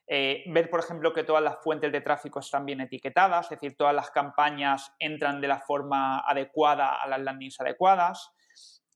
eh, 0.06 0.44
ver, 0.48 0.68
por 0.68 0.80
ejemplo, 0.80 1.14
que 1.14 1.24
todas 1.24 1.42
las 1.42 1.62
fuentes 1.62 1.90
de 1.92 2.02
tráfico 2.02 2.40
están 2.40 2.66
bien 2.66 2.82
etiquetadas, 2.82 3.46
es 3.46 3.58
decir, 3.58 3.74
todas 3.74 3.94
las 3.94 4.10
campañas 4.10 4.92
entran 4.98 5.40
de 5.40 5.48
la 5.48 5.60
forma 5.60 6.18
adecuada 6.18 7.00
a 7.00 7.08
las 7.08 7.20
landings 7.20 7.58
adecuadas. 7.62 8.32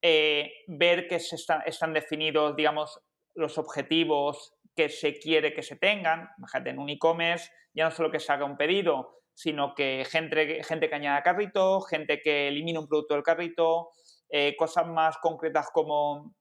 Eh, 0.02 0.52
ver 0.66 1.08
que 1.08 1.18
se 1.18 1.36
están, 1.36 1.94
definidos, 1.94 2.54
digamos, 2.54 3.00
los 3.34 3.56
objetivos 3.56 4.52
que 4.76 4.90
se 4.90 5.18
quiere 5.18 5.54
que 5.54 5.62
se 5.62 5.76
tengan. 5.76 6.28
Imagínate, 6.36 6.68
en 6.68 6.78
un 6.78 6.90
e-commerce 6.90 7.50
ya 7.72 7.84
no 7.84 7.90
solo 7.90 8.10
que 8.10 8.20
se 8.20 8.30
haga 8.32 8.44
un 8.44 8.58
pedido, 8.58 9.17
sino 9.38 9.72
que 9.72 10.04
gente, 10.10 10.64
gente 10.64 10.88
que 10.88 10.94
añada 10.96 11.22
carrito, 11.22 11.80
gente 11.82 12.20
que 12.20 12.48
elimina 12.48 12.80
un 12.80 12.88
producto 12.88 13.14
del 13.14 13.22
carrito, 13.22 13.90
eh, 14.28 14.56
cosas 14.56 14.88
más 14.88 15.16
concretas 15.18 15.68
como 15.72 16.34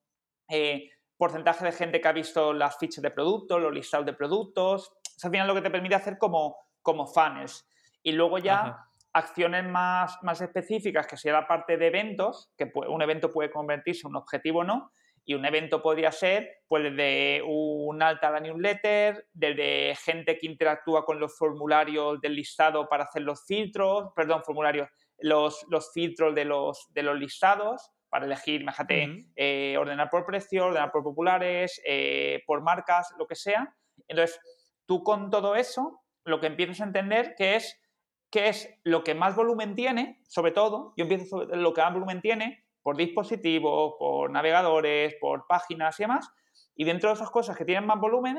porcentaje 1.16 1.64
de 1.64 1.74
gente 1.74 2.02
que 2.02 2.08
ha 2.08 2.12
visto 2.12 2.54
las 2.54 2.76
fichas 2.80 3.04
de 3.04 3.12
productos, 3.12 3.62
los 3.62 3.72
listados 3.72 4.08
de 4.08 4.14
productos. 4.14 4.92
Es 5.16 5.24
al 5.24 5.30
final 5.30 5.48
lo 5.48 5.54
que 5.54 5.62
te 5.62 5.70
permite 5.70 5.94
hacer 5.94 6.18
como, 6.18 6.58
como 6.82 7.06
funnels. 7.06 7.70
Y 8.02 8.14
luego 8.14 8.40
ya 8.40 8.88
acciones 9.14 9.64
más, 9.64 10.18
más 10.24 10.42
específicas, 10.42 11.06
que 11.06 11.18
sería 11.18 11.42
la 11.42 11.48
parte 11.48 11.78
de 11.78 11.86
eventos, 11.86 12.52
que 12.58 12.72
un 12.74 13.02
evento 13.04 13.32
puede 13.32 13.52
convertirse 13.52 14.08
en 14.08 14.08
un 14.08 14.16
objetivo 14.16 14.62
o 14.62 14.64
no, 14.64 14.92
y 15.28 15.34
un 15.34 15.46
evento 15.46 15.82
podría 15.82 16.12
ser 16.14 16.62
pues 16.70 16.84
desde 16.84 17.42
un 17.46 18.02
alta 18.02 18.30
a 18.30 18.32
la 18.32 18.40
newsletter, 18.40 19.28
desde 19.34 19.94
gente 19.96 20.38
que 20.38 20.48
interactúa 20.48 21.04
con 21.04 21.20
los 21.20 21.38
formularios 21.38 22.22
del 22.22 22.36
listado 22.36 22.88
para 22.88 23.04
hacer 23.04 23.24
los 23.24 23.46
filtros, 23.46 24.14
perdón, 24.16 24.42
formularios, 24.46 24.88
los, 25.18 25.66
los 25.70 25.92
filtros 25.92 26.34
de 26.34 26.46
los, 26.46 26.88
de 26.94 27.04
los 27.04 27.20
listados, 27.20 27.92
para 28.08 28.26
elegir, 28.26 28.62
imagínate, 28.62 29.28
eh, 29.36 29.76
ordenar 29.78 30.10
por 30.10 30.26
precio, 30.26 30.68
ordenar 30.68 30.94
por 30.94 31.04
populares, 31.04 31.82
eh, 31.86 32.42
por 32.48 32.62
marcas, 32.62 33.14
lo 33.20 33.28
que 33.28 33.36
sea. 33.36 33.76
Entonces, 34.08 34.40
tú 34.86 35.04
con 35.04 35.30
todo 35.30 35.58
eso, 35.58 36.04
lo 36.24 36.40
que 36.40 36.48
empiezas 36.48 36.80
a 36.80 36.86
entender 36.86 37.36
que 37.38 37.56
es 37.58 37.82
qué 38.30 38.48
es 38.48 38.70
lo 38.86 39.04
que 39.04 39.14
más 39.14 39.36
volumen 39.36 39.76
tiene, 39.76 40.22
sobre 40.28 40.52
todo, 40.52 40.94
yo 40.96 41.04
empiezo 41.04 41.26
sobre 41.26 41.58
lo 41.58 41.74
que 41.74 41.82
más 41.82 41.94
volumen 41.94 42.22
tiene 42.22 42.67
por 42.88 42.96
dispositivos, 42.96 43.96
por 44.00 44.32
navegadores, 44.32 45.18
por 45.20 45.46
páginas 45.46 46.00
y 46.00 46.04
demás, 46.04 46.30
y 46.74 46.86
dentro 46.86 47.10
de 47.10 47.16
esas 47.16 47.30
cosas 47.30 47.58
que 47.58 47.66
tienen 47.66 47.86
más 47.86 48.00
volumen, 48.00 48.38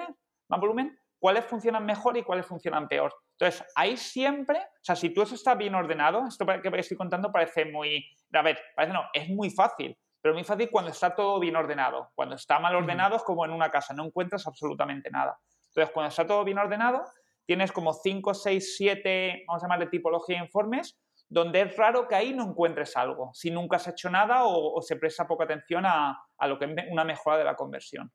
más 0.48 0.58
volumen, 0.58 0.98
cuáles 1.18 1.44
funcionan 1.44 1.84
mejor 1.84 2.16
y 2.16 2.22
cuáles 2.22 2.46
funcionan 2.46 2.88
peor. 2.88 3.14
Entonces, 3.32 3.62
ahí 3.74 3.98
siempre, 3.98 4.58
o 4.58 4.80
sea, 4.80 4.96
si 4.96 5.10
tú 5.10 5.20
eso 5.20 5.34
está 5.34 5.54
bien 5.54 5.74
ordenado, 5.74 6.26
esto 6.26 6.46
que 6.46 6.70
estoy 6.78 6.96
contando 6.96 7.30
parece 7.30 7.66
muy, 7.66 8.02
a 8.32 8.40
ver, 8.40 8.58
parece 8.74 8.94
no, 8.94 9.02
es 9.12 9.28
muy 9.28 9.50
fácil, 9.50 9.94
pero 10.18 10.32
muy 10.32 10.44
fácil 10.44 10.70
cuando 10.70 10.92
está 10.92 11.14
todo 11.14 11.38
bien 11.38 11.54
ordenado. 11.54 12.10
Cuando 12.14 12.34
está 12.34 12.58
mal 12.58 12.74
ordenado 12.74 13.16
es 13.16 13.24
como 13.24 13.44
en 13.44 13.50
una 13.50 13.70
casa, 13.70 13.92
no 13.92 14.06
encuentras 14.06 14.46
absolutamente 14.46 15.10
nada. 15.10 15.38
Entonces, 15.66 15.92
cuando 15.92 16.08
está 16.08 16.26
todo 16.26 16.42
bien 16.42 16.56
ordenado, 16.56 17.04
tienes 17.44 17.70
como 17.70 17.92
5, 17.92 18.32
6, 18.32 18.76
7, 18.78 19.44
vamos 19.46 19.62
a 19.62 19.66
llamarle 19.66 19.88
tipología 19.88 20.38
de 20.38 20.44
informes, 20.46 20.98
donde 21.28 21.60
es 21.60 21.76
raro 21.76 22.08
que 22.08 22.14
ahí 22.14 22.32
no 22.32 22.44
encuentres 22.44 22.96
algo, 22.96 23.30
si 23.34 23.50
nunca 23.50 23.76
has 23.76 23.88
hecho 23.88 24.10
nada 24.10 24.44
o, 24.44 24.80
se 24.80 24.96
presta 24.96 25.26
poca 25.26 25.44
atención 25.44 25.84
a, 25.86 26.18
a 26.36 26.46
lo 26.46 26.58
que 26.58 26.64
es 26.64 26.70
una 26.90 27.04
mejora 27.04 27.38
de 27.38 27.44
la 27.44 27.54
conversión. 27.54 28.10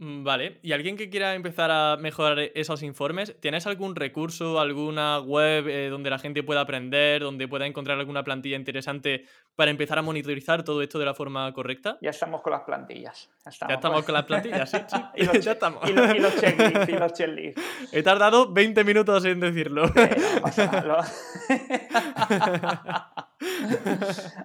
Mm, 0.00 0.22
vale, 0.22 0.60
y 0.62 0.70
alguien 0.70 0.96
que 0.96 1.10
quiera 1.10 1.34
empezar 1.34 1.72
a 1.72 1.96
mejorar 1.96 2.38
esos 2.54 2.84
informes, 2.84 3.34
¿tienes 3.40 3.66
algún 3.66 3.96
recurso, 3.96 4.60
alguna 4.60 5.18
web 5.18 5.66
eh, 5.66 5.88
donde 5.88 6.08
la 6.08 6.20
gente 6.20 6.44
pueda 6.44 6.60
aprender, 6.60 7.22
donde 7.22 7.48
pueda 7.48 7.66
encontrar 7.66 7.98
alguna 7.98 8.22
plantilla 8.22 8.56
interesante 8.56 9.24
para 9.56 9.72
empezar 9.72 9.98
a 9.98 10.02
monitorizar 10.02 10.62
todo 10.62 10.82
esto 10.82 11.00
de 11.00 11.04
la 11.04 11.14
forma 11.14 11.52
correcta? 11.52 11.98
Ya 12.00 12.10
estamos 12.10 12.42
con 12.42 12.52
las 12.52 12.62
plantillas. 12.62 13.28
Ya 13.44 13.74
estamos, 13.74 14.04
con 14.04 14.14
las 14.14 14.24
plantillas, 14.24 14.70
sí, 14.70 14.78
sí. 14.86 14.96
y, 15.16 15.24
los, 15.24 15.40
ya 15.44 15.52
estamos. 15.52 15.90
y, 15.90 15.92
los, 15.92 16.14
y 16.14 16.92
los 16.92 17.12
checklists. 17.12 17.60
He 17.92 18.04
tardado 18.04 18.52
20 18.52 18.84
minutos 18.84 19.24
en 19.24 19.40
decirlo. 19.40 19.90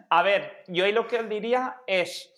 a 0.10 0.24
ver, 0.24 0.64
yo 0.68 0.86
ahí 0.86 0.92
lo 0.92 1.06
que 1.08 1.20
os 1.20 1.30
diría 1.30 1.76
es... 1.86 2.32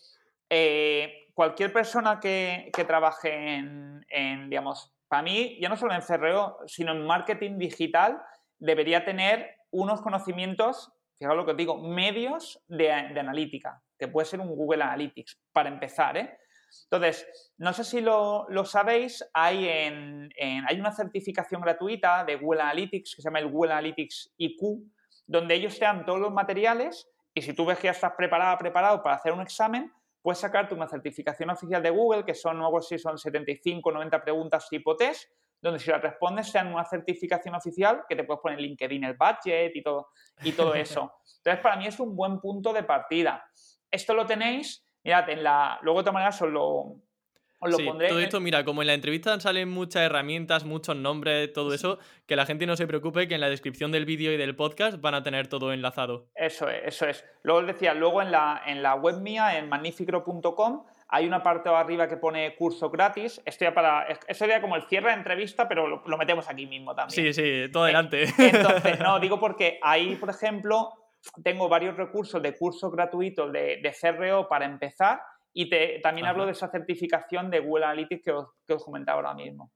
Eh, 0.50 1.25
cualquier 1.36 1.72
persona 1.72 2.20
que, 2.20 2.72
trabaje 2.88 3.58
en, 3.58 4.50
digamos, 4.50 4.96
para 5.08 5.22
mí, 5.22 5.60
ya 5.62 5.70
no 5.70 5.78
solo 5.78 5.94
en 5.94 6.02
CRO, 6.02 6.58
sino 6.66 6.94
en 6.94 7.06
marketing 7.06 7.60
digital, 7.60 8.20
debería 8.58 9.06
tener 9.06 9.58
unos 9.70 10.02
conocimientos, 10.02 10.92
fijaos 11.20 11.36
lo 11.36 11.46
que 11.46 11.52
os 11.52 11.58
digo, 11.58 11.78
medios 11.78 12.64
de, 12.68 12.92
analítica, 12.92 13.84
que 14.00 14.08
puede 14.08 14.26
ser 14.26 14.40
un 14.40 14.48
Google 14.48 14.84
Analytics, 14.84 15.40
para 15.52 15.70
empezar, 15.70 16.18
¿eh? 16.18 16.38
Entonces, 16.90 17.28
no 17.58 17.72
sé 17.74 17.84
si 17.84 18.02
lo, 18.02 18.48
sabéis, 18.66 19.24
hay, 19.34 19.68
en, 19.68 20.30
hay 20.40 20.80
una 20.80 20.92
certificación 20.92 21.62
gratuita 21.62 22.24
de 22.26 22.36
Google 22.38 22.62
Analytics 22.62 23.16
que 23.16 23.22
se 23.22 23.28
llama 23.28 23.40
el 23.40 23.50
Google 23.50 23.74
Analytics 23.74 24.34
IQ, 24.38 24.62
donde 25.28 25.56
ellos 25.56 25.78
te 25.78 25.86
dan 25.86 26.06
todos 26.06 26.20
los 26.20 26.34
materiales 26.34 27.10
y 27.34 27.42
si 27.42 27.54
tú 27.54 27.66
ves 27.66 27.78
que 27.78 27.86
ya 27.86 27.92
estás 27.92 28.14
preparada, 28.18 28.58
preparado 28.58 29.02
para 29.04 29.16
hacer 29.16 29.32
un 29.32 29.42
examen, 29.42 29.92
puedes 30.26 30.40
sacarte 30.40 30.74
una 30.74 30.88
certificación 30.88 31.52
oficial 31.52 31.84
de 31.84 31.92
Google, 31.92 32.26
que 32.26 32.34
son, 32.34 32.60
algo 32.60 32.80
así, 32.80 32.98
son 32.98 33.16
75, 33.16 33.92
90 33.92 34.24
preguntas 34.24 34.68
tipo 34.68 34.96
test, 34.98 35.30
donde 35.62 35.78
si 35.78 35.92
las 35.92 36.02
respondes 36.02 36.50
sean 36.50 36.74
una 36.74 36.84
certificación 36.84 37.54
oficial 37.54 38.06
que 38.10 38.16
te 38.16 38.24
puedes 38.24 38.42
poner 38.42 38.58
en 38.58 38.66
LinkedIn 38.66 39.04
el 39.04 39.16
budget 39.16 39.76
y 39.76 39.84
todo, 39.84 40.08
y 40.42 40.54
todo 40.54 40.74
eso. 40.74 41.14
Entonces, 41.38 41.62
para 41.62 41.76
mí 41.76 41.86
es 41.86 42.00
un 42.00 42.16
buen 42.16 42.40
punto 42.40 42.74
de 42.74 42.82
partida. 42.82 43.46
Esto 43.92 44.16
lo 44.16 44.26
tenéis, 44.26 44.84
mirad, 45.04 45.30
en 45.30 45.44
la, 45.44 45.78
luego 45.84 46.00
de 46.00 46.04
todas 46.06 46.14
maneras 46.16 46.42
os 46.42 46.50
lo, 46.50 46.96
sí, 47.72 47.86
Todo 47.86 48.20
esto, 48.20 48.40
mira, 48.40 48.64
como 48.64 48.82
en 48.82 48.88
la 48.88 48.94
entrevista 48.94 49.40
salen 49.40 49.70
muchas 49.70 50.04
herramientas, 50.04 50.66
muchos 50.66 50.96
nombres, 50.96 51.52
todo 51.54 51.74
eso, 51.74 52.00
que 52.26 52.36
la 52.36 52.46
gente 52.46 52.66
no 52.66 52.76
se 52.76 52.88
preocupe, 52.88 53.28
que 53.28 53.36
en 53.36 53.42
la 53.42 53.50
descripción 53.50 53.92
del 53.92 54.06
vídeo 54.06 54.32
y 54.32 54.38
del 54.38 54.56
podcast 54.56 55.00
van 55.02 55.16
a 55.16 55.24
tener 55.24 55.48
todo 55.48 55.74
enlazado. 55.74 56.28
Eso 56.36 56.70
es, 56.70 56.82
eso 56.86 57.08
es. 57.08 57.26
Luego 57.44 57.62
os 57.62 57.68
decía, 57.68 57.94
luego 57.94 58.22
en 58.22 58.32
la, 58.32 58.62
en 58.66 58.82
la 58.82 58.96
web 58.96 59.20
mía, 59.22 59.58
en 59.58 59.70
magnificro.com, 59.70 60.86
hay 61.08 61.28
una 61.28 61.44
parte 61.44 61.70
arriba 61.70 62.08
que 62.08 62.18
pone 62.18 62.56
curso 62.56 62.90
gratis. 62.90 63.42
Esto 63.46 63.72
para. 63.74 64.04
Eso 64.04 64.40
sería 64.40 64.62
como 64.62 64.76
el 64.76 64.84
cierre 64.84 65.10
de 65.10 65.18
entrevista, 65.18 65.68
pero 65.68 65.88
lo, 65.88 66.18
metemos 66.18 66.50
aquí 66.50 66.66
mismo 66.66 66.96
también. 66.96 67.34
Sí, 67.34 67.34
sí, 67.34 67.72
todo 67.72 67.84
adelante. 67.84 68.26
Entonces, 68.38 69.00
no, 69.00 69.20
digo 69.22 69.40
porque 69.40 69.80
ahí, 69.82 70.16
por 70.16 70.30
ejemplo, 70.30 70.94
tengo 71.44 71.70
varios 71.70 71.96
recursos 71.96 72.42
de 72.42 72.56
cursos 72.56 72.92
gratuitos 72.92 73.52
de, 73.52 73.82
de 73.82 73.96
CRO 74.00 74.48
para 74.48 74.66
empezar 74.66 75.22
y 75.58 76.02
también 76.02 76.28
hablo 76.28 76.46
de 76.46 76.52
esa 76.52 76.70
certificación 76.70 77.50
de 77.50 77.62
Google 77.62 77.86
Analytics 77.86 78.24
que 78.24 78.32
os, 78.32 78.50
que 78.68 78.74
os 78.74 78.84
comentaba 78.84 79.20
ahora 79.20 79.34
mismo. 79.34 79.72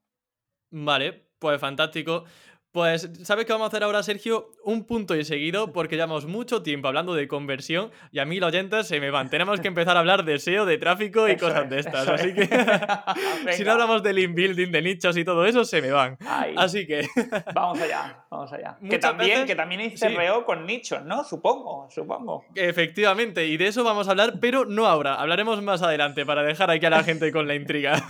Vale, 0.72 1.30
pues 1.39 1.60
fantástico. 1.60 2.26
Pues, 2.71 3.10
¿sabes 3.23 3.45
qué 3.45 3.51
vamos 3.51 3.65
a 3.65 3.69
hacer 3.69 3.84
ahora, 3.84 4.03
Sergio? 4.03 4.51
Un 4.63 4.86
punto 4.86 5.15
y 5.15 5.25
seguido, 5.25 5.73
porque 5.73 5.95
llevamos 5.95 6.27
mucho 6.27 6.62
tiempo 6.62 6.88
hablando 6.88 7.15
de 7.15 7.27
conversión 7.27 7.89
y 8.12 8.19
a 8.19 8.25
mí 8.25 8.39
los 8.39 8.49
oyentes 8.49 8.88
se 8.88 8.99
me 8.99 9.10
van. 9.10 9.29
Tenemos 9.29 9.60
que 9.60 9.67
empezar 9.67 9.97
a 9.97 10.01
hablar 10.01 10.23
de 10.23 10.38
SEO, 10.38 10.67
de 10.67 10.77
tráfico 10.77 11.27
y 11.27 11.36
cosas 11.36 11.67
de 11.67 11.79
estas. 11.79 12.08
Así 12.08 12.34
que, 12.34 12.47
si 13.53 13.63
no 13.63 13.71
hablamos 13.71 14.03
del 14.03 14.19
inbuilding, 14.19 14.71
de 14.71 14.82
nichos 14.84 15.17
y 15.17 15.25
todo 15.25 15.45
eso, 15.45 15.65
se 15.65 15.82
me 15.82 15.91
van. 15.91 16.17
Así 16.58 16.86
que. 16.86 17.08
vamos 17.55 17.82
allá, 17.82 18.23
vamos 18.29 18.53
allá. 18.53 18.77
Que 18.88 18.99
también, 18.99 19.47
que 19.47 19.55
también 19.55 19.82
hay 19.82 19.95
CRO 19.95 20.45
con 20.45 20.67
nichos, 20.67 21.03
¿no? 21.03 21.23
Supongo, 21.23 21.89
supongo. 21.89 22.45
Efectivamente, 22.53 23.47
y 23.47 23.58
de 23.58 23.67
eso 23.67 23.84
vamos 23.84 24.08
a 24.08 24.12
hablar, 24.12 24.34
pero 24.39 24.65
no 24.65 24.86
ahora. 24.86 25.15
Hablaremos 25.15 25.62
más 25.63 25.82
adelante 25.82 26.23
para 26.23 26.43
dejar 26.43 26.69
aquí 26.69 26.86
a 26.86 26.91
la 26.91 27.03
gente 27.03 27.32
con 27.32 27.47
la 27.47 27.55
intriga. 27.55 28.03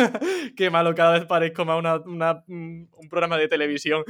Qué 0.57 0.69
malo, 0.69 0.93
cada 0.95 1.13
vez 1.13 1.25
parezco 1.25 1.63
más 1.63 2.01
un 2.05 2.89
programa 3.09 3.37
de 3.37 3.47
televisión. 3.47 4.03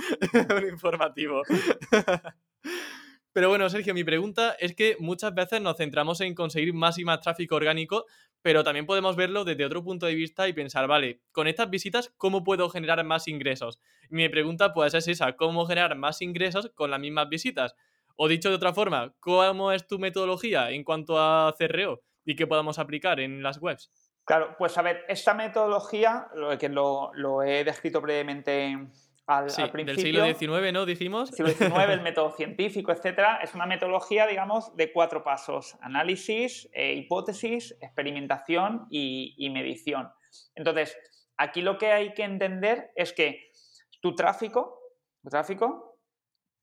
un 0.57 0.67
informativo. 0.67 1.43
Pero 3.31 3.49
bueno, 3.49 3.69
Sergio, 3.69 3.93
mi 3.93 4.03
pregunta 4.03 4.55
es 4.59 4.75
que 4.75 4.97
muchas 4.99 5.33
veces 5.33 5.61
nos 5.61 5.77
centramos 5.77 6.19
en 6.21 6.33
conseguir 6.33 6.73
más 6.73 6.97
y 6.97 7.05
más 7.05 7.21
tráfico 7.21 7.55
orgánico, 7.55 8.05
pero 8.41 8.63
también 8.63 8.85
podemos 8.85 9.15
verlo 9.15 9.45
desde 9.45 9.65
otro 9.65 9.83
punto 9.83 10.07
de 10.07 10.15
vista 10.15 10.47
y 10.47 10.53
pensar, 10.53 10.87
vale, 10.87 11.21
con 11.31 11.47
estas 11.47 11.69
visitas, 11.69 12.11
¿cómo 12.17 12.43
puedo 12.43 12.69
generar 12.69 13.03
más 13.03 13.27
ingresos? 13.27 13.79
mi 14.09 14.27
pregunta 14.29 14.73
pues 14.73 14.95
es 14.95 15.07
esa, 15.07 15.33
¿cómo 15.35 15.67
generar 15.67 15.95
más 15.95 16.21
ingresos 16.21 16.71
con 16.73 16.89
las 16.89 16.99
mismas 16.99 17.29
visitas? 17.29 17.75
O 18.15 18.27
dicho 18.27 18.49
de 18.49 18.55
otra 18.55 18.73
forma, 18.73 19.13
¿cómo 19.19 19.71
es 19.71 19.87
tu 19.87 19.99
metodología 19.99 20.71
en 20.71 20.83
cuanto 20.83 21.19
a 21.19 21.53
CRO 21.57 22.01
y 22.25 22.35
qué 22.35 22.47
podamos 22.47 22.79
aplicar 22.79 23.19
en 23.19 23.43
las 23.43 23.61
webs? 23.61 23.91
Claro, 24.25 24.55
pues 24.57 24.77
a 24.77 24.81
ver, 24.81 25.05
esta 25.07 25.33
metodología, 25.33 26.27
lo 26.35 26.57
que 26.57 26.69
lo, 26.69 27.11
lo 27.13 27.43
he 27.43 27.63
descrito 27.63 28.01
brevemente 28.01 28.77
al, 29.29 29.45
Del 29.85 29.99
siglo 29.99 30.25
XIX, 30.25 30.73
¿no? 30.73 30.87
Dijimos. 30.87 31.29
Siglo 31.29 31.51
XIX, 31.51 31.89
el 31.89 32.01
método 32.01 32.31
científico, 32.31 32.91
etcétera, 32.91 33.39
es 33.43 33.53
una 33.53 33.67
metodología, 33.67 34.25
digamos, 34.25 34.75
de 34.75 34.91
cuatro 34.91 35.23
pasos: 35.23 35.77
análisis, 35.81 36.67
eh, 36.73 36.93
hipótesis, 36.95 37.77
experimentación 37.79 38.87
y, 38.89 39.47
medición. 39.51 40.11
Entonces, 40.55 40.97
aquí 41.37 41.61
lo 41.61 41.77
que 41.77 41.91
hay 41.91 42.15
que 42.15 42.23
entender 42.23 42.89
es 42.95 43.13
que 43.13 43.51
tu 44.01 44.15
tráfico, 44.15 44.79
tu 45.21 45.29
tráfico 45.29 45.99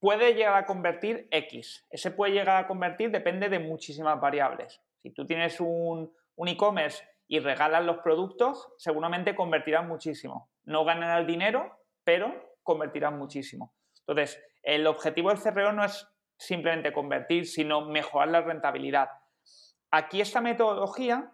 puede 0.01 0.35
llegar 0.35 0.57
a 0.57 0.67
convertir 0.67 1.29
X. 1.31 1.87
Ese 1.89 2.11
puede 2.11 2.33
llegar 2.33 2.65
a 2.65 2.67
convertir 2.67 3.13
depende 3.13 3.49
de 3.49 3.61
muchísimas 3.61 4.21
variables. 4.21 4.83
Si 5.03 5.13
tú 5.13 5.25
tienes 5.25 5.61
un, 5.61 6.13
un 6.35 6.49
e-commerce 6.49 7.05
y 7.29 7.39
regalas 7.39 7.85
los 7.85 7.99
productos, 7.99 8.73
seguramente 8.77 9.37
convertirán 9.37 9.87
muchísimo. 9.87 10.51
No 10.65 10.85
ganarán 10.85 11.21
el 11.21 11.27
dinero, 11.29 11.79
pero 12.03 12.56
convertirán 12.67 13.17
muchísimo. 13.17 13.73
Entonces, 14.01 14.43
el 14.63 14.87
objetivo 14.87 15.31
del 15.31 15.41
CRO 15.41 15.73
no 15.73 15.85
es 15.85 16.07
simplemente 16.37 16.93
convertir, 16.93 17.47
sino 17.47 17.89
mejorar 17.89 18.29
la 18.29 18.43
rentabilidad. 18.43 19.09
Aquí 19.91 20.21
esta 20.21 20.41
metodología 20.41 21.33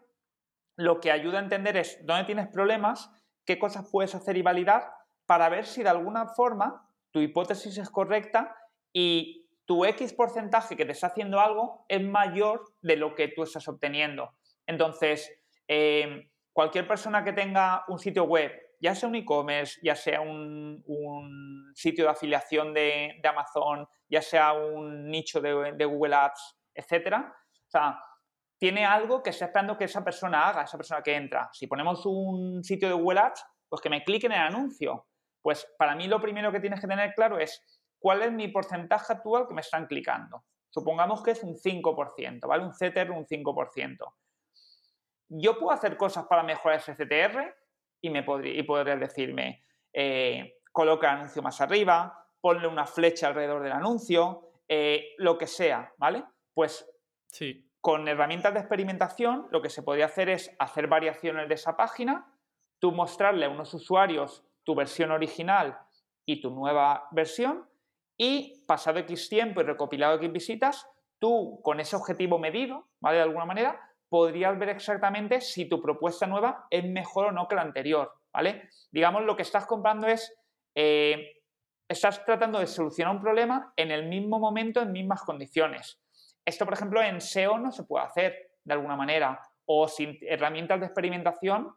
lo 0.76 1.00
que 1.00 1.10
ayuda 1.10 1.38
a 1.38 1.42
entender 1.42 1.76
es 1.76 1.98
dónde 2.06 2.24
tienes 2.24 2.48
problemas, 2.48 3.10
qué 3.44 3.58
cosas 3.58 3.88
puedes 3.90 4.14
hacer 4.14 4.36
y 4.36 4.42
validar 4.42 4.92
para 5.26 5.48
ver 5.48 5.66
si 5.66 5.82
de 5.82 5.88
alguna 5.88 6.28
forma 6.28 6.88
tu 7.10 7.20
hipótesis 7.20 7.78
es 7.78 7.90
correcta 7.90 8.54
y 8.92 9.48
tu 9.64 9.84
X 9.84 10.12
porcentaje 10.12 10.76
que 10.76 10.84
te 10.84 10.92
está 10.92 11.08
haciendo 11.08 11.40
algo 11.40 11.84
es 11.88 12.02
mayor 12.02 12.64
de 12.82 12.96
lo 12.96 13.14
que 13.14 13.28
tú 13.28 13.42
estás 13.42 13.66
obteniendo. 13.68 14.34
Entonces, 14.66 15.30
eh, 15.68 16.30
cualquier 16.52 16.86
persona 16.86 17.24
que 17.24 17.32
tenga 17.32 17.84
un 17.88 17.98
sitio 17.98 18.24
web 18.24 18.52
ya 18.82 18.96
sea 18.96 19.08
un 19.08 19.14
e-commerce, 19.14 19.78
ya 19.80 19.94
sea 19.94 20.20
un, 20.20 20.82
sitio 21.72 22.04
de 22.04 22.10
afiliación 22.10 22.74
de, 22.74 23.20
Amazon, 23.24 23.86
ya 24.08 24.20
sea 24.20 24.54
un 24.54 25.08
nicho 25.08 25.40
de, 25.40 25.84
Google 25.84 26.16
Ads, 26.16 26.58
etcétera. 26.74 27.32
O 27.32 27.70
sea, 27.70 28.02
tiene 28.58 28.84
algo 28.84 29.22
que 29.22 29.30
está 29.30 29.44
esperando 29.44 29.78
que 29.78 29.84
esa 29.84 30.02
persona 30.02 30.48
haga, 30.48 30.62
esa 30.62 30.76
persona 30.76 31.00
que 31.00 31.14
entra. 31.14 31.48
Si 31.52 31.68
ponemos 31.68 32.04
un 32.06 32.64
sitio 32.64 32.88
de 32.88 32.94
Google 32.94 33.20
Ads, 33.20 33.44
pues 33.68 33.80
que 33.80 33.88
me 33.88 34.02
clique 34.02 34.26
en 34.26 34.32
el 34.32 34.40
anuncio. 34.40 35.06
Pues 35.40 35.64
para 35.78 35.94
mí 35.94 36.08
lo 36.08 36.20
primero 36.20 36.50
que 36.50 36.60
tienes 36.60 36.80
que 36.80 36.88
tener 36.88 37.14
claro 37.14 37.38
es 37.38 37.62
cuál 38.00 38.22
es 38.22 38.32
mi 38.32 38.48
porcentaje 38.48 39.12
actual 39.12 39.46
que 39.46 39.54
me 39.54 39.60
están 39.60 39.86
clicando. 39.86 40.44
Supongamos 40.70 41.22
que 41.22 41.30
es 41.30 41.42
un 41.44 41.54
5%, 41.54 42.46
¿vale? 42.48 42.64
Un 42.64 42.72
CTR 42.72 43.12
un 43.12 43.26
5%. 43.26 43.96
Yo 45.28 45.58
puedo 45.58 45.70
hacer 45.70 45.96
cosas 45.96 46.26
para 46.26 46.42
mejorar 46.42 46.78
ese 46.78 46.94
CTR, 46.94 47.54
y, 48.02 48.10
me 48.10 48.22
podría, 48.22 48.54
y 48.54 48.62
podrías 48.64 49.00
decirme, 49.00 49.64
eh, 49.92 50.58
coloca 50.72 51.10
el 51.10 51.18
anuncio 51.18 51.40
más 51.40 51.60
arriba, 51.60 52.26
ponle 52.40 52.66
una 52.66 52.84
flecha 52.84 53.28
alrededor 53.28 53.62
del 53.62 53.72
anuncio, 53.72 54.50
eh, 54.68 55.14
lo 55.18 55.38
que 55.38 55.46
sea, 55.46 55.92
¿vale? 55.96 56.24
Pues 56.52 56.86
sí. 57.28 57.70
con 57.80 58.06
herramientas 58.08 58.52
de 58.52 58.60
experimentación 58.60 59.48
lo 59.50 59.62
que 59.62 59.70
se 59.70 59.82
podría 59.82 60.06
hacer 60.06 60.28
es 60.28 60.54
hacer 60.58 60.88
variaciones 60.88 61.48
de 61.48 61.54
esa 61.54 61.76
página, 61.76 62.26
tú 62.78 62.92
mostrarle 62.92 63.46
a 63.46 63.50
unos 63.50 63.72
usuarios 63.72 64.44
tu 64.64 64.74
versión 64.74 65.10
original 65.12 65.78
y 66.26 66.40
tu 66.40 66.50
nueva 66.50 67.08
versión 67.12 67.68
y 68.16 68.64
pasado 68.66 68.98
X 69.00 69.28
tiempo 69.28 69.60
y 69.60 69.64
recopilado 69.64 70.16
X 70.16 70.32
visitas, 70.32 70.88
tú 71.18 71.60
con 71.62 71.80
ese 71.80 71.96
objetivo 71.96 72.38
medido, 72.38 72.88
¿vale? 73.00 73.18
De 73.18 73.22
alguna 73.22 73.44
manera, 73.44 73.91
podrías 74.12 74.58
ver 74.58 74.68
exactamente 74.68 75.40
si 75.40 75.70
tu 75.70 75.80
propuesta 75.80 76.26
nueva 76.26 76.66
es 76.68 76.84
mejor 76.84 77.28
o 77.28 77.32
no 77.32 77.48
que 77.48 77.54
la 77.54 77.62
anterior, 77.62 78.12
¿vale? 78.30 78.68
Digamos, 78.90 79.22
lo 79.22 79.34
que 79.34 79.40
estás 79.40 79.64
comprando 79.64 80.06
es, 80.06 80.36
eh, 80.74 81.40
estás 81.88 82.22
tratando 82.22 82.58
de 82.58 82.66
solucionar 82.66 83.14
un 83.16 83.22
problema 83.22 83.72
en 83.74 83.90
el 83.90 84.06
mismo 84.10 84.38
momento, 84.38 84.82
en 84.82 84.92
mismas 84.92 85.22
condiciones. 85.22 85.98
Esto, 86.44 86.66
por 86.66 86.74
ejemplo, 86.74 87.02
en 87.02 87.22
SEO 87.22 87.56
no 87.56 87.72
se 87.72 87.84
puede 87.84 88.04
hacer 88.04 88.36
de 88.62 88.74
alguna 88.74 88.96
manera, 88.96 89.40
o 89.64 89.88
sin 89.88 90.18
herramientas 90.20 90.78
de 90.80 90.86
experimentación 90.86 91.74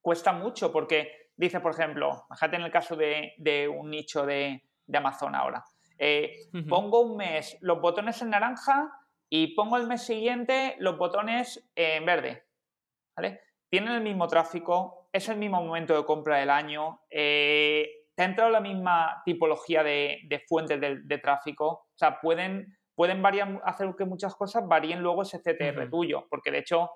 cuesta 0.00 0.32
mucho, 0.32 0.72
porque 0.72 1.32
dice, 1.36 1.60
por 1.60 1.72
ejemplo, 1.72 2.24
fíjate 2.30 2.56
en 2.56 2.62
el 2.62 2.72
caso 2.72 2.96
de, 2.96 3.68
un 3.68 3.90
nicho 3.90 4.24
de, 4.24 4.62
Amazon 4.90 5.34
ahora, 5.34 5.62
eh, 5.98 6.34
pongo 6.66 7.02
un 7.02 7.18
mes 7.18 7.58
los 7.60 7.78
botones 7.78 8.22
en 8.22 8.30
naranja 8.30 8.90
y 9.30 9.54
pongo 9.54 9.76
el 9.76 9.86
mes 9.86 10.02
siguiente 10.02 10.76
los 10.78 10.96
botones 10.96 11.68
en 11.74 12.04
verde. 12.04 12.44
¿vale? 13.16 13.40
Tienen 13.68 13.94
el 13.94 14.02
mismo 14.02 14.28
tráfico, 14.28 15.08
es 15.12 15.28
el 15.28 15.36
mismo 15.36 15.62
momento 15.62 15.96
de 15.96 16.04
compra 16.04 16.38
del 16.38 16.50
año, 16.50 17.00
eh, 17.10 17.88
te 18.14 18.22
ha 18.22 18.26
entrado 18.26 18.50
la 18.50 18.60
misma 18.60 19.22
tipología 19.24 19.82
de, 19.82 20.44
fuentes 20.48 20.80
de, 20.80 21.18
tráfico, 21.18 21.66
o 21.66 21.94
sea, 21.94 22.20
pueden, 22.20 22.76
pueden 22.94 23.22
variar, 23.22 23.60
hacer 23.64 23.94
que 23.96 24.04
muchas 24.04 24.34
cosas 24.34 24.66
varíen 24.66 25.00
luego 25.00 25.22
ese 25.22 25.40
CTR 25.40 25.88
tuyo, 25.88 26.26
porque 26.28 26.50
de 26.50 26.58
hecho, 26.58 26.90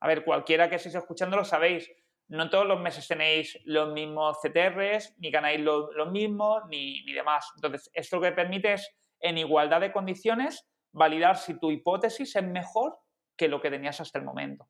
a 0.00 0.08
ver, 0.08 0.24
cualquiera 0.24 0.68
que 0.68 0.76
estéis 0.76 0.96
escuchando 0.96 1.36
lo 1.36 1.44
sabéis, 1.44 1.88
no 2.28 2.50
todos 2.50 2.66
los 2.66 2.80
meses 2.80 3.06
tenéis 3.06 3.58
los 3.64 3.92
mismos 3.92 4.38
CTRs, 4.42 5.14
ni 5.18 5.30
ganáis 5.30 5.60
los 5.60 6.10
mismos, 6.10 6.64
ni, 6.68 7.04
ni 7.04 7.12
demás. 7.12 7.48
Entonces, 7.54 7.88
esto 7.94 8.16
lo 8.16 8.22
que 8.22 8.32
permite 8.32 8.72
es, 8.72 8.90
en 9.20 9.38
igualdad 9.38 9.80
de 9.80 9.92
condiciones, 9.92 10.66
validar 10.96 11.36
si 11.36 11.58
tu 11.58 11.70
hipótesis 11.70 12.34
es 12.34 12.44
mejor 12.44 12.98
que 13.36 13.48
lo 13.48 13.60
que 13.60 13.70
tenías 13.70 14.00
hasta 14.00 14.18
el 14.18 14.24
momento. 14.24 14.68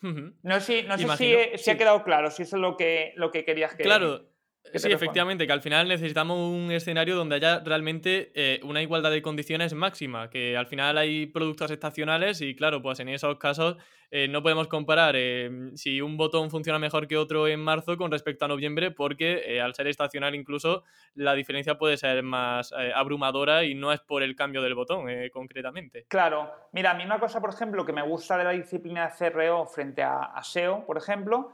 No 0.00 0.60
sé, 0.60 0.84
no 0.84 0.96
sé 0.96 1.56
si, 1.56 1.70
ha 1.70 1.76
quedado 1.76 2.04
claro, 2.04 2.30
si 2.30 2.44
eso 2.44 2.56
es 2.56 2.62
lo 2.62 2.76
que, 2.76 3.12
lo 3.16 3.32
que 3.32 3.44
querías 3.44 3.74
que... 3.74 3.82
Claro, 3.82 4.28
sí, 4.74 4.90
efectivamente, 4.90 5.46
que 5.46 5.52
al 5.52 5.60
final 5.60 5.88
necesitamos 5.88 6.38
un 6.38 6.70
escenario 6.70 7.16
donde 7.16 7.36
haya 7.36 7.60
realmente 7.60 8.30
eh, 8.34 8.60
una 8.62 8.82
igualdad 8.82 9.10
de 9.10 9.22
condiciones 9.22 9.74
máxima, 9.74 10.30
que 10.30 10.56
al 10.56 10.66
final 10.66 10.98
hay 10.98 11.26
productos 11.26 11.70
estacionales 11.70 12.40
y 12.40 12.54
claro, 12.54 12.82
pues 12.82 13.00
en 13.00 13.08
esos 13.08 13.38
casos 13.38 13.76
eh, 14.10 14.28
no 14.28 14.42
podemos 14.42 14.68
comparar 14.68 15.14
eh, 15.16 15.70
si 15.74 16.00
un 16.00 16.16
botón 16.16 16.50
funciona 16.50 16.78
mejor 16.78 17.08
que 17.08 17.16
otro 17.16 17.48
en 17.48 17.60
marzo 17.60 17.96
con 17.96 18.10
respecto 18.10 18.44
a 18.44 18.48
noviembre, 18.48 18.90
porque 18.90 19.60
al 19.60 19.74
ser 19.74 19.88
estacional 19.88 20.34
incluso 20.34 20.84
la 21.14 21.34
diferencia 21.34 21.78
puede 21.78 21.96
ser 21.96 22.22
más 22.22 22.72
abrumadora 22.94 23.64
y 23.64 23.74
no 23.74 23.92
es 23.92 24.00
por 24.00 24.22
el 24.22 24.36
cambio 24.36 24.62
del 24.62 24.74
botón 24.74 25.06
concretamente. 25.32 26.06
Claro, 26.08 26.52
mira, 26.72 26.92
a 26.92 26.94
mí 26.94 27.04
una 27.04 27.18
cosa, 27.18 27.40
por 27.40 27.50
ejemplo, 27.50 27.84
que 27.84 27.92
me 27.92 28.02
gusta 28.02 28.38
de 28.38 28.44
la 28.44 28.50
disciplina 28.50 29.08
de 29.08 29.30
CRO 29.30 29.66
frente 29.66 30.02
a, 30.02 30.24
a 30.24 30.42
SEO, 30.42 30.84
por 30.86 30.96
ejemplo, 30.96 31.52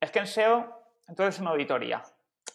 es 0.00 0.10
que 0.10 0.18
en 0.18 0.26
SEO 0.26 0.82
entonces 1.08 1.36
es 1.36 1.40
una 1.40 1.50
auditoría 1.50 2.02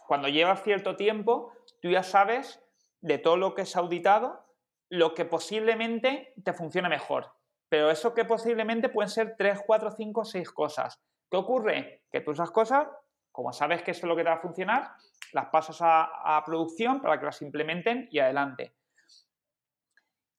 cuando 0.08 0.28
llevas 0.28 0.63
cierto 0.63 0.95
tiempo, 0.95 1.52
tú 1.82 1.89
ya 1.89 2.04
sabes 2.04 2.63
de 3.02 3.17
todo 3.17 3.38
lo 3.38 3.54
que 3.54 3.63
es 3.63 3.76
auditado, 3.76 4.45
lo 4.89 5.13
que 5.13 5.26
posiblemente 5.26 6.34
te 6.43 6.54
funcione 6.54 6.89
mejor. 6.89 7.34
Pero 7.69 7.91
eso 7.91 8.13
que 8.13 8.26
posiblemente 8.26 8.89
pueden 8.89 9.10
ser 9.10 9.36
3, 9.38 9.62
4, 9.65 9.91
5, 9.91 10.26
6 10.26 10.52
cosas. 10.52 11.00
¿Qué 11.30 11.38
ocurre? 11.38 12.04
Que 12.10 12.21
tú 12.21 12.32
esas 12.32 12.52
cosas, 12.52 12.88
como 13.32 13.52
sabes 13.52 13.84
que 13.84 13.91
eso 13.91 14.06
es 14.06 14.10
lo 14.10 14.15
que 14.15 14.23
te 14.23 14.30
va 14.30 14.36
a 14.36 14.41
funcionar, 14.41 14.91
las 15.34 15.47
pasas 15.47 15.82
a, 15.82 16.38
a 16.38 16.43
producción 16.45 17.02
para 17.02 17.19
que 17.19 17.26
las 17.26 17.41
implementen 17.41 18.08
y 18.10 18.19
adelante. 18.19 18.73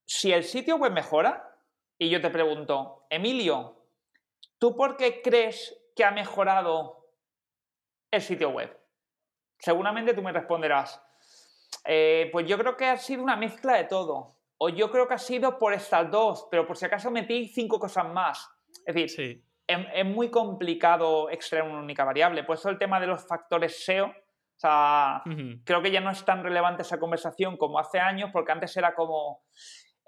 Si 0.07 0.33
el 0.33 0.45
sitio 0.45 0.77
web 0.77 0.93
mejora, 0.93 1.55
y 1.99 2.09
yo 2.09 2.21
te 2.23 2.31
pregunto, 2.31 3.07
Emilio, 3.11 3.85
¿tú 4.59 4.75
por 4.75 4.97
qué 4.97 5.21
crees 5.21 5.77
que 5.95 6.05
ha 6.05 6.11
mejorado 6.11 7.13
el 8.11 8.23
sitio 8.23 8.51
web? 8.51 8.75
Seguramente 9.59 10.15
tú 10.15 10.23
me 10.23 10.33
responderás, 10.33 11.03
eh, 11.85 12.29
pues 12.33 12.47
yo 12.47 12.59
creo 12.59 12.77
que 12.77 12.87
ha 12.87 12.97
sido 12.97 13.23
una 13.23 13.37
mezcla 13.37 13.77
de 13.77 13.85
todo. 13.85 14.37
O 14.61 14.69
yo 14.69 14.91
creo 14.91 15.07
que 15.07 15.15
ha 15.15 15.19
sido 15.19 15.59
por 15.59 15.73
estas 15.73 16.11
dos, 16.11 16.49
pero 16.51 16.67
por 16.67 16.77
si 16.77 16.87
acaso 16.87 17.11
metí 17.11 17.47
cinco 17.47 17.79
cosas 17.79 18.07
más. 18.09 18.51
Es 18.85 18.95
decir, 18.95 19.45
es, 19.67 20.07
muy 20.07 20.31
complicado 20.31 21.31
extraer 21.31 21.65
una 21.65 21.79
única 21.81 22.05
variable. 22.05 22.43
Por 22.43 22.57
eso 22.57 22.69
el 22.69 22.79
tema 22.79 22.99
de 22.99 23.07
los 23.07 23.27
factores 23.27 23.85
SEO, 23.85 24.07
o 24.07 24.61
sea, 24.61 25.23
creo 25.65 25.81
que 25.81 25.93
ya 25.93 26.01
no 26.01 26.11
es 26.11 26.25
tan 26.25 26.43
relevante 26.43 26.83
esa 26.83 26.99
conversación 26.99 27.57
como 27.57 27.79
hace 27.79 28.01
años, 28.01 28.31
porque 28.33 28.51
antes 28.51 28.77
era 28.77 28.95
como, 28.95 29.43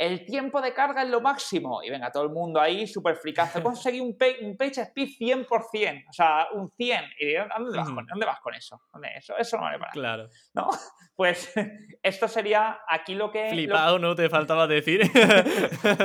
el 0.01 0.25
tiempo 0.25 0.63
de 0.63 0.73
carga 0.73 1.03
es 1.03 1.11
lo 1.11 1.21
máximo. 1.21 1.83
Y 1.83 1.91
venga, 1.91 2.11
todo 2.11 2.23
el 2.23 2.31
mundo 2.31 2.59
ahí 2.59 2.87
súper 2.87 3.17
fricazo. 3.17 3.63
Conseguí 3.63 4.01
un, 4.01 4.17
un 4.41 4.57
page 4.57 4.81
speed 4.81 5.09
100%, 5.21 6.05
o 6.09 6.13
sea, 6.13 6.49
un 6.55 6.71
100. 6.71 7.05
Y 7.19 7.35
¿dónde, 7.35 7.77
vas, 7.77 7.91
con, 7.91 8.07
¿dónde 8.07 8.27
vas 8.27 8.41
con 8.41 8.55
eso? 8.55 8.81
eso? 9.15 9.37
Eso 9.37 9.57
no 9.59 9.65
vale 9.65 9.79
para 9.79 9.93
Claro. 9.93 10.29
¿No? 10.55 10.69
Pues 11.21 11.53
esto 12.03 12.29
sería 12.29 12.81
aquí 12.89 13.15
lo 13.15 13.31
que... 13.31 13.51
Flipado, 13.51 13.99
¿no? 13.99 14.15
Te 14.15 14.31
faltaba 14.31 14.67
decir. 14.67 15.03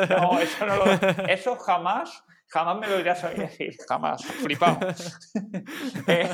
no, 0.09 0.39
eso 0.39 0.65
no 0.65 0.75
lo... 0.75 0.85
Eso 1.29 1.55
jamás, 1.55 2.21
jamás 2.49 2.77
me 2.79 2.87
lo 2.87 2.97
dirías 2.97 3.23
a 3.23 3.29
decir. 3.29 3.77
Jamás. 3.87 4.25
Flipado. 4.25 4.89
Eh, 6.07 6.29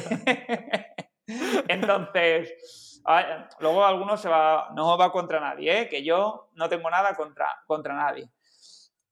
luego 3.60 3.86
alguno 3.86 4.18
se 4.18 4.30
va, 4.30 4.70
no 4.76 4.98
va 4.98 5.12
contra 5.12 5.40
nadie, 5.40 5.82
¿eh? 5.82 5.90
que 5.90 6.04
yo 6.04 6.50
no 6.54 6.70
tengo 6.70 6.90
nada 6.90 7.16
contra, 7.16 7.48
contra 7.66 7.94
nadie. 7.94 8.30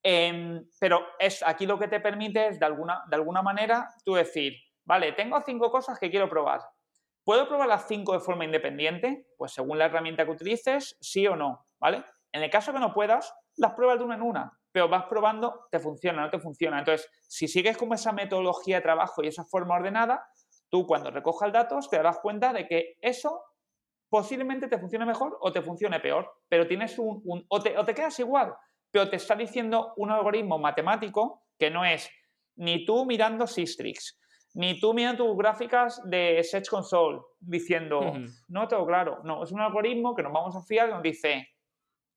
Em, 0.02 0.65
pero 0.80 1.06
es 1.19 1.43
aquí 1.43 1.65
lo 1.65 1.78
que 1.78 1.88
te 1.88 1.99
permite 1.99 2.47
es 2.47 2.60
de 2.60 2.65
alguna, 2.65 3.04
de 3.10 3.15
alguna 3.15 3.41
manera 3.41 3.89
tú 4.06 4.13
decir, 4.13 4.54
vale, 4.86 5.12
tengo 5.12 5.41
cinco 5.41 5.69
cosas 5.71 5.99
que 5.99 6.10
quiero 6.10 6.30
probar. 6.30 6.62
¿Puedo 7.23 7.47
probar 7.47 7.67
las 7.67 7.88
cinco 7.88 8.13
de 8.13 8.21
forma 8.21 8.45
independiente? 8.45 9.28
Pues 9.38 9.52
según 9.52 9.78
la 9.78 9.86
herramienta 9.86 10.25
que 10.25 10.32
utilices, 10.32 10.97
sí 11.02 11.28
o 11.28 11.36
no, 11.36 11.67
¿vale? 11.80 12.04
En 12.32 12.43
el 12.43 12.49
caso 12.49 12.71
que 12.71 12.80
no 12.80 12.93
puedas, 12.93 13.34
las 13.58 13.73
pruebas 13.73 13.99
de 13.99 14.06
una 14.06 14.15
en 14.15 14.21
una, 14.21 14.60
pero 14.71 14.88
vas 14.88 15.06
probando, 15.06 15.67
te 15.69 15.80
funciona, 15.80 16.21
no 16.21 16.30
te 16.30 16.39
funciona. 16.39 16.80
Entonces, 16.80 17.10
si 17.28 17.47
sigues 17.47 17.78
con 17.78 17.91
esa 17.93 18.13
metodología 18.13 18.78
de 18.78 18.82
trabajo 18.82 19.23
y 19.23 19.28
esa 19.28 19.43
forma 19.43 19.75
ordenada, 19.75 20.28
tú 20.69 20.88
cuando 20.88 21.12
recojas 21.12 21.52
datos 21.52 21.89
te 21.89 21.97
darás 21.97 22.19
cuenta 22.19 22.54
de 22.54 22.67
que 22.67 22.97
eso 23.02 23.43
posiblemente 24.10 24.67
te 24.67 24.80
funcione 24.80 25.06
mejor 25.06 25.38
o 25.39 25.52
te 25.52 25.62
funcione 25.62 26.00
peor, 26.00 26.30
pero 26.48 26.67
tienes 26.67 26.98
un, 26.98 27.45
o, 27.48 27.62
te, 27.62 27.93
quedas 27.93 28.19
igual, 28.19 28.54
pero 28.91 29.10
te 29.10 29.17
está 29.17 29.36
diciendo 29.36 29.93
un 29.98 30.12
algoritmo 30.12 30.58
matemático 30.58 31.43
que 31.58 31.69
no 31.69 31.86
es 31.86 32.10
ni 32.56 32.86
tú 32.86 33.06
mirando 33.06 33.48
Systrix, 33.48 34.19
ni 34.56 34.80
tú 34.80 34.93
mirando 34.93 35.26
tus 35.26 35.38
gráficas 35.38 36.02
de 36.06 36.43
Search 36.43 36.69
Console 36.69 37.22
diciendo, 37.39 38.13
no 38.48 38.67
tengo 38.67 38.86
claro, 38.86 39.22
no, 39.24 39.43
es 39.43 39.52
un 39.52 39.62
algoritmo 39.62 40.15
que 40.15 40.24
nos 40.24 40.34
vamos 40.34 40.56
a 40.56 40.62
fiar 40.63 40.89
donde 40.89 41.10
dice 41.10 41.48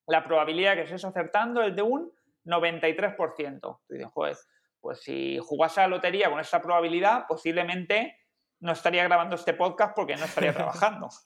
la 0.07 0.25
probabilidad 0.25 0.75
que 0.75 0.83
estés 0.83 1.05
acertando 1.05 1.63
es 1.63 1.77
de 1.77 1.83
un 1.83 2.11
93%. 2.45 3.61
Tú 3.61 3.79
dices, 3.89 4.09
joder, 4.13 4.37
pues 4.81 5.01
si 5.01 5.39
jugase 5.39 5.81
a 5.81 5.85
la 5.85 5.97
lotería 5.97 6.29
con 6.29 6.41
esa 6.41 6.61
probabilidad, 6.61 7.27
posiblemente 7.29 8.19
no 8.63 8.73
estaría 8.73 9.05
grabando 9.05 9.35
este 9.35 9.55
podcast 9.55 9.95
porque 9.95 10.17
no 10.17 10.25
estaría 10.25 10.55
trabajando. 10.55 11.09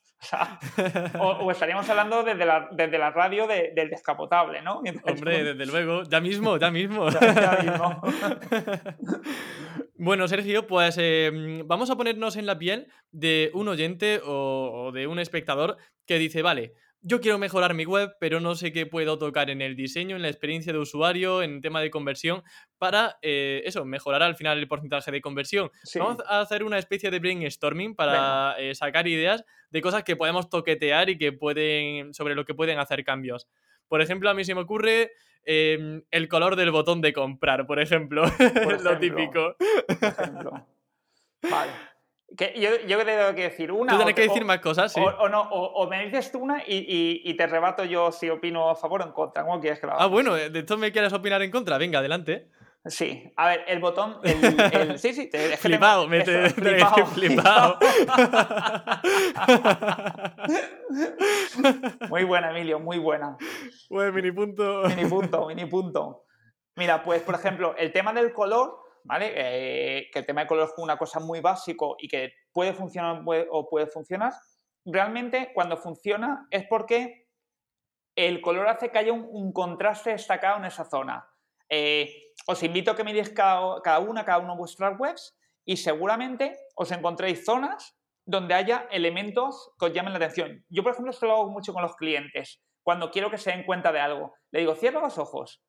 O, 1.20 1.51
estaríamos 1.51 1.88
hablando 1.90 2.25
desde 2.25 2.46
la, 2.46 2.68
desde 2.72 2.99
la 2.99 3.11
radio 3.11 3.46
del 3.46 3.90
descapotable, 3.90 4.62
¿no? 4.62 4.81
Hombre, 5.05 5.44
desde 5.44 5.66
luego, 5.66 6.05
ya 6.05 6.20
mismo, 6.20 6.57
ya 6.57 6.70
mismo. 6.70 7.07
bueno, 9.99 10.27
Sergio, 10.27 10.66
pues 10.66 10.96
eh, 10.99 11.62
vamos 11.66 11.90
a 11.90 11.96
ponernos 11.96 12.37
en 12.37 12.46
la 12.46 12.59
piel 12.59 12.90
de 13.12 13.51
un 13.53 13.68
oyente 13.68 14.20
o 14.25 14.90
de 14.92 15.07
un 15.07 15.18
espectador 15.18 15.77
que 16.07 16.18
dice, 16.18 16.40
vale, 16.40 16.72
yo 17.07 17.21
quiero 17.21 17.38
mejorar 17.38 17.73
mi 17.73 17.85
web, 17.85 18.16
pero 18.19 18.40
no 18.40 18.57
sé 18.57 18.73
qué 18.73 18.85
puedo 18.85 19.16
tocar 19.16 19.49
en 19.49 19.62
el 19.62 19.77
diseño, 19.77 20.16
en 20.16 20.23
la 20.23 20.29
experiencia 20.29 20.73
de 20.73 20.81
usuario, 20.81 21.40
en 21.40 21.61
tema 21.61 21.81
de 21.81 21.88
conversión, 21.88 22.42
para 22.79 23.16
eh, 23.23 23.62
eso, 23.64 23.85
mejorar 23.85 24.25
al 24.25 24.35
final 24.35 24.59
el 24.59 24.66
porcentaje 24.66 25.12
de 25.12 25.21
conversión. 25.21 25.71
Vamos 25.95 26.19
a 26.27 26.40
hacer 26.40 26.64
una 26.64 26.79
especie 26.79 27.12
de 27.12 27.21
brainstorming 27.21 27.95
para 27.95 28.57
eh, 28.59 28.75
sacar 28.75 29.07
ideas 29.07 29.45
de 29.71 29.81
cosas 29.83 30.03
que 30.03 30.16
podemos 30.16 30.51
toquetear 30.51 31.09
y 31.09 31.16
que 31.16 31.31
pueden, 31.31 32.12
sobre 32.12 32.35
lo 32.35 32.45
que 32.45 32.55
pueden 32.55 32.81
hacer 32.81 33.05
cambios. 33.05 33.47
Por 33.87 34.03
ejemplo, 34.03 34.29
a 34.29 34.35
mí 34.35 34.45
se 34.45 34.57
me 34.57 34.62
ocurre 34.62 35.12
em, 35.45 36.03
el 36.11 36.27
color 36.27 36.57
del 36.57 36.73
botón 36.73 37.01
de 37.03 37.12
comprar, 37.12 37.69
por 37.69 37.79
ejemplo. 37.79 38.25
lo 38.83 38.99
típico. 38.99 39.55
Por 39.87 40.09
ejemplo. 40.09 40.66
Vale 41.49 41.95
yo, 42.28 42.70
yo 42.86 43.04
tengo 43.04 43.34
que 43.34 43.42
decir 43.44 43.72
una. 43.72 43.92
Tú 43.92 43.98
tienes 43.98 44.14
que 44.14 44.22
decir 44.22 44.44
más 44.44 44.58
cosas, 44.58 44.92
sí. 44.92 45.00
O, 45.00 45.28
no, 45.28 45.42
o, 45.42 45.88
me 45.88 46.04
dices 46.04 46.32
tú 46.32 46.38
una 46.38 46.62
y, 46.66 47.22
y, 47.24 47.34
te 47.34 47.46
rebato 47.46 47.84
yo 47.84 48.10
si 48.12 48.28
opino 48.28 48.68
a 48.68 48.76
favor 48.76 49.02
o 49.02 49.04
en 49.04 49.12
contra. 49.12 49.44
¿Cómo 49.44 49.60
quieres 49.60 49.80
que 49.80 49.86
lo 49.86 50.00
Ah, 50.00 50.06
bueno, 50.06 50.34
¿de 50.34 50.58
esto 50.58 50.76
me 50.76 50.92
quieres 50.92 51.12
opinar 51.12 51.40
en 51.42 51.50
contra? 51.50 51.78
Venga, 51.78 52.00
adelante. 52.00 52.50
Sí, 52.88 53.32
a 53.36 53.48
ver, 53.48 53.64
el 53.66 53.80
botón. 53.80 54.18
El, 54.22 54.98
sí, 54.98 55.12
sí, 55.12 55.28
te, 55.28 55.56
flipado, 55.56 56.06
me 56.06 56.22
te, 56.22 56.50
flipado. 56.50 57.06
flipado. 57.06 57.78
muy 62.08 62.24
buena, 62.24 62.50
Emilio, 62.50 62.78
muy 62.78 62.98
buena. 62.98 63.36
Bueno, 63.90 64.12
mini 64.12 64.30
punto. 64.30 64.82
Mini 64.88 65.04
punto, 65.06 65.46
mini 65.46 65.66
punto. 65.66 66.24
Mira, 66.76 67.02
pues, 67.02 67.22
por 67.22 67.34
ejemplo, 67.34 67.74
el 67.76 67.92
tema 67.92 68.12
del 68.12 68.32
color 68.32 68.78
¿vale? 69.07 69.33
Eh, 69.35 70.11
que 70.12 70.19
el 70.19 70.27
tema 70.27 70.47
color 70.47 70.69
es 70.69 70.75
una 70.79 70.99
cosa 70.99 71.21
muy 71.21 71.40
básico 71.40 71.97
y 71.99 72.09
que 72.09 72.33
puede 72.53 72.73
funcionar 72.73 73.23
o 73.51 73.69
puede 73.69 73.87
funcionar. 73.87 74.33
Realmente, 74.85 75.53
cuando 75.55 75.77
funciona 75.77 76.47
es 76.51 76.66
porque 76.69 77.29
el 78.16 78.40
color 78.40 78.69
hace 78.69 78.90
que 78.90 78.99
haya 78.99 79.12
un, 79.12 79.53
contraste 79.53 80.11
destacado 80.11 80.59
en 80.59 80.64
esa 80.64 80.85
zona. 80.85 81.29
Eh, 81.69 82.33
os 82.47 82.62
invito 82.62 82.90
a 82.90 82.97
que 82.97 83.05
miréis 83.05 83.31
cada, 83.31 83.81
cada 83.83 83.99
una, 83.99 84.25
cada 84.25 84.38
uno 84.38 84.53
de 84.53 84.59
vuestras 84.59 84.99
webs 84.99 85.37
y 85.64 85.77
seguramente 85.77 86.57
os 86.77 86.90
encontréis 86.92 87.45
zonas 87.45 87.99
donde 88.25 88.55
haya 88.55 88.88
elementos 88.90 89.71
que 89.79 89.87
os 89.87 89.92
llamen 89.92 90.12
la 90.12 90.19
atención. 90.19 90.64
Yo, 90.69 90.83
por 90.83 90.92
ejemplo, 90.92 91.11
esto 91.11 91.27
lo 91.27 91.33
hago 91.35 91.51
mucho 91.51 91.73
con 91.73 91.83
los 91.83 91.97
clientes. 91.97 92.61
Cuando 92.83 93.11
quiero 93.11 93.31
que 93.31 93.38
se 93.38 93.51
den 93.51 93.64
cuenta 93.64 93.92
de 93.92 94.01
algo, 94.01 94.35
le 94.53 94.61
digo, 94.61 94.75
cierra 94.75 95.01
los 95.01 95.19
ojos 95.19 95.62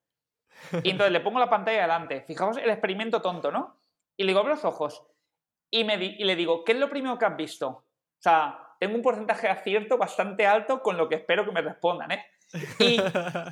y 0.83 0.91
entonces 0.91 1.11
le 1.11 1.19
pongo 1.19 1.39
la 1.39 1.49
pantalla 1.49 1.81
delante. 1.81 2.21
Fijaos 2.21 2.57
el 2.57 2.69
experimento 2.69 3.21
tonto, 3.21 3.51
¿no? 3.51 3.77
Y 4.15 4.23
le 4.23 4.29
digo, 4.29 4.39
abre 4.39 4.53
los 4.53 4.65
ojos. 4.65 5.03
Y, 5.69 5.83
me 5.83 5.95
y 5.95 6.23
le 6.23 6.35
digo, 6.35 6.63
¿qué 6.63 6.71
es 6.71 6.77
lo 6.77 6.89
primero 6.89 7.17
que 7.17 7.25
has 7.25 7.35
visto? 7.35 7.67
O 7.67 8.21
sea, 8.21 8.59
tengo 8.79 8.95
un 8.95 9.01
porcentaje 9.01 9.47
de 9.47 9.53
acierto 9.53 9.97
bastante 9.97 10.45
alto 10.45 10.81
con 10.81 10.97
lo 10.97 11.09
que 11.09 11.15
espero 11.15 11.45
que 11.45 11.51
me 11.51 11.61
respondan, 11.61 12.11
¿eh? 12.11 12.25
Y, 12.79 12.99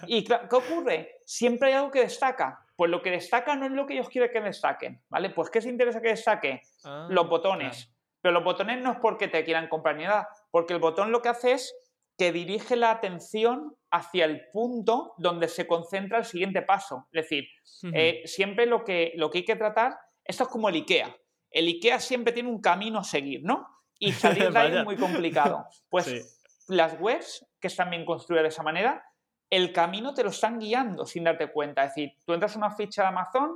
y 0.08 0.24
¿qué 0.24 0.38
ocurre? 0.52 1.22
Siempre 1.26 1.70
hay 1.70 1.76
algo 1.76 1.92
que 1.92 2.02
destaca. 2.02 2.66
Pues 2.76 2.92
lo 2.92 3.02
que 3.02 3.12
destaca 3.12 3.56
no 3.56 3.66
es 3.66 3.72
lo 3.72 3.86
que 3.86 3.94
ellos 3.94 4.10
quieren 4.10 4.32
que 4.32 4.42
destaquen, 4.42 5.02
¿vale? 5.10 5.30
Pues 5.30 5.50
¿qué 5.50 5.62
se 5.62 5.70
interesa 5.70 6.02
que 6.02 6.10
destaque? 6.10 6.62
Ah, 6.84 7.08
los 7.10 7.28
botones. 7.30 7.92
Pero 8.22 8.34
los 8.34 8.44
botones 8.44 8.82
no 8.82 8.92
es 8.92 8.98
porque 9.00 9.28
te 9.28 9.44
quieran 9.46 9.68
comprar 9.68 9.96
ni 9.96 10.04
nada, 10.04 10.28
porque 10.52 10.74
el 10.74 10.80
botón 10.80 11.12
lo 11.12 11.22
que 11.22 11.30
hace 11.30 11.54
es 11.54 11.76
que 12.18 12.32
dirige 12.32 12.76
la 12.76 12.92
atención 12.92 13.76
hacia 13.92 14.26
el 14.26 14.50
punto 14.52 15.14
donde 15.18 15.48
se 15.48 15.68
concentra 15.68 16.20
el 16.20 16.26
siguiente 16.26 16.62
paso. 16.62 17.08
Es 17.12 17.24
decir, 17.24 17.46
eh, 17.94 18.22
siempre 18.26 18.66
lo 18.66 18.84
que, 18.84 19.14
lo 19.16 19.30
que 19.30 19.40
hay 19.40 19.46
que 19.46 19.56
tratar, 19.56 19.98
esto 20.24 20.44
es 20.44 20.50
como 20.50 20.70
el 20.70 20.76
IKEA. 20.76 21.16
El 21.52 21.68
IKEA 21.68 22.00
siempre 22.00 22.34
tiene 22.34 22.50
un 22.50 22.62
camino 22.62 23.00
a 23.00 23.04
seguir, 23.04 23.42
¿no? 23.44 23.68
Y 24.00 24.12
salir 24.14 24.52
de 24.52 24.60
ahí 24.60 24.76
es 24.76 24.84
muy 24.84 24.96
complicado. 24.96 25.66
Pues 25.90 26.42
las 26.68 27.00
webs 27.00 27.46
que 27.60 27.68
están 27.68 27.90
bien 27.90 28.06
construidas 28.06 28.44
de 28.44 28.50
esa 28.50 28.64
manera, 28.64 29.04
el 29.50 29.72
camino 29.72 30.14
te 30.14 30.24
lo 30.24 30.30
están 30.30 30.60
guiando 30.60 31.06
sin 31.06 31.26
darte 31.26 31.52
cuenta. 31.52 31.84
Es 31.84 31.96
decir, 31.96 32.18
tú 32.26 32.34
entras 32.34 32.56
una 32.56 32.72
ficha 32.72 33.04
de 33.04 33.08
Amazon 33.10 33.52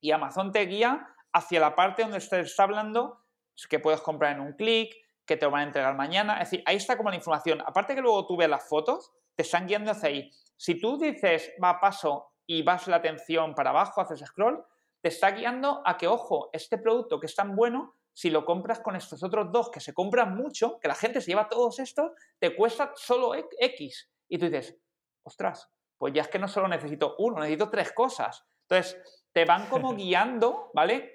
y 0.00 0.10
Amazon 0.10 0.52
te 0.52 0.66
guía 0.66 1.08
hacia 1.32 1.60
la 1.60 1.74
parte 1.74 2.02
donde 2.02 2.20
te 2.20 2.40
está 2.40 2.64
hablando 2.64 3.24
que 3.68 3.80
puedes 3.80 4.00
comprar 4.00 4.36
en 4.36 4.40
un 4.40 4.52
clic, 4.52 4.94
que 5.28 5.36
te 5.36 5.46
van 5.46 5.60
a 5.60 5.64
entregar 5.64 5.94
mañana. 5.94 6.40
Es 6.40 6.50
decir, 6.50 6.64
ahí 6.66 6.76
está 6.76 6.96
como 6.96 7.10
la 7.10 7.16
información. 7.16 7.60
Aparte 7.60 7.94
que 7.94 8.00
luego 8.00 8.26
tú 8.26 8.36
ves 8.36 8.48
las 8.48 8.66
fotos, 8.66 9.12
te 9.36 9.42
están 9.42 9.66
guiando 9.66 9.92
hacia 9.92 10.08
ahí. 10.08 10.32
Si 10.56 10.80
tú 10.80 10.98
dices 10.98 11.52
va 11.62 11.78
paso 11.78 12.32
y 12.46 12.62
vas 12.62 12.88
la 12.88 12.96
atención 12.96 13.54
para 13.54 13.70
abajo, 13.70 14.00
haces 14.00 14.20
scroll, 14.26 14.64
te 15.02 15.08
está 15.10 15.30
guiando 15.30 15.82
a 15.84 15.98
que, 15.98 16.08
ojo, 16.08 16.48
este 16.52 16.78
producto 16.78 17.20
que 17.20 17.26
es 17.26 17.34
tan 17.36 17.54
bueno, 17.54 17.94
si 18.14 18.30
lo 18.30 18.44
compras 18.44 18.80
con 18.80 18.96
estos 18.96 19.22
otros 19.22 19.52
dos 19.52 19.70
que 19.70 19.80
se 19.80 19.94
compran 19.94 20.34
mucho, 20.34 20.80
que 20.80 20.88
la 20.88 20.94
gente 20.94 21.20
se 21.20 21.30
lleva 21.30 21.48
todos 21.48 21.78
estos, 21.78 22.10
te 22.40 22.56
cuesta 22.56 22.92
solo 22.96 23.34
X. 23.34 24.10
Y 24.28 24.38
tú 24.38 24.46
dices, 24.46 24.76
ostras, 25.22 25.70
pues 25.98 26.14
ya 26.14 26.22
es 26.22 26.28
que 26.28 26.38
no 26.38 26.48
solo 26.48 26.66
necesito 26.68 27.14
uno, 27.18 27.38
necesito 27.38 27.68
tres 27.68 27.92
cosas. 27.92 28.44
Entonces, 28.62 29.17
te 29.38 29.44
van 29.44 29.66
como 29.66 29.94
guiando, 29.94 30.72
¿vale? 30.74 31.12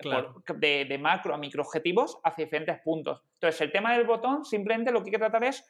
de, 0.56 0.98
macro 0.98 1.36
a 1.36 1.38
micro 1.38 1.62
objetivos 1.62 2.22
hacia 2.24 2.46
diferentes 2.46 2.80
puntos. 2.80 3.22
Entonces, 3.34 3.60
el 3.60 3.70
tema 3.74 3.92
del 3.92 4.08
botón, 4.08 4.46
simplemente 4.46 4.94
lo 4.94 5.04
que 5.04 5.10
hay 5.10 5.12
que 5.12 5.18
tratar 5.18 5.44
es, 5.44 5.62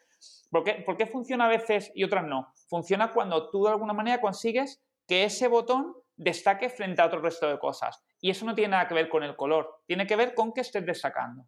¿por 0.51 0.63
qué, 0.63 0.73
¿por 0.85 0.95
qué 0.95 1.07
funciona 1.07 1.45
a 1.45 1.49
veces 1.49 1.91
y 1.95 2.03
otras 2.03 2.27
no? 2.27 2.53
Funciona 2.69 3.11
cuando 3.11 3.49
tú 3.49 3.63
de 3.63 3.71
alguna 3.71 3.93
manera 3.93 4.21
consigues 4.21 4.83
que 5.07 5.23
ese 5.23 5.47
botón 5.47 5.95
destaque 6.15 6.69
frente 6.69 7.01
a 7.01 7.07
otro 7.07 7.21
resto 7.21 7.49
de 7.49 7.57
cosas. 7.57 8.03
Y 8.21 8.29
eso 8.29 8.45
no 8.45 8.53
tiene 8.53 8.73
nada 8.73 8.87
que 8.87 8.93
ver 8.93 9.09
con 9.09 9.23
el 9.23 9.35
color, 9.35 9.81
tiene 9.87 10.05
que 10.05 10.15
ver 10.15 10.35
con 10.35 10.53
que 10.53 10.61
estés 10.61 10.85
destacando. 10.85 11.47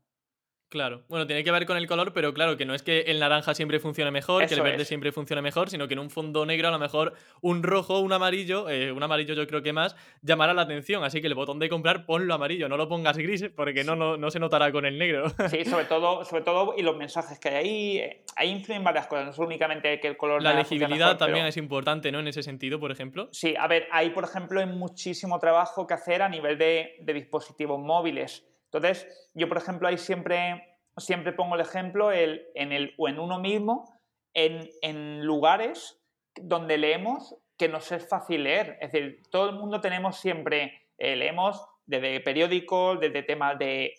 Claro, 0.70 1.03
bueno, 1.09 1.28
tiene 1.28 1.43
que 1.43 1.51
ver 1.51 1.66
con 1.66 1.78
el 1.78 1.88
color, 1.88 2.11
pero 2.11 2.34
claro, 2.34 2.57
que 2.57 2.66
no 2.66 2.74
es 2.74 2.82
que 2.82 3.01
el 3.01 3.20
naranja 3.20 3.53
siempre 3.53 3.80
funcione 3.80 4.09
mejor, 4.09 4.47
que 4.47 4.55
el 4.55 4.61
verde 4.61 4.84
siempre 4.84 5.11
funcione 5.11 5.41
mejor, 5.41 5.70
sino 5.70 5.88
que 5.88 5.93
en 5.93 5.99
un 5.99 6.09
fondo 6.09 6.45
negro 6.45 6.70
a 6.70 6.72
lo 6.72 6.80
mejor 6.80 7.13
un 7.41 7.61
rojo, 7.61 7.99
un 7.99 8.11
amarillo, 8.11 8.68
eh, 8.70 8.91
un 8.91 9.03
amarillo 9.03 9.36
yo 9.36 9.45
creo 9.47 9.61
que 9.61 9.74
más, 9.74 9.95
llamará 10.22 10.53
la 10.53 10.63
atención. 10.63 11.03
Así 11.03 11.22
que 11.22 11.28
el 11.28 11.36
botón 11.36 11.59
de 11.59 11.70
comprar 11.70 12.05
ponlo 12.05 12.34
amarillo, 12.34 12.68
no 12.68 12.78
lo 12.78 12.89
pongas 12.89 13.18
gris, 13.18 13.45
porque 13.55 13.84
no, 13.84 13.95
no, 13.95 14.32
se 14.32 14.39
notará 14.39 14.72
con 14.72 14.86
el 14.86 14.97
negro. 14.97 15.26
Sí, 15.55 15.63
sobre 15.63 15.86
todo, 15.86 16.26
sobre 16.26 16.41
todo, 16.41 16.74
y 16.76 16.82
los 16.82 16.97
mensajes 16.97 17.39
que 17.39 17.49
hay 17.49 17.55
ahí, 17.55 17.97
eh, 17.99 18.24
ahí 18.36 18.49
influyen 18.49 18.84
varias 18.84 19.07
cosas, 19.07 19.26
no 19.26 19.32
es 19.32 19.38
únicamente 19.38 19.99
que 19.99 20.07
el 20.07 20.18
color... 20.18 20.41
La 20.41 20.53
legibilidad 20.53 21.18
también 21.18 21.45
es 21.45 21.55
importante, 21.57 22.11
¿no? 22.11 22.20
En 22.20 22.28
ese 22.28 22.41
sentido, 22.41 22.80
por 22.80 22.91
ejemplo. 22.91 23.30
Sí, 23.32 23.53
a 23.57 23.68
ver, 23.68 23.88
hay, 23.91 24.09
por 24.09 24.24
ejemplo, 24.24 24.59
hay 24.59 24.66
muchísimo 24.66 25.39
trabajo 25.39 25.86
que 25.86 25.93
hacer 25.93 26.24
a 26.24 26.30
nivel 26.30 26.57
de, 26.57 26.95
de 26.99 27.13
dispositivos 27.13 27.80
móviles. 27.80 28.43
Entonces, 28.78 29.30
yo, 29.34 29.47
por 29.47 29.57
ejemplo, 29.57 29.88
ahí 29.88 29.97
siempre 29.97 30.76
siempre 30.97 31.34
pongo 31.34 31.55
el 31.55 31.61
ejemplo 31.61 32.11
en 32.11 32.71
el, 32.71 32.93
o 32.97 33.07
en 33.07 33.19
uno 33.19 33.39
mismo, 33.39 33.99
en, 34.34 35.26
lugares 35.26 35.99
donde 36.36 36.78
leemos 36.78 37.36
que 37.57 37.69
nos 37.69 37.91
es 37.91 38.07
fácil 38.07 38.43
leer. 38.43 38.78
Es 38.82 38.91
decir, 38.91 39.23
todo 39.30 39.49
el 39.49 39.55
mundo 39.55 39.82
tenemos 39.82 40.17
siempre, 40.17 40.89
eh, 40.97 41.15
leemos 41.15 41.65
desde 41.86 42.19
periódicos, 42.19 42.99
desde 42.99 43.23
temas 43.23 43.57
de 43.57 43.93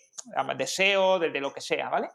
deseo, 0.57 1.19
desde 1.19 1.41
lo 1.41 1.53
que 1.53 1.61
sea, 1.61 1.89
¿vale? 1.89 2.09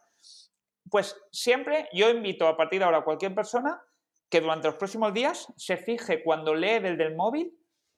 Pues 0.90 1.16
siempre 1.30 1.88
yo 1.92 2.10
invito 2.10 2.46
a 2.46 2.56
partir 2.56 2.80
de 2.80 2.84
ahora 2.84 2.98
a 2.98 3.04
cualquier 3.04 3.34
persona 3.34 3.80
que 4.28 4.40
durante 4.40 4.68
los 4.68 4.76
próximos 4.76 5.12
días 5.12 5.52
se 5.56 5.76
fije 5.76 6.22
cuando 6.22 6.54
lee 6.54 6.78
desde 6.78 7.04
el 7.04 7.16
móvil 7.16 7.56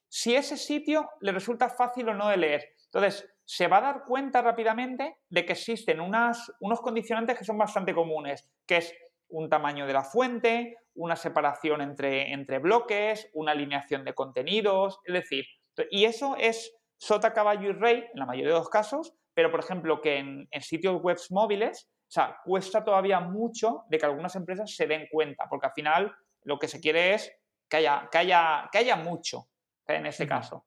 si 0.08 0.36
ese 0.36 0.56
sitio 0.56 1.10
le 1.20 1.32
resulta 1.32 1.68
fácil 1.68 2.08
o 2.08 2.14
no 2.14 2.28
de 2.28 2.36
leer. 2.36 2.74
Entonces, 2.86 3.28
se 3.44 3.68
va 3.68 3.78
a 3.78 3.82
dar 3.82 4.04
cuenta 4.04 4.42
rápidamente 4.42 5.18
de 5.28 5.44
que 5.44 5.52
existen 5.52 6.00
unas, 6.00 6.52
unos 6.60 6.80
condicionantes 6.80 7.38
que 7.38 7.44
son 7.44 7.58
bastante 7.58 7.94
comunes, 7.94 8.48
que 8.66 8.78
es 8.78 8.94
un 9.28 9.48
tamaño 9.48 9.86
de 9.86 9.92
la 9.92 10.04
fuente, 10.04 10.78
una 10.94 11.16
separación 11.16 11.80
entre, 11.80 12.32
entre 12.32 12.58
bloques, 12.58 13.30
una 13.34 13.52
alineación 13.52 14.04
de 14.04 14.14
contenidos, 14.14 15.00
es 15.04 15.14
decir, 15.14 15.44
y 15.90 16.04
eso 16.04 16.36
es 16.38 16.76
sota, 16.96 17.32
caballo 17.32 17.70
y 17.70 17.72
rey 17.72 18.04
en 18.12 18.20
la 18.20 18.26
mayoría 18.26 18.52
de 18.52 18.58
los 18.58 18.70
casos, 18.70 19.14
pero 19.34 19.50
por 19.50 19.60
ejemplo 19.60 20.00
que 20.00 20.18
en, 20.18 20.48
sitios 20.60 21.02
web 21.02 21.18
móviles, 21.30 21.88
o 22.02 22.10
sea, 22.14 22.38
cuesta 22.44 22.84
todavía 22.84 23.20
mucho 23.20 23.84
de 23.88 23.98
que 23.98 24.06
algunas 24.06 24.36
empresas 24.36 24.74
se 24.74 24.86
den 24.86 25.08
cuenta, 25.10 25.46
porque 25.50 25.66
al 25.66 25.72
final 25.72 26.14
lo 26.44 26.58
que 26.58 26.68
se 26.68 26.80
quiere 26.80 27.14
es 27.14 27.32
que 27.68 27.78
haya, 27.78 28.08
que 28.10 28.18
haya, 28.18 28.68
que 28.70 28.78
haya 28.78 28.96
mucho 28.96 29.48
en 29.86 30.06
este 30.06 30.26
caso. 30.26 30.64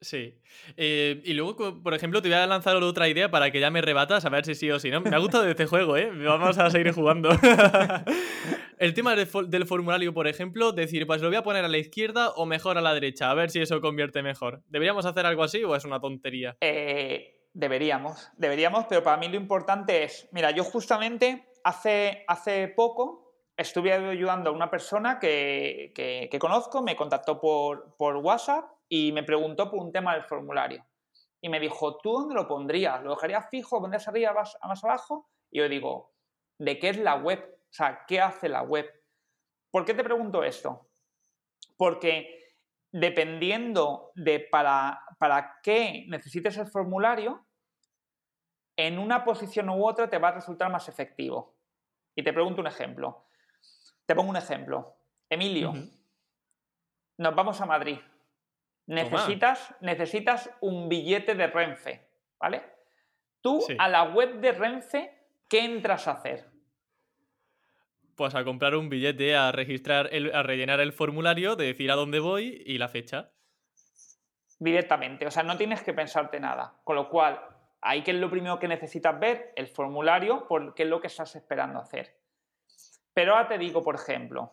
Sí. 0.00 0.38
Eh, 0.76 1.22
y 1.24 1.32
luego, 1.32 1.82
por 1.82 1.94
ejemplo, 1.94 2.20
te 2.20 2.28
voy 2.28 2.36
a 2.36 2.46
lanzar 2.46 2.76
otra 2.76 3.08
idea 3.08 3.30
para 3.30 3.50
que 3.50 3.60
ya 3.60 3.70
me 3.70 3.80
rebatas 3.80 4.24
a 4.24 4.28
ver 4.28 4.44
si 4.44 4.54
sí 4.54 4.70
o 4.70 4.78
si 4.78 4.90
no. 4.90 5.00
Me 5.00 5.16
ha 5.16 5.18
gustado 5.18 5.48
este 5.48 5.66
juego, 5.66 5.96
¿eh? 5.96 6.10
Vamos 6.10 6.58
a 6.58 6.70
seguir 6.70 6.92
jugando. 6.92 7.30
el 8.78 8.94
tema 8.94 9.14
del, 9.16 9.66
formulario, 9.66 10.12
por 10.12 10.28
ejemplo, 10.28 10.72
decir, 10.72 11.06
pues 11.06 11.22
lo 11.22 11.28
voy 11.28 11.36
a 11.36 11.42
poner 11.42 11.64
a 11.64 11.68
la 11.68 11.78
izquierda 11.78 12.30
o 12.30 12.46
mejor 12.46 12.76
a 12.78 12.82
la 12.82 12.92
derecha, 12.92 13.30
a 13.30 13.34
ver 13.34 13.50
si 13.50 13.60
eso 13.60 13.80
convierte 13.80 14.22
mejor. 14.22 14.62
¿Deberíamos 14.68 15.06
hacer 15.06 15.26
algo 15.26 15.42
así 15.42 15.64
o 15.64 15.74
es 15.74 15.84
una 15.84 16.00
tontería? 16.00 16.56
Eh, 16.60 17.48
deberíamos, 17.52 18.30
deberíamos, 18.36 18.86
pero 18.88 19.02
para 19.02 19.16
mí 19.16 19.28
lo 19.28 19.36
importante 19.36 20.04
es, 20.04 20.28
mira, 20.32 20.50
yo 20.50 20.64
justamente 20.64 21.46
hace, 21.62 22.24
hace 22.28 22.68
poco 22.68 23.24
estuve 23.56 23.92
ayudando 23.92 24.50
a 24.50 24.52
una 24.52 24.70
persona 24.70 25.18
que, 25.18 25.92
que, 25.94 26.38
conozco, 26.38 26.82
me 26.82 26.96
contactó 26.96 27.40
por, 27.40 27.96
por 27.96 28.16
WhatsApp 28.16 28.73
y 28.88 29.12
me 29.12 29.22
preguntó 29.22 29.70
por 29.70 29.80
un 29.80 29.92
tema 29.92 30.14
del 30.14 30.24
formulario. 30.24 30.84
Y 31.40 31.48
me 31.48 31.60
dijo, 31.60 31.98
¿tú 31.98 32.12
dónde 32.12 32.34
lo 32.34 32.48
pondrías? 32.48 33.02
¿Lo 33.02 33.10
dejarías 33.10 33.48
fijo? 33.50 33.80
¿Pondrías 33.80 34.08
arriba 34.08 34.32
más, 34.32 34.56
más 34.62 34.82
abajo? 34.84 35.28
Y 35.50 35.58
yo 35.58 35.68
digo, 35.68 36.14
¿de 36.58 36.78
qué 36.78 36.90
es 36.90 36.98
la 36.98 37.16
web? 37.16 37.58
O 37.62 37.72
sea, 37.72 38.04
¿qué 38.06 38.20
hace 38.20 38.48
la 38.48 38.62
web? 38.62 38.90
¿Por 39.70 39.84
qué 39.84 39.94
te 39.94 40.04
pregunto 40.04 40.42
esto? 40.42 40.88
Porque 41.76 42.54
dependiendo 42.92 44.12
de 44.14 44.40
para, 44.40 45.02
para 45.18 45.58
qué 45.62 46.06
necesites 46.08 46.56
el 46.58 46.68
formulario, 46.68 47.44
en 48.76 48.98
una 48.98 49.24
posición 49.24 49.68
u 49.68 49.86
otra 49.86 50.08
te 50.08 50.18
va 50.18 50.28
a 50.28 50.34
resultar 50.34 50.70
más 50.70 50.88
efectivo. 50.88 51.56
Y 52.14 52.22
te 52.22 52.32
pregunto 52.32 52.60
un 52.60 52.68
ejemplo. 52.68 53.26
Te 54.06 54.14
pongo 54.14 54.30
un 54.30 54.36
ejemplo. 54.36 54.96
Emilio, 55.28 55.72
nos 57.18 57.34
vamos 57.34 57.60
a 57.60 57.66
Madrid. 57.66 57.98
Necesitas, 58.86 59.74
necesitas 59.80 60.50
un 60.60 60.88
billete 60.88 61.34
de 61.34 61.46
Renfe, 61.46 62.08
¿vale? 62.38 62.62
Tú 63.40 63.64
a 63.78 63.88
la 63.88 64.04
web 64.04 64.40
de 64.40 64.52
Renfe, 64.52 65.26
¿qué 65.48 65.64
entras 65.64 66.06
a 66.08 66.12
hacer? 66.12 66.50
Pues 68.14 68.34
a 68.34 68.44
comprar 68.44 68.74
un 68.74 68.88
billete, 68.88 69.34
a 69.34 69.52
registrar, 69.52 70.10
a 70.32 70.42
rellenar 70.42 70.80
el 70.80 70.92
formulario, 70.92 71.56
de 71.56 71.66
decir 71.66 71.90
a 71.90 71.94
dónde 71.94 72.20
voy 72.20 72.62
y 72.64 72.78
la 72.78 72.88
fecha. 72.88 73.32
Directamente, 74.58 75.26
o 75.26 75.30
sea, 75.30 75.42
no 75.42 75.56
tienes 75.56 75.82
que 75.82 75.92
pensarte 75.92 76.38
nada. 76.38 76.80
Con 76.84 76.96
lo 76.96 77.08
cual, 77.08 77.40
ahí 77.80 78.02
que 78.02 78.12
es 78.12 78.18
lo 78.18 78.30
primero 78.30 78.58
que 78.58 78.68
necesitas 78.68 79.18
ver, 79.18 79.52
el 79.56 79.66
formulario, 79.66 80.46
porque 80.48 80.84
es 80.84 80.88
lo 80.88 81.00
que 81.00 81.08
estás 81.08 81.34
esperando 81.36 81.80
hacer. 81.80 82.16
Pero 83.12 83.34
ahora 83.34 83.48
te 83.48 83.58
digo, 83.58 83.82
por 83.82 83.94
ejemplo, 83.94 84.52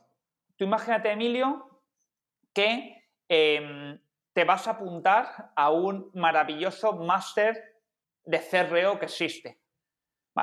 tú 0.55 0.65
imagínate, 0.65 1.11
Emilio, 1.11 1.81
que 2.53 3.09
em, 3.27 3.99
te 4.33 4.43
vas 4.45 4.67
a 4.67 4.71
apuntar 4.71 5.51
a 5.55 5.69
un 5.69 6.09
maravilloso 6.13 6.93
máster 6.93 7.81
de 8.23 8.39
CRO 8.39 8.99
que 8.99 9.05
existe. 9.05 9.59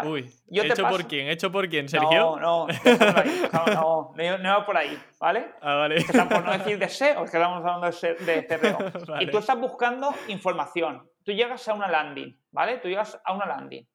Uy, 0.04 0.30
¿hecho 0.50 0.86
por 0.86 1.06
quién? 1.06 1.28
¿Hecho 1.28 1.50
por 1.50 1.66
quién, 1.66 1.88
Sergio? 1.88 2.36
No, 2.36 2.66
no, 2.66 2.66
no, 2.66 4.12
no, 4.14 4.38
no, 4.38 4.66
por 4.66 4.76
ahí, 4.76 5.02
¿vale? 5.18 5.54
Ah, 5.62 5.76
vale. 5.76 6.04
por 6.04 6.44
no 6.44 6.52
decir 6.52 6.78
de 6.78 6.88
SEO, 6.90 7.24
es 7.24 7.30
que 7.30 7.38
estamos 7.38 7.64
hablando 7.64 7.86
de, 7.86 8.46
CRO. 8.46 9.18
Y 9.20 9.30
tú 9.30 9.38
estás 9.38 9.58
buscando 9.58 10.12
información. 10.28 11.10
Tú 11.24 11.32
llegas 11.32 11.66
a 11.68 11.74
una 11.74 11.88
landing, 11.88 12.38
¿vale? 12.50 12.78
Tú 12.78 12.88
llegas 12.88 13.18
a 13.24 13.32
una 13.32 13.46
landing. 13.46 13.88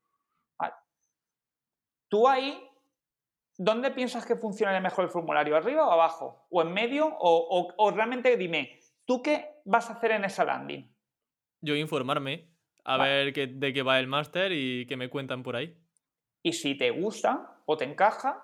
¿vale? 0.58 0.74
Tú 2.08 2.28
ahí, 2.28 2.68
¿dónde 3.58 3.92
piensas 3.92 4.26
que 4.26 4.36
funciona 4.36 4.80
mejor 4.80 5.06
el 5.06 5.12
formulario? 5.12 5.56
¿Arriba 5.56 5.88
o 5.88 5.92
abajo? 5.92 6.48
¿O 6.50 6.64
en 6.64 6.74
medio? 6.74 7.06
o, 7.06 7.72
o 7.78 7.92
realmente 7.92 8.36
dime, 8.36 8.80
¿Tú 9.06 9.22
qué 9.22 9.62
vas 9.66 9.90
a 9.90 9.94
hacer 9.94 10.12
en 10.12 10.26
esa 10.26 10.46
landing? 10.46 10.90
Yo 11.62 11.76
informarme, 11.76 12.50
a 12.84 12.98
ver 12.98 13.34
de 13.34 13.74
qué 13.74 13.82
va 13.82 14.00
el 14.00 14.08
máster 14.08 14.52
y 14.52 14.86
qué 14.86 14.98
me 14.98 15.10
cuentan 15.10 15.44
por 15.44 15.56
ahí. 15.56 15.78
Y 16.42 16.54
si 16.54 16.76
te 16.76 16.92
gusta 16.92 17.58
o 17.66 17.78
te 17.78 17.86
encaja, 17.86 18.44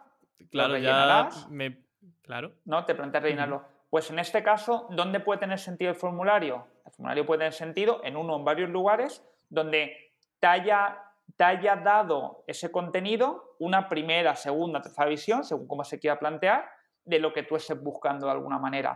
claro, 0.50 0.78
ya 0.78 1.30
me... 1.50 1.84
Claro. 2.22 2.54
¿No? 2.66 2.86
Te 2.86 2.96
planteas 2.96 3.24
rellenarlo. 3.24 3.66
Pues 3.90 4.10
en 4.12 4.20
este 4.20 4.44
caso, 4.44 4.88
¿dónde 4.92 5.20
puede 5.20 5.40
tener 5.40 5.60
sentido 5.60 5.90
el 5.90 5.98
formulario? 5.98 6.68
El 6.86 6.92
formulario 6.92 7.26
puede 7.26 7.40
tener 7.40 7.54
sentido 7.54 8.02
en 8.04 8.16
uno 8.16 8.36
o 8.36 8.40
en 8.40 8.46
varios 8.46 8.70
lugares 8.70 9.26
donde 9.50 10.14
te 10.40 10.48
haya, 10.48 10.98
te 11.36 11.44
haya 11.44 11.76
dado 11.76 12.44
ese 12.48 12.72
contenido 12.72 13.56
una 13.60 13.90
primera, 13.90 14.36
segunda, 14.36 14.82
tercera 14.82 15.10
visión, 15.10 15.44
según 15.44 15.68
cómo 15.68 15.84
se 15.84 16.00
quiera 16.00 16.20
plantear, 16.20 16.70
de 17.10 17.20
lo 17.20 17.34
que 17.34 17.44
tú 17.44 17.56
estés 17.56 17.82
buscando 17.82 18.28
de 18.28 18.32
alguna 18.32 18.60
manera. 18.60 18.94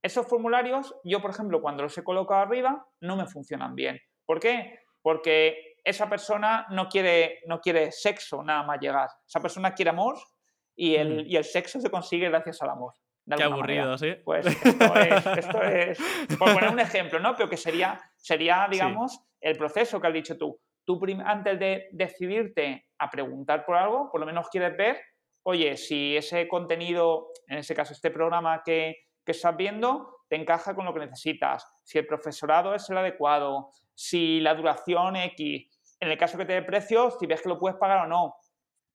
Esos 0.00 0.26
formularios, 0.28 0.94
yo 1.02 1.20
por 1.20 1.32
ejemplo, 1.32 1.60
cuando 1.60 1.82
los 1.82 1.98
he 1.98 2.04
colocado 2.04 2.42
arriba, 2.42 2.86
no 3.00 3.16
me 3.16 3.26
funcionan 3.26 3.74
bien. 3.74 4.00
¿Por 4.24 4.38
qué? 4.38 4.78
Porque 5.02 5.74
esa 5.84 6.08
persona 6.08 6.66
no 6.70 6.88
quiere, 6.88 7.40
no 7.46 7.60
quiere 7.60 7.90
sexo 7.90 8.42
nada 8.44 8.62
más 8.62 8.78
llegar. 8.80 9.08
Esa 9.26 9.40
persona 9.40 9.74
quiere 9.74 9.90
amor 9.90 10.16
y 10.76 10.94
el, 10.94 11.26
y 11.26 11.36
el 11.36 11.44
sexo 11.44 11.80
se 11.80 11.90
consigue 11.90 12.28
gracias 12.28 12.62
al 12.62 12.70
amor. 12.70 12.94
Qué 13.36 13.42
aburrido, 13.42 13.98
¿sí? 13.98 14.14
Pues 14.24 14.46
esto 14.46 15.62
es, 15.62 15.98
por 16.38 16.54
poner 16.54 16.70
un 16.70 16.78
ejemplo, 16.78 17.18
¿no? 17.18 17.34
Pero 17.34 17.48
que 17.48 17.56
sería, 17.56 18.00
sería 18.16 18.68
digamos, 18.70 19.20
el 19.40 19.56
proceso 19.56 20.00
que 20.00 20.06
has 20.06 20.14
dicho 20.14 20.38
tú. 20.38 20.60
Tú 20.84 21.00
antes 21.24 21.58
de 21.58 21.88
decidirte 21.90 22.86
a 22.96 23.10
preguntar 23.10 23.66
por 23.66 23.74
algo, 23.74 24.08
por 24.08 24.20
lo 24.20 24.26
menos 24.26 24.48
quieres 24.50 24.76
ver 24.76 25.00
oye, 25.48 25.76
si 25.76 26.16
ese 26.16 26.48
contenido, 26.48 27.28
en 27.46 27.58
ese 27.58 27.72
caso 27.72 27.92
este 27.92 28.10
programa 28.10 28.62
que, 28.64 28.96
estás 29.24 29.56
viendo, 29.56 30.18
te 30.28 30.36
encaja 30.36 30.74
con 30.74 30.84
lo 30.84 30.92
que 30.92 31.00
necesitas, 31.00 31.66
si 31.84 31.98
el 31.98 32.06
profesorado 32.06 32.74
es 32.74 32.88
el 32.90 32.98
adecuado, 32.98 33.70
si 33.94 34.40
la 34.40 34.54
duración 34.54 35.16
X, 35.16 35.68
en 36.00 36.10
el 36.10 36.18
caso 36.18 36.36
que 36.38 36.44
te 36.44 36.52
dé 36.52 36.62
precios, 36.62 37.16
si 37.18 37.26
ves 37.26 37.42
que 37.42 37.48
lo 37.48 37.58
puedes 37.58 37.76
pagar 37.78 38.06
o 38.06 38.08
no. 38.08 38.36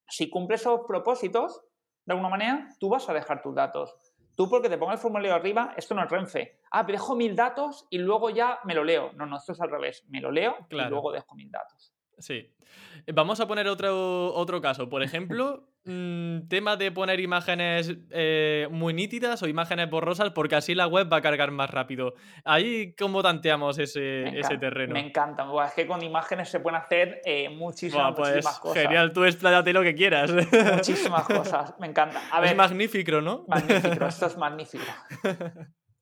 Si 0.08 0.30
cumple 0.30 0.56
esos 0.56 0.82
propósitos, 0.88 1.62
de 2.06 2.14
alguna 2.14 2.30
manera, 2.30 2.68
tú 2.80 2.90
vas 2.90 3.10
a 3.10 3.14
dejar 3.14 3.42
tus 3.42 3.56
datos. 3.56 3.94
Tú 4.36 4.50
porque 4.50 4.70
te 4.70 4.78
ponga 4.78 4.94
el 4.94 5.00
formulario 5.00 5.36
arriba, 5.36 5.74
esto 5.78 5.96
no 5.96 6.04
es 6.04 6.10
Renfe. 6.10 6.60
Ah, 6.72 6.84
dejo 6.84 7.16
mil 7.16 7.36
datos 7.36 7.88
y 7.90 7.98
luego 7.98 8.30
ya 8.30 8.60
me 8.66 8.74
lo 8.74 8.84
leo. 8.84 9.12
No, 9.14 9.26
no, 9.26 9.38
esto 9.38 9.54
es 9.54 9.62
al 9.62 9.70
revés. 9.70 10.06
Me 10.10 10.22
lo 10.22 10.32
leo 10.32 10.56
y 10.70 10.76
luego 10.76 11.12
dejo 11.12 11.36
mil 11.36 11.52
datos. 11.52 11.91
Sí. 12.22 12.50
Vamos 13.14 13.40
a 13.40 13.48
poner 13.48 13.68
otro, 13.68 14.34
otro 14.34 14.62
caso. 14.62 14.90
Por 14.90 15.04
ejemplo, 15.04 15.68
mm, 15.86 16.48
tema 16.48 16.78
de 16.78 16.92
poner 16.92 17.20
imágenes 17.20 17.96
eh, 18.12 18.68
muy 18.72 18.94
nítidas 18.94 19.42
o 19.44 19.48
imágenes 19.48 19.90
borrosas 19.90 20.32
porque 20.32 20.56
así 20.56 20.76
la 20.76 20.88
web 20.88 21.12
va 21.12 21.18
a 21.18 21.22
cargar 21.22 21.52
más 21.52 21.70
rápido. 21.70 22.14
Ahí, 22.46 22.94
¿cómo 22.96 23.24
tanteamos 23.24 23.80
ese, 23.80 24.40
ese 24.40 24.58
terreno? 24.58 24.94
Me 24.94 25.06
encanta. 25.08 25.46
es 25.66 25.74
que 25.74 25.88
con 25.88 26.02
imágenes 26.04 26.50
se 26.50 26.60
pueden 26.60 26.80
hacer 26.82 27.22
eh, 27.26 27.50
muchísimas, 27.50 28.14
pues, 28.16 28.46
cosas. 28.60 28.84
Genial, 28.84 29.12
tú 29.14 29.24
expláyate 29.24 29.74
lo 29.74 29.82
que 29.82 29.96
quieras. 29.96 30.32
Muchísimas 30.32 31.24
cosas, 31.28 31.74
me 31.80 31.88
encanta. 31.88 32.22
es 32.44 32.56
magnífico, 32.56 33.22
¿no? 33.22 33.46
Magnífico, 33.48 34.06
esto 34.08 34.28
es 34.28 34.38
magnífico. 34.38 34.86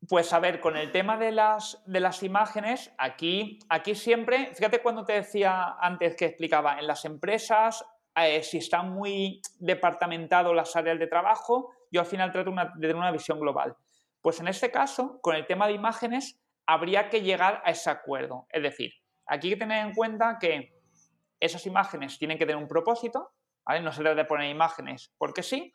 Pues 0.07 0.31
a 0.31 0.39
ver, 0.39 0.61
con 0.61 0.77
el 0.77 0.91
tema 0.91 1.17
de 1.17 1.31
las, 1.31 1.83
de 1.85 1.99
las 1.99 2.23
imágenes, 2.23 2.93
aquí, 2.97 3.59
aquí 3.67 3.95
siempre, 3.95 4.51
fíjate 4.55 4.81
cuando 4.81 5.05
te 5.05 5.13
decía 5.13 5.75
antes 5.79 6.15
que 6.15 6.25
explicaba, 6.25 6.79
en 6.79 6.87
las 6.87 7.03
empresas, 7.03 7.85
eh, 8.15 8.41
si 8.43 8.57
están 8.57 8.91
muy 8.91 9.41
departamentados 9.59 10.55
las 10.55 10.75
áreas 10.75 10.99
de 10.99 11.07
trabajo, 11.07 11.73
yo 11.91 12.01
al 12.01 12.07
final 12.07 12.31
trato 12.31 12.51
de 12.51 12.65
tener 12.79 12.95
una 12.95 13.11
visión 13.11 13.39
global. 13.39 13.75
Pues 14.21 14.39
en 14.39 14.47
este 14.47 14.71
caso, 14.71 15.19
con 15.21 15.35
el 15.35 15.45
tema 15.45 15.67
de 15.67 15.73
imágenes, 15.73 16.39
habría 16.65 17.09
que 17.09 17.21
llegar 17.21 17.61
a 17.65 17.71
ese 17.71 17.89
acuerdo. 17.89 18.47
Es 18.49 18.63
decir, 18.63 18.93
aquí 19.25 19.47
hay 19.47 19.53
que 19.53 19.59
tener 19.59 19.85
en 19.85 19.93
cuenta 19.93 20.37
que 20.39 20.79
esas 21.39 21.65
imágenes 21.65 22.17
tienen 22.17 22.37
que 22.37 22.45
tener 22.45 22.61
un 22.61 22.67
propósito, 22.67 23.31
¿vale? 23.65 23.81
No 23.81 23.91
se 23.91 24.03
debe 24.03 24.15
de 24.15 24.25
poner 24.25 24.49
imágenes 24.49 25.13
porque 25.17 25.43
sí. 25.43 25.73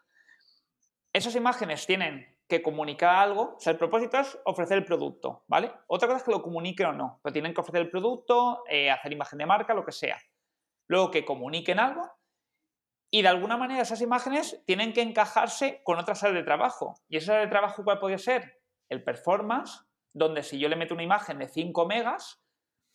Esas 1.12 1.34
imágenes 1.36 1.86
tienen 1.86 2.33
que 2.48 2.62
comunicar 2.62 3.16
algo, 3.16 3.54
o 3.56 3.60
sea, 3.60 3.72
el 3.72 3.78
propósito 3.78 4.18
es 4.18 4.38
ofrecer 4.44 4.78
el 4.78 4.84
producto, 4.84 5.44
¿vale? 5.48 5.72
Otra 5.86 6.08
cosa 6.08 6.18
es 6.18 6.24
que 6.24 6.30
lo 6.30 6.42
comuniquen 6.42 6.86
o 6.86 6.92
no, 6.92 7.20
pero 7.22 7.32
tienen 7.32 7.54
que 7.54 7.60
ofrecer 7.60 7.82
el 7.82 7.90
producto, 7.90 8.64
eh, 8.68 8.90
hacer 8.90 9.12
imagen 9.12 9.38
de 9.38 9.46
marca, 9.46 9.74
lo 9.74 9.84
que 9.84 9.92
sea. 9.92 10.18
Luego 10.86 11.10
que 11.10 11.24
comuniquen 11.24 11.78
algo 11.78 12.02
y 13.10 13.22
de 13.22 13.28
alguna 13.28 13.56
manera 13.56 13.82
esas 13.82 14.00
imágenes 14.00 14.62
tienen 14.66 14.92
que 14.92 15.00
encajarse 15.00 15.80
con 15.84 15.98
otras 15.98 16.22
áreas 16.22 16.38
de 16.40 16.44
trabajo. 16.44 16.94
¿Y 17.08 17.16
esa 17.16 17.32
área 17.32 17.44
de 17.46 17.50
trabajo 17.50 17.84
cuál 17.84 17.98
podría 17.98 18.18
ser? 18.18 18.60
El 18.90 19.02
performance, 19.02 19.86
donde 20.12 20.42
si 20.42 20.58
yo 20.58 20.68
le 20.68 20.76
meto 20.76 20.94
una 20.94 21.04
imagen 21.04 21.38
de 21.38 21.48
5 21.48 21.86
megas, 21.86 22.43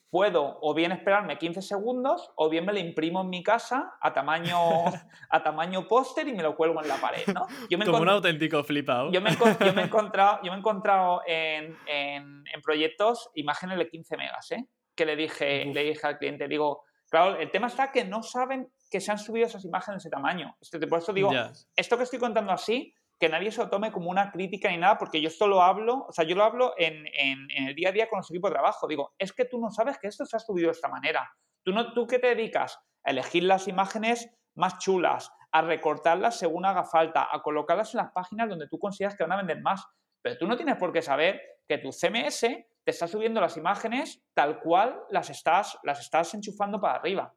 puedo 0.10 0.57
o 0.62 0.74
bien 0.74 0.91
esperarme 0.91 1.38
15 1.38 1.62
segundos 1.62 2.32
o 2.36 2.49
bien 2.49 2.66
me 2.66 2.74
lo 2.74 2.80
imprimo 2.80 3.22
en 3.22 3.30
mi 3.30 3.43
casa 3.43 3.93
a 4.01 4.14
tamaño, 4.14 4.57
a 5.30 5.43
tamaño 5.43 5.88
póster 5.88 6.28
y 6.28 6.34
me 6.34 6.43
lo 6.43 6.55
cuelgo 6.55 6.82
en 6.82 6.88
la 6.88 6.97
pared, 6.97 7.28
¿no? 7.34 7.47
Yo 7.70 7.78
me 7.78 7.86
Como 7.86 7.99
un 7.99 8.10
auténtico 8.10 8.64
flipado. 8.64 9.12
Yo 9.12 9.22
me, 9.22 9.32
yo 9.32 9.74
me 9.74 9.82
he 9.82 9.86
encontrado, 9.86 10.39
yo 10.43 10.51
me 10.51 10.57
he 10.57 10.60
encontrado 10.60 11.22
en, 11.28 11.78
en, 11.86 12.43
proyectos 12.64 13.30
imágenes 13.36 13.78
de 13.78 13.89
15 13.89 14.18
megas, 14.18 14.51
¿eh? 14.51 14.66
Que 14.95 15.05
le 15.05 15.16
dije, 15.16 15.66
le 15.66 15.84
dije 15.84 16.05
al 16.05 16.18
cliente, 16.18 16.47
digo, 16.47 16.84
claro, 17.10 17.38
el 17.38 17.49
tema 17.51 17.68
está 17.68 17.91
que 17.91 18.03
no 18.03 18.22
saben 18.22 18.72
que 18.89 18.99
se 18.99 19.12
han 19.12 19.20
subido 19.20 19.47
esas 19.47 19.64
imágenes 19.64 20.03
de 20.03 20.07
ese 20.07 20.10
tamaño. 20.10 20.57
Por 20.89 20.99
eso 20.99 21.14
digo, 21.14 21.32
esto 21.76 21.97
que 21.97 22.03
estoy 22.03 22.20
contando 22.20 22.51
así 22.51 22.93
que 23.20 23.28
nadie 23.28 23.52
se 23.52 23.62
lo 23.62 23.70
tome 23.70 23.92
como 23.92 24.10
una 24.10 24.32
crítica 24.32 24.70
ni 24.70 24.78
nada, 24.78 24.98
porque 24.98 25.22
yo 25.22 25.28
esto 25.28 25.48
lo 25.48 25.62
hablo, 25.62 26.06
o 26.08 26.12
sea, 26.12 26.24
yo 26.24 26.36
lo 26.36 26.44
hablo 26.46 26.74
en, 26.78 27.06
el 27.50 27.76
día 27.76 27.90
a 27.90 27.92
día 27.92 28.10
con 28.10 28.18
los 28.18 28.32
equipos 28.32 28.50
de 28.50 28.56
trabajo. 28.56 28.88
Digo, 28.88 29.14
es 29.18 29.34
que 29.34 29.46
tú 29.46 29.60
no 29.60 29.70
sabes 29.70 29.98
que 30.00 30.08
esto 30.08 30.26
se 30.26 30.38
ha 30.38 30.40
subido 30.40 30.68
de 30.68 30.72
esta 30.72 30.88
manera. 30.88 31.30
Tú, 31.64 31.74
no, 31.74 31.94
tú 31.94 32.08
qué 32.08 32.18
te 32.20 32.28
dedicas 32.28 32.80
a 33.04 33.12
elegir 33.12 33.44
las 33.44 33.68
imágenes 33.68 34.30
más 34.56 34.78
chulas, 34.78 35.32
a 35.52 35.62
recortarlas 35.62 36.40
según 36.40 36.66
haga 36.66 36.86
falta, 36.86 37.28
a 37.30 37.42
colocarlas 37.42 37.94
en 37.94 38.00
las 38.00 38.12
páginas 38.12 38.48
donde 38.48 38.70
tú 38.70 38.80
consideras 38.80 39.18
que 39.18 39.24
van 39.24 39.34
a 39.34 39.38
vender 39.38 39.62
más. 39.62 39.86
Pero 40.22 40.38
tú 40.38 40.48
no 40.48 40.56
tienes 40.56 40.78
por 40.78 40.94
qué 40.94 41.02
saber 41.02 41.42
que 41.68 41.78
tu 41.78 41.92
CMS 41.92 42.40
te 42.40 42.92
está 42.92 43.08
subiendo 43.08 43.42
las 43.42 43.58
imágenes 43.58 44.24
tal 44.34 44.62
cual 44.62 45.04
las 45.10 45.30
estás, 45.30 45.78
las 45.84 46.00
estás 46.00 46.34
enchufando 46.34 46.80
para 46.80 46.96
arriba. 46.96 47.34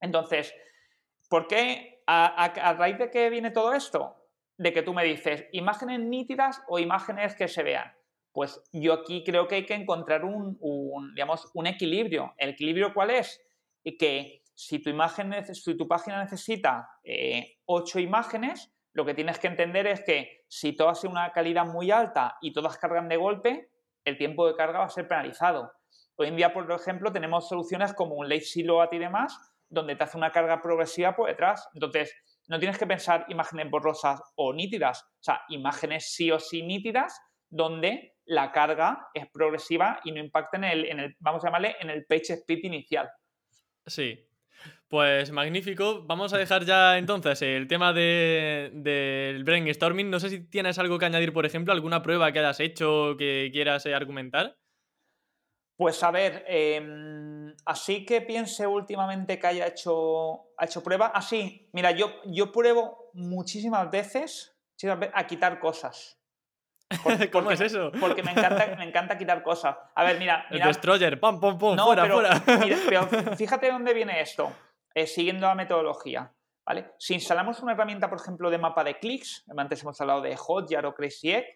Entonces, 0.00 0.52
¿por 1.28 1.46
qué? 1.46 1.92
a 2.08 2.74
raíz 2.78 2.98
de 2.98 3.10
qué 3.10 3.28
viene 3.30 3.50
todo 3.50 3.74
esto? 3.74 4.25
De 4.58 4.72
que 4.72 4.82
tú 4.82 4.94
me 4.94 5.04
dices 5.04 5.46
imágenes 5.52 6.00
nítidas 6.00 6.62
o 6.68 6.78
imágenes 6.78 7.34
que 7.34 7.48
se 7.48 7.62
vean. 7.62 7.92
Pues 8.32 8.62
yo 8.72 8.92
aquí 8.92 9.24
creo 9.24 9.48
que 9.48 9.56
hay 9.56 9.66
que 9.66 9.74
encontrar 9.74 10.24
un, 10.24 10.58
digamos, 11.14 11.50
un 11.54 11.66
equilibrio. 11.66 12.34
¿El 12.36 12.50
equilibrio 12.50 12.92
cuál 12.92 13.10
es? 13.10 13.42
Que 13.98 14.42
si 14.54 14.78
tu, 14.80 14.90
imagen, 14.90 15.32
si 15.54 15.76
tu 15.76 15.88
página 15.88 16.22
necesita 16.22 16.88
eh, 17.04 17.58
ocho 17.66 17.98
imágenes, 17.98 18.72
lo 18.92 19.04
que 19.04 19.14
tienes 19.14 19.38
que 19.38 19.46
entender 19.46 19.86
es 19.86 20.02
que 20.02 20.44
si 20.48 20.74
todas 20.74 21.00
tienen 21.00 21.18
una 21.18 21.32
calidad 21.32 21.66
muy 21.66 21.90
alta 21.90 22.38
y 22.40 22.52
todas 22.52 22.78
cargan 22.78 23.08
de 23.08 23.16
golpe, 23.16 23.70
el 24.04 24.16
tiempo 24.16 24.46
de 24.46 24.54
carga 24.54 24.80
va 24.80 24.86
a 24.86 24.90
ser 24.90 25.06
penalizado. 25.06 25.72
Hoy 26.16 26.28
en 26.28 26.36
día, 26.36 26.54
por 26.54 26.70
ejemplo, 26.70 27.12
tenemos 27.12 27.48
soluciones 27.48 27.92
como 27.92 28.14
un 28.14 28.28
Lazy 28.28 28.62
Load 28.62 28.92
y 28.92 28.98
demás, 28.98 29.38
donde 29.68 29.96
te 29.96 30.04
hace 30.04 30.16
una 30.16 30.32
carga 30.32 30.62
progresiva 30.62 31.14
por 31.14 31.28
detrás. 31.28 31.68
Entonces, 31.74 32.14
no 32.48 32.58
tienes 32.58 32.78
que 32.78 32.86
pensar 32.86 33.26
imágenes 33.28 33.70
borrosas 33.70 34.20
o 34.36 34.52
nítidas, 34.52 35.02
o 35.02 35.22
sea, 35.22 35.42
imágenes 35.48 36.12
sí 36.12 36.30
o 36.30 36.38
sí 36.38 36.62
nítidas 36.62 37.20
donde 37.48 38.14
la 38.24 38.52
carga 38.52 39.08
es 39.14 39.26
progresiva 39.30 40.00
y 40.04 40.12
no 40.12 40.18
impacta 40.18 40.56
en 40.56 40.64
el, 40.64 40.84
en 40.86 41.00
el 41.00 41.16
vamos 41.20 41.44
a 41.44 41.48
llamarle, 41.48 41.76
en 41.80 41.90
el 41.90 42.04
page 42.06 42.32
speed 42.34 42.64
inicial. 42.64 43.08
Sí. 43.86 44.26
Pues 44.88 45.32
magnífico. 45.32 46.04
Vamos 46.06 46.32
a 46.32 46.38
dejar 46.38 46.64
ya 46.64 46.96
entonces 46.96 47.42
el 47.42 47.66
tema 47.66 47.92
del 47.92 48.82
de, 48.82 49.42
brainstorming. 49.44 50.10
No 50.10 50.20
sé 50.20 50.30
si 50.30 50.48
tienes 50.48 50.78
algo 50.78 50.98
que 50.98 51.06
añadir, 51.06 51.32
por 51.32 51.44
ejemplo, 51.44 51.72
alguna 51.72 52.02
prueba 52.02 52.30
que 52.32 52.38
hayas 52.38 52.60
hecho 52.60 53.16
que 53.18 53.50
quieras 53.52 53.84
eh, 53.86 53.94
argumentar. 53.94 54.56
Pues 55.76 56.02
a 56.02 56.10
ver, 56.10 56.44
em, 56.46 57.35
así 57.64 58.04
que 58.04 58.20
piense 58.20 58.66
últimamente 58.66 59.38
que 59.38 59.46
haya 59.46 59.66
hecho, 59.66 60.52
ha 60.56 60.64
hecho 60.64 60.82
prueba. 60.82 61.08
Así, 61.08 61.62
ah, 61.64 61.70
mira, 61.72 61.90
yo, 61.92 62.10
yo 62.24 62.52
pruebo 62.52 63.10
muchísimas 63.14 63.90
veces 63.90 64.56
a 65.12 65.26
quitar 65.26 65.58
cosas. 65.58 66.20
¿Cómo 67.32 67.50
es 67.50 67.60
eso? 67.60 67.90
Porque 67.98 68.22
me 68.22 68.32
encanta, 68.32 68.76
me 68.76 68.84
encanta 68.84 69.18
quitar 69.18 69.42
cosas. 69.42 69.76
A 69.94 70.04
ver, 70.04 70.18
mira. 70.18 70.46
El 70.50 70.60
destroyer, 70.60 71.18
pum, 71.18 71.40
pum, 71.40 71.58
pum, 71.58 71.76
fuera, 71.76 72.06
fuera. 72.06 72.42
pero 72.88 73.36
fíjate 73.36 73.70
dónde 73.70 73.92
viene 73.92 74.20
esto, 74.20 74.52
eh, 74.94 75.06
siguiendo 75.06 75.46
la 75.46 75.54
metodología. 75.54 76.32
¿vale? 76.64 76.92
Si 76.98 77.14
instalamos 77.14 77.60
una 77.60 77.72
herramienta, 77.72 78.08
por 78.08 78.20
ejemplo, 78.20 78.50
de 78.50 78.58
mapa 78.58 78.84
de 78.84 78.98
clics, 78.98 79.44
antes 79.56 79.82
hemos 79.82 80.00
hablado 80.00 80.20
de 80.20 80.36
Hotjar 80.36 80.86
o 80.86 80.94
Crazy 80.94 81.32
Egg, 81.32 81.46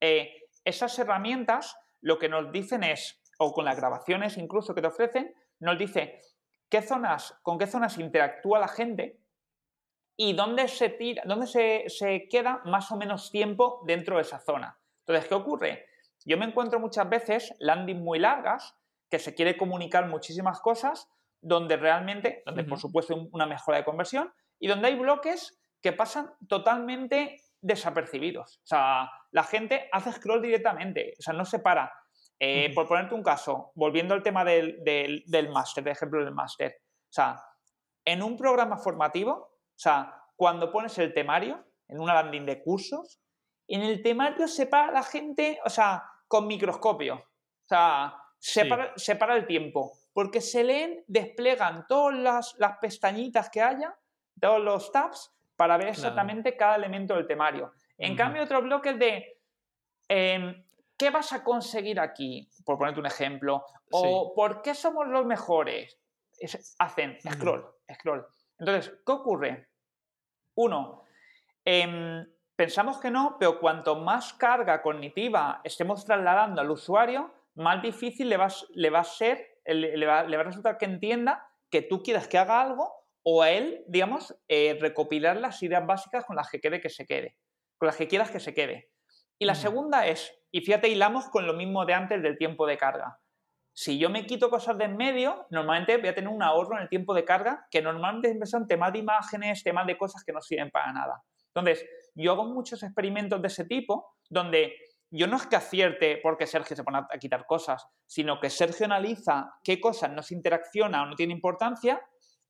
eh, 0.00 0.42
esas 0.64 0.98
herramientas 0.98 1.76
lo 2.00 2.18
que 2.18 2.28
nos 2.28 2.50
dicen 2.50 2.82
es 2.82 3.19
o 3.42 3.52
con 3.54 3.64
las 3.64 3.76
grabaciones 3.76 4.36
incluso 4.36 4.74
que 4.74 4.82
te 4.82 4.88
ofrecen, 4.88 5.34
nos 5.60 5.78
dice 5.78 6.20
qué 6.68 6.82
zonas, 6.82 7.38
con 7.42 7.58
qué 7.58 7.66
zonas 7.66 7.96
interactúa 7.98 8.58
la 8.58 8.68
gente 8.68 9.18
y 10.14 10.34
dónde 10.34 10.68
se 10.68 10.90
tira, 10.90 11.22
dónde 11.24 11.46
se, 11.46 12.28
queda 12.28 12.60
más 12.66 12.92
o 12.92 12.96
menos 12.96 13.30
tiempo 13.30 13.82
dentro 13.86 14.16
de 14.16 14.22
esa 14.22 14.38
zona. 14.40 14.78
Entonces, 15.06 15.26
¿qué 15.26 15.34
ocurre? 15.34 15.86
Yo 16.26 16.36
me 16.36 16.44
encuentro 16.44 16.78
muchas 16.78 17.08
veces 17.08 17.54
landing 17.60 18.04
muy 18.04 18.18
largas, 18.18 18.76
que 19.08 19.18
se 19.18 19.34
quiere 19.34 19.56
comunicar 19.56 20.06
muchísimas 20.06 20.60
cosas, 20.60 21.08
donde 21.40 21.78
realmente, 21.78 22.42
donde 22.44 22.64
por 22.64 22.78
supuesto 22.78 23.14
hay 23.14 23.26
una 23.32 23.46
mejora 23.46 23.78
de 23.78 23.84
conversión, 23.84 24.30
y 24.58 24.68
donde 24.68 24.88
hay 24.88 24.98
bloques 24.98 25.58
que 25.80 25.94
pasan 25.94 26.30
totalmente 26.46 27.38
desapercibidos. 27.62 28.58
O 28.58 28.66
sea, 28.66 29.10
la 29.30 29.44
gente 29.44 29.88
hace 29.92 30.12
scroll 30.12 30.42
directamente, 30.42 31.14
o 31.18 31.22
sea, 31.22 31.32
no 31.32 31.46
se 31.46 31.58
para. 31.58 31.90
Eh, 32.42 32.72
por 32.74 32.88
ponerte 32.88 33.14
un 33.14 33.22
caso, 33.22 33.70
volviendo 33.74 34.14
al 34.14 34.22
tema 34.22 34.46
del, 34.46 34.82
del, 34.82 35.50
máster, 35.50 35.84
de 35.84 35.90
ejemplo 35.90 36.24
del 36.24 36.32
máster. 36.32 36.74
O 36.80 37.12
sea, 37.12 37.44
en 38.02 38.22
un 38.22 38.34
programa 38.38 38.78
formativo, 38.78 39.32
o 39.32 39.78
sea, 39.78 40.24
cuando 40.36 40.72
pones 40.72 40.96
el 40.98 41.12
temario 41.12 41.62
en 41.86 42.00
una 42.00 42.14
landing 42.14 42.46
de 42.46 42.62
cursos, 42.62 43.20
en 43.68 43.82
el 43.82 44.02
temario 44.02 44.48
se 44.48 44.66
para 44.66 44.90
la 44.90 45.02
gente, 45.02 45.60
o 45.66 45.68
sea, 45.68 46.02
con 46.26 46.46
microscopio. 46.46 47.16
O 47.16 47.68
sea, 47.68 48.16
separa, 48.38 48.94
para 49.18 49.36
el 49.36 49.46
tiempo. 49.46 49.92
Porque 50.14 50.40
se 50.40 50.64
leen, 50.64 51.04
desplegan 51.06 51.86
todas 51.86 52.18
las, 52.18 52.54
las, 52.58 52.78
pestañitas 52.78 53.50
que 53.50 53.60
haya, 53.60 53.94
todos 54.40 54.60
los 54.60 54.90
tabs, 54.90 55.30
para 55.56 55.76
ver 55.76 55.88
exactamente 55.88 56.56
cada 56.56 56.76
elemento 56.76 57.14
del 57.14 57.26
temario. 57.26 57.74
En 57.98 58.16
cambio, 58.16 58.42
otro 58.42 58.62
bloque 58.62 58.94
de 58.94 59.38
em, 60.08 60.64
¿qué 61.00 61.08
vas 61.08 61.32
a 61.32 61.42
conseguir 61.42 61.98
aquí? 61.98 62.46
Por 62.62 62.76
ponerte 62.76 63.00
un 63.00 63.06
ejemplo. 63.06 63.64
O 63.90 64.34
¿por 64.34 64.60
qué 64.60 64.74
somos 64.74 65.08
los 65.08 65.24
mejores? 65.24 65.96
hacen 66.78 67.18
scroll, 67.20 67.66
scroll. 67.92 68.26
Entonces, 68.58 68.94
¿qué 69.04 69.12
ocurre? 69.12 69.68
Uno, 70.54 71.04
em, 71.64 72.26
pensamos 72.56 72.98
que 72.98 73.10
no, 73.10 73.36
pero 73.38 73.60
cuanto 73.60 73.96
más 73.96 74.32
carga 74.34 74.80
cognitiva 74.80 75.60
estemos 75.64 76.04
trasladando 76.04 76.62
al 76.62 76.70
usuario, 76.70 77.30
más 77.54 77.82
difícil 77.82 78.28
le 78.30 78.38
va, 78.38 78.48
le 78.74 78.90
va 78.90 79.00
a 79.00 79.04
ser, 79.04 79.60
le, 79.66 80.06
va, 80.06 80.20
a 80.20 80.42
resultar 80.42 80.78
que 80.78 80.86
entienda 80.86 81.46
que 81.70 81.82
tú 81.82 82.02
quieres 82.02 82.26
que 82.26 82.38
haga 82.38 82.62
algo 82.62 82.90
o 83.22 83.42
a 83.42 83.50
él, 83.50 83.84
digamos, 83.86 84.34
eh, 84.48 84.78
recopilar 84.80 85.36
las 85.36 85.62
ideas 85.62 85.86
básicas 85.86 86.24
con 86.24 86.36
las 86.36 86.50
que 86.50 86.60
quede 86.60 86.80
que 86.80 86.88
se 86.88 87.06
quede, 87.06 87.36
con 87.76 87.86
las 87.86 87.96
que 87.96 88.08
quieras 88.08 88.30
que 88.30 88.40
se 88.40 88.54
quede. 88.54 88.89
Y 89.40 89.46
la 89.46 89.54
segunda 89.54 90.06
es, 90.06 90.30
y 90.52 90.60
fíjate, 90.60 90.88
hilamos 90.88 91.30
con 91.30 91.46
lo 91.46 91.54
mismo 91.54 91.86
de 91.86 91.94
antes 91.94 92.22
del 92.22 92.36
tiempo 92.36 92.66
de 92.66 92.76
carga. 92.76 93.18
si 93.72 93.98
yo 93.98 94.10
me 94.10 94.26
quito 94.26 94.50
cosas 94.50 94.76
de 94.76 94.84
en 94.84 94.98
medio, 94.98 95.46
normalmente 95.48 95.96
voy 95.96 96.08
a 96.08 96.14
tener 96.14 96.28
un 96.28 96.42
ahorro 96.42 96.76
en 96.76 96.82
el 96.82 96.90
tiempo 96.90 97.14
de 97.14 97.24
carga, 97.24 97.66
que 97.70 97.80
normalmente 97.80 98.44
son 98.44 98.66
temas 98.66 98.92
de 98.92 98.98
imágenes, 98.98 99.62
temas 99.62 99.86
de 99.86 99.96
cosas 99.96 100.22
que 100.24 100.32
no 100.32 100.42
sirven 100.42 100.70
para 100.70 100.92
nada. 100.92 101.22
Entonces, 101.54 101.88
yo 102.14 102.32
hago 102.32 102.44
muchos 102.44 102.82
experimentos 102.82 103.40
de 103.40 103.48
ese 103.48 103.64
tipo, 103.64 104.16
donde 104.28 104.74
yo 105.10 105.26
no 105.26 105.38
es 105.38 105.46
que 105.46 105.56
acierte 105.56 106.18
porque 106.22 106.46
Sergio 106.46 106.76
se 106.76 106.84
pone 106.84 106.98
a 106.98 107.18
quitar 107.18 107.46
cosas, 107.46 107.86
sino 108.06 108.40
que 108.40 108.50
Sergio 108.50 108.84
analiza 108.84 109.54
qué 109.64 109.80
cosas 109.80 110.10
no 110.10 110.22
se 110.22 110.34
interacciona 110.34 111.02
o 111.02 111.06
no 111.06 111.14
tiene 111.16 111.32
importancia, 111.32 112.02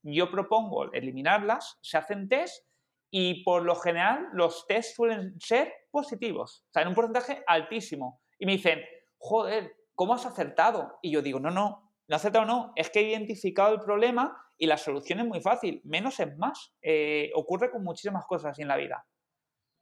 yo 0.03 0.29
propongo 0.29 0.93
eliminarlas, 0.93 1.79
se 1.83 1.99
hacen 1.99 2.29
test 2.29 2.65
y 3.11 3.43
por 3.43 3.63
lo 3.63 3.75
general 3.75 4.29
los 4.33 4.67
test 4.67 4.95
suelen 4.95 5.39
ser 5.41 5.73
positivos, 5.91 6.65
o 6.69 6.73
sea, 6.73 6.83
en 6.83 6.89
un 6.89 6.95
porcentaje 6.95 7.43
altísimo. 7.47 8.21
Y 8.39 8.47
me 8.47 8.53
dicen, 8.53 8.81
joder, 9.19 9.77
¿cómo 9.95 10.15
has 10.15 10.27
acertado? 10.27 10.99
Y 11.03 11.11
yo 11.11 11.23
digo, 11.23 11.41
no, 11.41 11.51
no, 11.51 11.93
no 12.09 12.15
he 12.15 12.17
acertado, 12.17 12.45
no, 12.45 12.73
es 12.77 12.91
que 12.91 13.01
he 13.01 13.11
identificado 13.11 13.75
el 13.75 13.81
problema 13.81 14.37
y 14.57 14.67
la 14.67 14.77
solución 14.77 15.21
es 15.21 15.27
muy 15.27 15.41
fácil, 15.41 15.81
menos 15.85 16.21
es 16.21 16.37
más. 16.37 16.75
Eh, 16.83 17.31
ocurre 17.35 17.71
con 17.71 17.83
muchísimas 17.83 18.25
cosas 18.27 18.59
en 18.59 18.69
la 18.69 18.77
vida. 18.77 19.07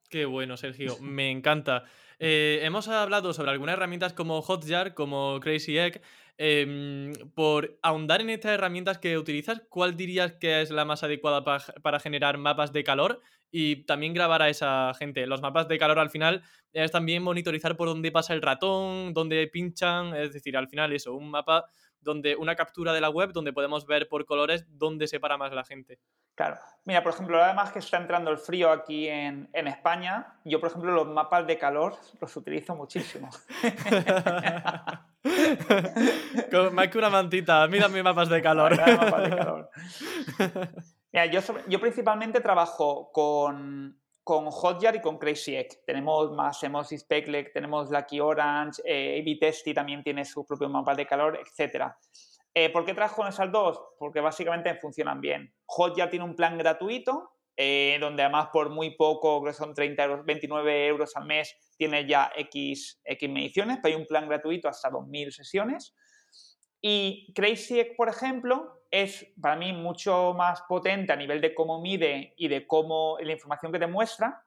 Qué 0.09 0.25
bueno, 0.25 0.57
Sergio, 0.57 0.97
me 1.01 1.31
encanta. 1.31 1.85
Eh, 2.19 2.61
hemos 2.63 2.89
hablado 2.89 3.33
sobre 3.33 3.51
algunas 3.51 3.75
herramientas 3.75 4.13
como 4.13 4.43
Hotjar, 4.43 4.95
como 4.95 5.39
Crazy 5.41 5.79
Egg. 5.79 6.01
Em, 6.41 7.13
por 7.35 7.79
ahondar 7.83 8.21
en 8.21 8.31
estas 8.31 8.53
herramientas 8.53 8.99
que 8.99 9.19
utilizas, 9.19 9.61
¿cuál 9.69 9.97
dirías 9.97 10.33
que 10.35 10.63
es 10.63 10.71
la 10.71 10.85
más 10.85 11.03
adecuada 11.03 11.43
para 11.45 11.99
generar 11.99 12.39
mapas 12.39 12.73
de 12.73 12.85
calor 12.85 13.21
y 13.51 13.85
también 13.87 14.15
grabar 14.15 14.43
a 14.43 14.49
esa 14.49 14.93
gente? 14.95 15.27
Los 15.27 15.43
mapas 15.43 15.67
de 15.67 15.79
calor 15.79 15.99
al 15.99 16.11
final 16.11 16.45
es 16.73 16.93
también 16.93 17.25
monitorizar 17.25 17.77
por 17.77 17.89
dónde 17.89 18.13
pasa 18.13 18.35
el 18.35 18.43
ratón, 18.43 19.15
dónde 19.15 19.49
pinchan, 19.49 20.15
es 20.15 20.33
decir, 20.33 20.57
al 20.57 20.69
final 20.69 20.93
eso, 20.93 21.15
un 21.15 21.29
mapa 21.29 21.67
donde 22.01 22.36
una 22.36 22.57
captura 22.57 22.92
de 22.92 23.01
la 23.01 23.11
web 23.11 23.32
donde 23.32 23.53
podemos 23.53 23.86
ver 23.86 24.09
por 24.09 24.24
colores 24.24 24.64
dónde 24.68 25.09
se 25.09 25.20
para 25.20 25.36
más 25.36 25.53
la 25.53 25.64
gente. 25.64 25.99
Claro. 26.34 26.59
Mira, 26.84 27.03
por 27.03 27.12
ejemplo, 27.12 27.42
además 27.42 27.72
que 27.72 27.80
está 27.80 27.96
entrando 27.96 28.30
el 28.30 28.38
frío 28.38 28.70
aquí 28.70 29.09
en, 29.09 29.49
España, 29.53 30.38
yo, 30.44 30.61
por 30.61 30.70
ejemplo, 30.70 30.92
los 30.92 31.09
mapas 31.09 31.46
de 31.46 31.59
calor 31.59 31.96
los 32.20 32.36
utilizo 32.36 32.76
muchísimo. 32.76 33.28
más 36.72 36.88
que 36.88 36.99
una 36.99 37.11
mantita, 37.11 37.66
mira 37.66 37.88
mis 37.88 38.05
mapas 38.05 38.28
de 38.28 38.40
calor. 38.40 38.70
Mira, 41.12 41.26
yo, 41.30 41.40
yo 41.66 41.80
principalmente 41.80 42.40
trabajo 42.40 43.11
con, 43.12 44.01
con 44.29 44.51
Hotjar 44.51 44.95
y 44.95 45.01
con 45.01 45.16
Crazy 45.16 45.57
Egg. 45.57 45.83
Tenemos 45.87 46.31
más, 46.33 46.61
tenemos 46.61 46.91
Speclec, 46.91 47.51
tenemos 47.51 47.91
Lucky 47.91 48.20
Orange, 48.20 48.83
eh, 48.85 49.24
AB 49.24 49.74
también 49.74 50.03
tiene 50.03 50.22
su 50.22 50.45
propio 50.45 50.68
mapa 50.68 50.95
de 50.95 51.07
calor, 51.07 51.41
etc. 51.41 51.87
Eh, 52.53 52.68
¿Por 52.68 52.85
qué 52.85 52.93
trabajo 52.93 53.22
con 53.22 53.29
esas 53.29 53.51
dos? 53.51 53.81
Porque 53.99 54.20
básicamente 54.20 54.74
funcionan 54.74 55.22
bien. 55.22 55.55
Hotjar 55.64 56.11
tiene 56.11 56.26
un 56.26 56.37
plan 56.37 56.59
gratuito, 56.59 57.37
eh, 57.57 57.97
donde 58.03 58.22
además 58.22 58.51
por 58.53 58.68
muy 58.68 58.97
poco, 58.97 59.43
que 59.43 59.55
son 59.55 59.72
30 59.72 60.05
euros, 60.05 60.26
29 60.26 60.87
euros 60.89 61.16
al 61.16 61.24
mes, 61.24 61.57
tiene 61.79 62.07
ya 62.07 62.31
X, 62.37 63.01
X 63.05 63.31
mediciones, 63.31 63.79
pero 63.83 63.95
hay 63.95 63.99
un 64.03 64.07
plan 64.07 64.29
gratuito 64.29 64.68
hasta 64.68 64.91
2.000 64.91 65.31
sesiones. 65.31 65.95
Y 66.83 67.33
Crazy 67.33 67.81
Egg, 67.81 67.97
por 67.97 68.11
ejemplo, 68.11 68.78
es 68.91 69.26
para 69.41 69.57
mí 69.57 69.72
mucho 69.72 70.34
más 70.34 70.62
potente 70.62 71.12
a 71.12 71.16
nivel 71.16 71.41
de 71.41 71.55
cómo 71.55 71.80
mide 71.80 72.34
y 72.36 72.49
de 72.49 72.66
cómo 72.66 73.18
la 73.20 73.32
información 73.32 73.72
que 73.72 73.78
te 73.78 73.86
muestra. 73.86 74.45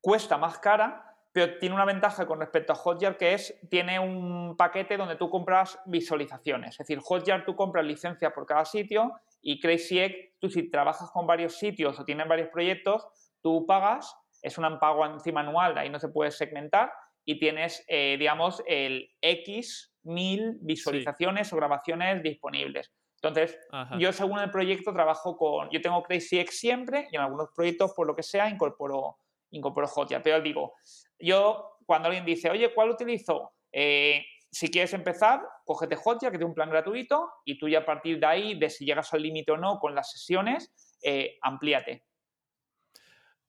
Cuesta 0.00 0.38
más 0.38 0.58
cara, 0.58 1.12
pero 1.32 1.58
tiene 1.58 1.74
una 1.74 1.84
ventaja 1.84 2.26
con 2.26 2.40
respecto 2.40 2.72
a 2.72 2.76
Hotjar 2.76 3.16
que 3.16 3.34
es, 3.34 3.58
tiene 3.70 3.98
un 3.98 4.56
paquete 4.56 4.96
donde 4.96 5.16
tú 5.16 5.30
compras 5.30 5.78
visualizaciones. 5.86 6.72
Es 6.72 6.78
decir, 6.78 6.98
Hotjar 7.00 7.44
tú 7.44 7.54
compras 7.54 7.84
licencias 7.84 8.32
por 8.32 8.46
cada 8.46 8.64
sitio 8.64 9.12
y 9.40 9.60
Crazy 9.60 9.98
Egg, 9.98 10.34
tú 10.38 10.48
si 10.50 10.70
trabajas 10.70 11.10
con 11.10 11.26
varios 11.26 11.56
sitios 11.56 11.98
o 11.98 12.04
tienes 12.04 12.28
varios 12.28 12.48
proyectos, 12.48 13.06
tú 13.42 13.66
pagas, 13.66 14.16
es 14.42 14.58
un 14.58 14.78
pago 14.78 15.06
encima 15.06 15.40
anual, 15.40 15.78
ahí 15.78 15.88
no 15.88 15.98
se 15.98 16.08
puede 16.08 16.30
segmentar 16.30 16.92
y 17.24 17.38
tienes, 17.38 17.84
eh, 17.88 18.16
digamos, 18.18 18.62
el 18.66 19.10
X 19.20 19.91
mil 20.04 20.58
visualizaciones 20.60 21.52
o 21.52 21.56
grabaciones 21.56 22.22
disponibles. 22.22 22.92
Entonces, 23.22 23.56
yo 23.98 24.12
según 24.12 24.40
el 24.40 24.50
proyecto 24.50 24.92
trabajo 24.92 25.36
con, 25.36 25.70
yo 25.70 25.80
tengo 25.80 26.02
CrazyX 26.02 26.58
siempre 26.58 27.08
y 27.10 27.16
en 27.16 27.22
algunos 27.22 27.50
proyectos, 27.54 27.92
por 27.94 28.06
lo 28.06 28.16
que 28.16 28.24
sea, 28.24 28.48
incorporo, 28.48 29.16
incorporo 29.50 29.86
Hotjar. 29.86 30.22
Pero 30.22 30.40
digo, 30.40 30.74
yo 31.20 31.78
cuando 31.86 32.08
alguien 32.08 32.24
dice, 32.24 32.50
oye, 32.50 32.74
¿cuál 32.74 32.90
utilizo? 32.90 33.52
Eh, 33.70 34.24
si 34.50 34.70
quieres 34.70 34.92
empezar, 34.92 35.40
cógete 35.64 35.94
Hotjar, 35.94 36.32
que 36.32 36.38
tiene 36.38 36.48
un 36.48 36.54
plan 36.54 36.68
gratuito, 36.68 37.30
y 37.44 37.58
tú 37.58 37.68
ya 37.68 37.80
a 37.80 37.84
partir 37.84 38.18
de 38.18 38.26
ahí, 38.26 38.58
de 38.58 38.68
si 38.68 38.84
llegas 38.84 39.14
al 39.14 39.22
límite 39.22 39.52
o 39.52 39.56
no 39.56 39.78
con 39.78 39.94
las 39.94 40.10
sesiones, 40.10 40.98
eh, 41.02 41.38
amplíate. 41.42 42.04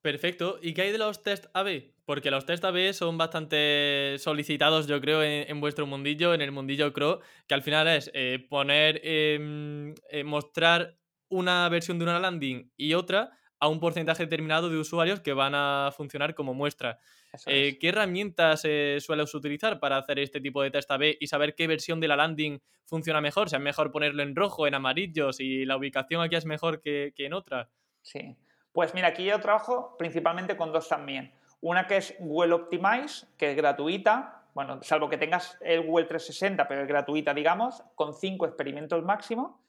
Perfecto. 0.01 0.59
¿Y 0.61 0.73
qué 0.73 0.83
hay 0.83 0.91
de 0.91 0.99
los 0.99 1.23
test 1.23 1.45
AB? 1.53 1.92
Porque 2.05 2.31
los 2.31 2.45
test 2.45 2.63
AB 2.65 2.93
son 2.93 3.17
bastante 3.17 4.17
solicitados, 4.19 4.87
yo 4.87 4.99
creo, 4.99 5.23
en, 5.23 5.61
vuestro 5.61 5.85
mundillo, 5.85 6.33
en 6.33 6.41
el 6.41 6.51
mundillo 6.51 6.91
CRO, 6.91 7.21
que 7.47 7.53
al 7.53 7.63
final 7.63 7.87
es 7.87 8.11
eh, 8.13 8.45
poner, 8.49 8.99
em, 9.03 9.95
eh, 10.09 10.23
mostrar 10.23 10.97
una 11.29 11.67
versión 11.69 11.97
de 11.99 12.03
una 12.03 12.19
landing 12.19 12.71
y 12.75 12.93
otra 12.93 13.31
a 13.59 13.69
un 13.69 13.79
porcentaje 13.79 14.23
determinado 14.23 14.69
de 14.69 14.77
usuarios 14.77 15.21
que 15.21 15.31
van 15.31 15.53
a 15.55 15.91
funcionar 15.95 16.35
como 16.35 16.53
muestra. 16.53 16.99
Eh, 17.47 17.77
¿Qué 17.79 17.89
herramientas 17.89 18.61
sueles 18.99 19.33
utilizar 19.33 19.79
para 19.79 19.97
hacer 19.97 20.19
este 20.19 20.41
tipo 20.41 20.61
de 20.61 20.69
test 20.69 20.91
AB 20.91 21.15
y 21.19 21.27
saber 21.27 21.55
qué 21.55 21.67
versión 21.67 22.01
de 22.01 22.09
la 22.09 22.17
landing 22.17 22.59
funciona 22.85 23.21
mejor? 23.21 23.49
Si 23.49 23.55
es 23.55 23.61
mejor 23.61 23.91
ponerlo 23.91 24.21
en 24.21 24.35
rojo, 24.35 24.67
en 24.67 24.75
amarillo, 24.75 25.31
si 25.31 25.63
la 25.63 25.77
ubicación 25.77 26.21
aquí 26.21 26.35
es 26.35 26.45
mejor 26.45 26.81
que, 26.81 27.13
que 27.15 27.25
en 27.25 27.33
otra. 27.33 27.69
Sí. 28.01 28.35
Pues 28.73 28.93
mira, 28.93 29.07
aquí 29.07 29.23
yo 29.23 29.39
trabajo 29.39 29.95
principalmente 29.97 30.57
con 30.57 30.73
dos 30.73 30.89
también. 30.89 31.31
Una 31.63 31.87
que 31.87 31.95
es 31.95 32.13
Google 32.19 32.55
Optimize, 32.55 33.25
que 33.37 33.51
es 33.51 33.55
gratuita, 33.55 34.43
bueno, 34.53 34.83
salvo 34.83 35.07
que 35.07 35.17
tengas 35.17 35.57
el 35.61 35.81
Google 35.83 36.07
360, 36.07 36.67
pero 36.67 36.81
es 36.81 36.87
gratuita, 36.89 37.33
digamos, 37.33 37.81
con 37.95 38.13
cinco 38.13 38.45
experimentos 38.45 39.01
máximo. 39.05 39.63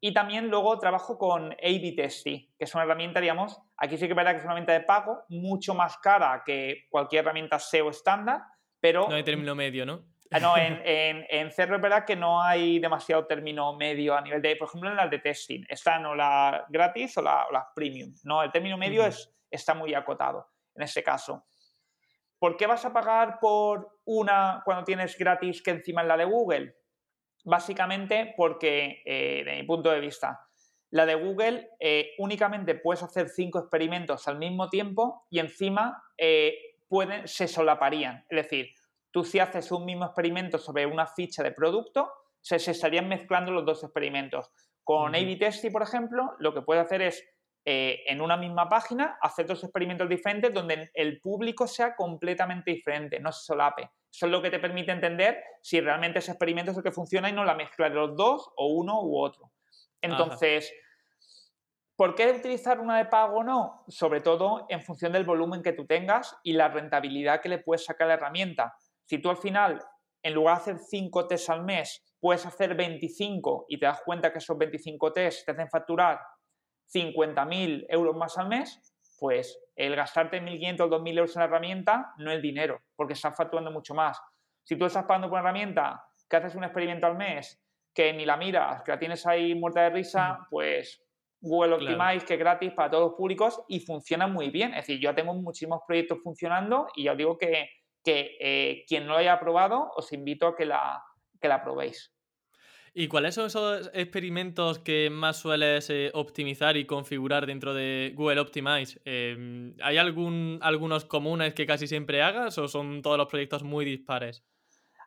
Y 0.00 0.14
también 0.14 0.48
luego 0.48 0.78
trabajo 0.78 1.18
con 1.18 1.52
A-B 1.52 1.94
que 1.94 2.48
es 2.58 2.74
una 2.74 2.84
herramienta, 2.84 3.20
digamos, 3.20 3.60
aquí 3.76 3.98
sí 3.98 4.06
que 4.06 4.12
es 4.12 4.16
verdad 4.16 4.32
que 4.32 4.38
es 4.38 4.44
una 4.44 4.54
herramienta 4.54 4.72
de 4.72 4.80
pago, 4.80 5.24
mucho 5.28 5.74
más 5.74 5.98
cara 5.98 6.42
que 6.46 6.86
cualquier 6.88 7.24
herramienta 7.24 7.58
SEO 7.58 7.90
estándar, 7.90 8.40
pero... 8.80 9.06
No 9.06 9.16
hay 9.16 9.22
término 9.22 9.54
medio, 9.54 9.84
¿no? 9.84 10.04
Ah, 10.30 10.40
no, 10.40 10.56
en, 10.56 10.80
en, 10.82 11.26
en 11.28 11.50
Cerro 11.50 11.76
es 11.76 11.82
verdad 11.82 12.06
que 12.06 12.16
no 12.16 12.42
hay 12.42 12.78
demasiado 12.78 13.26
término 13.26 13.74
medio 13.76 14.16
a 14.16 14.22
nivel 14.22 14.40
de, 14.40 14.56
por 14.56 14.68
ejemplo, 14.68 14.88
en 14.88 14.96
las 14.96 15.10
de 15.10 15.18
testing. 15.18 15.64
Están 15.68 16.06
o 16.06 16.14
la 16.14 16.64
gratis 16.70 17.18
o 17.18 17.22
las 17.22 17.46
la 17.52 17.68
premium. 17.74 18.14
No, 18.24 18.42
el 18.42 18.50
término 18.50 18.78
medio 18.78 19.04
es, 19.04 19.30
está 19.50 19.74
muy 19.74 19.92
acotado 19.92 20.46
en 20.78 20.84
ese 20.84 21.02
caso. 21.02 21.44
¿Por 22.38 22.56
qué 22.56 22.66
vas 22.66 22.84
a 22.84 22.92
pagar 22.92 23.38
por 23.40 24.00
una 24.04 24.62
cuando 24.64 24.84
tienes 24.84 25.18
gratis 25.18 25.62
que 25.62 25.72
encima 25.72 26.02
en 26.02 26.08
la 26.08 26.16
de 26.16 26.24
Google? 26.24 26.76
Básicamente 27.44 28.32
porque, 28.36 29.02
eh, 29.04 29.42
de 29.44 29.56
mi 29.56 29.64
punto 29.64 29.90
de 29.90 30.00
vista, 30.00 30.40
la 30.90 31.04
de 31.04 31.16
Google 31.16 31.70
eh, 31.80 32.12
únicamente 32.18 32.74
puedes 32.74 33.02
hacer 33.02 33.28
cinco 33.28 33.58
experimentos 33.58 34.26
al 34.28 34.38
mismo 34.38 34.68
tiempo 34.70 35.26
y 35.28 35.40
encima 35.40 36.02
eh, 36.16 36.54
pueden, 36.88 37.28
se 37.28 37.46
solaparían. 37.46 38.24
Es 38.30 38.44
decir, 38.44 38.68
Tú 39.10 39.24
si 39.24 39.38
haces 39.38 39.72
un 39.72 39.84
mismo 39.84 40.04
experimento 40.04 40.58
sobre 40.58 40.86
una 40.86 41.06
ficha 41.06 41.42
de 41.42 41.52
producto, 41.52 42.10
se, 42.40 42.56
estarían 42.56 43.08
mezclando 43.08 43.50
los 43.50 43.64
dos 43.64 43.82
experimentos. 43.82 44.50
Con 44.84 45.14
A-B 45.14 45.36
Testing, 45.36 45.72
por 45.72 45.82
ejemplo, 45.82 46.34
lo 46.38 46.54
que 46.54 46.62
puedes 46.62 46.84
hacer 46.84 47.02
es 47.02 47.24
eh, 47.64 48.02
en 48.06 48.20
una 48.20 48.36
misma 48.36 48.68
página 48.68 49.18
hacer 49.20 49.46
dos 49.46 49.62
experimentos 49.62 50.08
diferentes 50.08 50.54
donde 50.54 50.90
el 50.94 51.20
público 51.20 51.66
sea 51.66 51.94
completamente 51.94 52.70
diferente, 52.70 53.20
no 53.20 53.30
se 53.32 53.44
solape. 53.44 53.90
Eso 54.10 54.26
es 54.26 54.32
lo 54.32 54.40
que 54.40 54.50
te 54.50 54.58
permite 54.58 54.90
entender 54.90 55.42
si 55.62 55.80
realmente 55.80 56.20
ese 56.20 56.30
experimento 56.30 56.70
es 56.70 56.76
el 56.78 56.82
que 56.82 56.92
funciona 56.92 57.28
y 57.28 57.32
no 57.32 57.44
la 57.44 57.54
mezcla 57.54 57.88
de 57.88 57.94
los 57.94 58.16
dos 58.16 58.50
o 58.56 58.68
uno 58.68 59.02
u 59.02 59.18
otro. 59.18 59.50
Entonces, 60.00 60.72
¿por 61.96 62.14
qué 62.14 62.30
utilizar 62.30 62.80
una 62.80 62.96
de 62.96 63.04
pago 63.04 63.38
o 63.38 63.44
no? 63.44 63.84
Sobre 63.88 64.20
todo 64.20 64.66
en 64.68 64.80
función 64.82 65.12
del 65.12 65.24
volumen 65.24 65.62
que 65.62 65.72
tú 65.72 65.86
tengas 65.86 66.36
y 66.42 66.52
la 66.52 66.68
rentabilidad 66.68 67.40
que 67.40 67.48
le 67.48 67.58
puedes 67.58 67.84
sacar 67.84 68.06
a 68.06 68.08
la 68.08 68.14
herramienta. 68.14 68.74
Si 69.04 69.18
tú 69.18 69.28
al 69.30 69.36
final, 69.36 69.82
en 70.22 70.34
lugar 70.34 70.56
de 70.56 70.62
hacer 70.62 70.78
5 70.78 71.26
tests 71.26 71.50
al 71.50 71.64
mes, 71.64 72.02
puedes 72.20 72.46
hacer 72.46 72.74
25 72.74 73.66
y 73.68 73.78
te 73.78 73.86
das 73.86 74.00
cuenta 74.04 74.32
que 74.32 74.38
esos 74.38 74.56
25 74.56 75.12
tests 75.12 75.44
te 75.44 75.52
hacen 75.52 75.68
facturar 75.68 76.20
50.000 76.92 77.86
euros 77.88 78.16
más 78.16 78.38
al 78.38 78.48
mes, 78.48 78.80
pues 79.18 79.58
el 79.76 79.96
gastarte 79.96 80.42
1.500 80.42 80.80
o 80.80 80.90
2.000 80.90 81.18
euros 81.18 81.36
en 81.36 81.40
la 81.40 81.46
herramienta 81.46 82.14
no 82.18 82.30
es 82.30 82.40
dinero, 82.42 82.80
porque 82.96 83.14
estás 83.14 83.36
facturando 83.36 83.70
mucho 83.70 83.94
más. 83.94 84.20
Si 84.64 84.76
tú 84.76 84.84
estás 84.84 85.04
pagando 85.04 85.28
por 85.28 85.38
una 85.38 85.48
herramienta 85.48 86.04
que 86.28 86.36
haces 86.36 86.54
un 86.54 86.64
experimento 86.64 87.06
al 87.06 87.16
mes, 87.16 87.60
que 87.94 88.12
ni 88.12 88.24
la 88.24 88.36
miras, 88.36 88.82
que 88.82 88.92
la 88.92 88.98
tienes 88.98 89.26
ahí 89.26 89.54
muerta 89.54 89.82
de 89.82 89.90
risa, 89.90 90.46
pues 90.50 91.02
Google 91.40 91.74
Optimize, 91.74 92.26
que 92.26 92.34
es 92.34 92.40
gratis 92.40 92.72
para 92.72 92.90
todos 92.90 93.10
los 93.10 93.14
públicos 93.16 93.62
y 93.68 93.80
funciona 93.80 94.26
muy 94.26 94.50
bien. 94.50 94.70
Es 94.70 94.86
decir, 94.86 95.00
yo 95.00 95.14
tengo 95.14 95.34
muchísimos 95.34 95.80
proyectos 95.86 96.18
funcionando 96.22 96.86
y 96.94 97.04
ya 97.04 97.12
os 97.12 97.18
digo 97.18 97.38
que 97.38 97.68
que 98.08 98.36
eh, 98.40 98.84
quien 98.86 99.06
no 99.06 99.12
lo 99.12 99.18
haya 99.18 99.38
probado, 99.38 99.90
os 99.94 100.12
invito 100.12 100.46
a 100.46 100.56
que 100.56 100.64
la, 100.64 101.02
que 101.40 101.48
la 101.48 101.62
probéis. 101.62 102.12
¿Y 102.94 103.08
cuáles 103.08 103.34
son 103.34 103.46
esos 103.46 103.90
experimentos 103.94 104.78
que 104.78 105.10
más 105.10 105.38
sueles 105.38 105.90
eh, 105.90 106.10
optimizar 106.14 106.76
y 106.76 106.86
configurar 106.86 107.46
dentro 107.46 107.74
de 107.74 108.12
Google 108.16 108.40
Optimize? 108.40 109.00
Em, 109.04 109.74
¿Hay 109.82 109.98
algún, 109.98 110.58
algunos 110.62 111.04
comunes 111.04 111.54
que 111.54 111.66
casi 111.66 111.86
siempre 111.86 112.22
hagas 112.22 112.58
o 112.58 112.68
son 112.68 113.02
todos 113.02 113.18
los 113.18 113.28
proyectos 113.28 113.62
muy 113.62 113.84
dispares? 113.84 114.44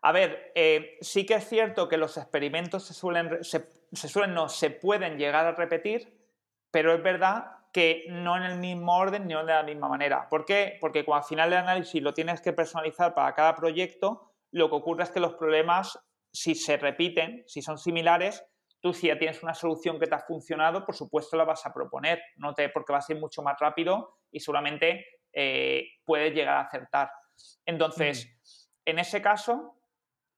A 0.01 0.11
ver, 0.11 0.51
eh, 0.55 0.97
sí 1.01 1.25
que 1.25 1.35
es 1.35 1.47
cierto 1.47 1.87
que 1.87 1.97
los 1.97 2.17
experimentos 2.17 2.83
se 2.83 2.93
suelen, 2.93 3.43
se, 3.43 3.67
suelen, 3.93 4.33
no, 4.33 4.49
se 4.49 4.71
pueden 4.71 5.17
llegar 5.17 5.45
a 5.45 5.51
repetir, 5.51 6.17
pero 6.71 6.93
es 6.93 7.03
verdad 7.03 7.51
que 7.71 8.05
no 8.09 8.35
en 8.35 8.43
el 8.43 8.57
mismo 8.57 8.97
orden 8.97 9.27
ni 9.27 9.35
de 9.35 9.43
la 9.43 9.63
misma 9.63 9.87
manera. 9.87 10.27
¿Por 10.27 10.45
qué? 10.45 10.77
Porque 10.81 11.05
cuando 11.05 11.23
al 11.23 11.29
final 11.29 11.49
del 11.51 11.59
análisis 11.59 12.01
lo 12.01 12.13
tienes 12.13 12.41
que 12.41 12.51
personalizar 12.51 13.13
para 13.13 13.33
cada 13.35 13.55
proyecto, 13.55 14.33
lo 14.51 14.69
que 14.69 14.75
ocurre 14.75 15.03
es 15.03 15.11
que 15.11 15.19
los 15.19 15.35
problemas, 15.35 15.99
si 16.31 16.55
se 16.55 16.77
repiten, 16.77 17.43
si 17.47 17.61
son 17.61 17.77
similares, 17.77 18.43
tú 18.81 18.93
si 18.93 19.07
ya 19.07 19.17
tienes 19.17 19.43
una 19.43 19.53
solución 19.53 19.99
que 19.99 20.07
te 20.07 20.15
ha 20.15 20.19
funcionado, 20.19 20.85
por 20.85 20.95
supuesto 20.95 21.37
la 21.37 21.45
vas 21.45 21.65
a 21.65 21.73
proponer, 21.73 22.21
no 22.37 22.53
te, 22.53 22.69
porque 22.69 22.93
va 22.93 22.99
a 22.99 23.01
ser 23.01 23.17
mucho 23.17 23.41
más 23.43 23.57
rápido 23.59 24.17
y 24.31 24.39
seguramente 24.39 25.05
eh, 25.31 25.87
puedes 26.03 26.33
llegar 26.33 26.57
a 26.57 26.61
acertar. 26.61 27.11
Entonces, 27.65 28.25
mm. 28.25 28.89
en 28.89 28.99
ese 28.99 29.21
caso, 29.21 29.77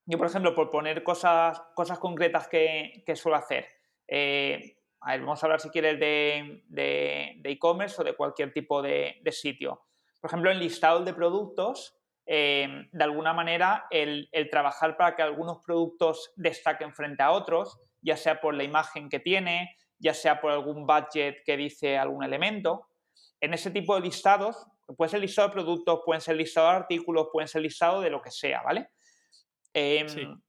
yo, 0.06 0.18
por 0.18 0.28
ejemplo, 0.28 0.54
por 0.54 0.70
poner 0.70 1.04
cosas, 1.04 1.62
cosas 1.76 1.98
concretas 2.00 2.48
que, 2.48 3.04
suelo 3.16 3.38
hacer, 3.38 3.68
eh, 4.08 4.78
vamos 5.00 5.42
a 5.42 5.46
hablar 5.46 5.62
si 5.62 5.70
quieres 5.70 6.00
de 6.00 7.42
e-commerce 7.44 8.02
o 8.02 8.04
de 8.04 8.16
cualquier 8.16 8.52
tipo 8.52 8.82
de, 8.82 9.22
sitio. 9.32 9.86
Por 10.20 10.30
ejemplo, 10.30 10.52
en 10.52 10.60
listado 10.60 11.04
de 11.04 11.14
productos, 11.14 11.98
eh, 12.26 12.88
de 12.92 13.04
alguna 13.04 13.34
manera, 13.34 13.88
el, 13.90 14.30
trabajar 14.50 14.96
para 14.96 15.16
que 15.16 15.22
algunos 15.22 15.64
productos 15.66 16.32
destaquen 16.36 16.94
frente 16.94 17.24
a 17.24 17.32
otros, 17.32 17.80
ya 18.02 18.18
sea 18.18 18.40
por 18.40 18.54
la 18.54 18.64
imagen 18.64 19.10
que 19.10 19.20
tiene, 19.20 19.76
ya 20.00 20.14
sea 20.14 20.40
por 20.40 20.52
algún 20.52 20.86
budget 20.86 21.44
que 21.46 21.58
dice 21.58 21.98
algún 21.98 22.24
elemento. 22.24 22.88
En 23.42 23.54
ese 23.54 23.72
tipo 23.72 23.96
de 23.96 24.02
listados, 24.02 24.68
puede 24.98 25.10
ser 25.10 25.20
listado 25.20 25.50
de 25.50 25.54
productos, 25.54 26.02
pueden 26.06 26.22
ser 26.22 26.36
listado 26.36 26.70
de 26.70 26.76
artículos, 26.76 27.28
pueden 27.32 27.48
ser 27.48 27.62
listado 27.62 28.02
de 28.02 28.10
lo 28.10 28.22
que 28.22 28.32
sea, 28.32 28.62
¿vale? 28.62 28.90
Em, 29.74 30.42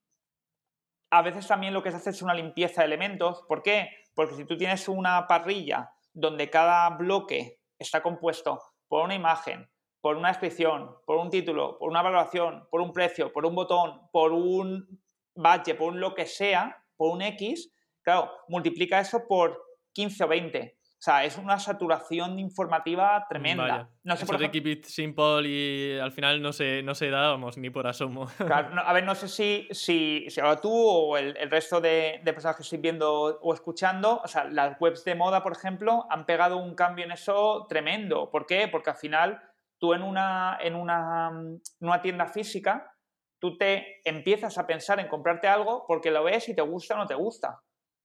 a 1.10 1.22
veces 1.22 1.46
también 1.46 1.72
lo 1.72 1.82
que 1.82 1.90
se 1.90 1.96
hace 1.96 2.10
es 2.10 2.22
una 2.22 2.34
limpieza 2.34 2.82
de 2.82 2.86
elementos. 2.86 3.44
¿Por 3.48 3.62
qué? 3.62 3.88
Porque 4.14 4.34
si 4.34 4.44
tú 4.44 4.56
tienes 4.56 4.88
una 4.88 5.26
parrilla 5.26 5.90
donde 6.12 6.50
cada 6.50 6.90
bloque 6.90 7.58
está 7.78 8.02
compuesto 8.02 8.60
por 8.88 9.04
una 9.04 9.14
imagen, 9.14 9.68
por 10.04 10.18
una 10.18 10.28
descripción, 10.28 10.98
por 11.06 11.16
un 11.16 11.30
título, 11.30 11.78
por 11.78 11.88
una 11.88 12.02
valoración, 12.02 12.68
por 12.70 12.82
un 12.82 12.92
precio, 12.92 13.32
por 13.32 13.46
un 13.46 13.54
botón, 13.54 14.02
por 14.12 14.32
un 14.32 15.00
budget, 15.34 15.78
por 15.78 15.94
un 15.94 15.98
lo 15.98 16.14
que 16.14 16.26
sea, 16.26 16.76
por 16.94 17.10
un 17.10 17.22
X, 17.22 17.72
claro, 18.02 18.30
multiplica 18.48 19.00
eso 19.00 19.26
por 19.26 19.58
15 19.94 20.24
o 20.24 20.28
20. 20.28 20.76
O 20.82 20.86
sea, 20.98 21.24
es 21.24 21.38
una 21.38 21.58
saturación 21.58 22.38
informativa 22.38 23.24
tremenda. 23.30 23.88
No 24.02 24.14
sé 24.16 24.26
por 24.26 24.36
de 24.36 24.50
keep 24.50 24.66
it 24.66 24.84
simple 24.84 25.48
y 25.48 25.98
al 25.98 26.12
final 26.12 26.42
no 26.42 26.52
se, 26.52 26.82
no 26.82 26.94
se 26.94 27.08
da, 27.08 27.38
ni 27.56 27.70
por 27.70 27.86
asomo. 27.86 28.26
a 28.86 28.92
ver, 28.92 29.04
no 29.04 29.14
sé 29.14 29.26
si, 29.28 29.66
si, 29.70 30.26
si 30.28 30.38
ahora 30.38 30.60
tú 30.60 30.70
o 30.70 31.16
el, 31.16 31.34
resto 31.50 31.80
de, 31.80 32.20
personas 32.26 32.56
que 32.56 32.62
estoy 32.62 32.78
viendo 32.78 33.10
o 33.40 33.54
escuchando, 33.54 34.20
o 34.22 34.28
sea, 34.28 34.44
las 34.44 34.78
webs 34.78 35.02
de 35.04 35.14
moda, 35.14 35.42
por 35.42 35.52
ejemplo, 35.52 36.06
han 36.10 36.26
pegado 36.26 36.58
un 36.58 36.74
cambio 36.74 37.06
en 37.06 37.12
eso 37.12 37.64
tremendo. 37.70 38.30
¿Por 38.30 38.44
qué? 38.44 38.68
Porque 38.68 38.90
al 38.90 38.96
final 38.96 39.40
tú 39.78 39.94
en 39.94 40.02
una, 40.02 40.58
en 40.60 40.74
una, 40.74 41.30
en 41.30 41.88
una 41.88 42.02
tienda 42.02 42.26
física, 42.26 42.94
tú 43.38 43.58
te 43.58 44.00
empiezas 44.08 44.56
a 44.58 44.66
pensar 44.66 45.00
en 45.00 45.08
comprarte 45.08 45.48
algo 45.48 45.84
porque 45.86 46.10
lo 46.10 46.24
ves 46.24 46.48
y 46.48 46.54
te 46.54 46.62
gusta 46.62 46.94
o 46.94 46.98
no 46.98 47.06
te 47.06 47.14
gusta. 47.14 47.60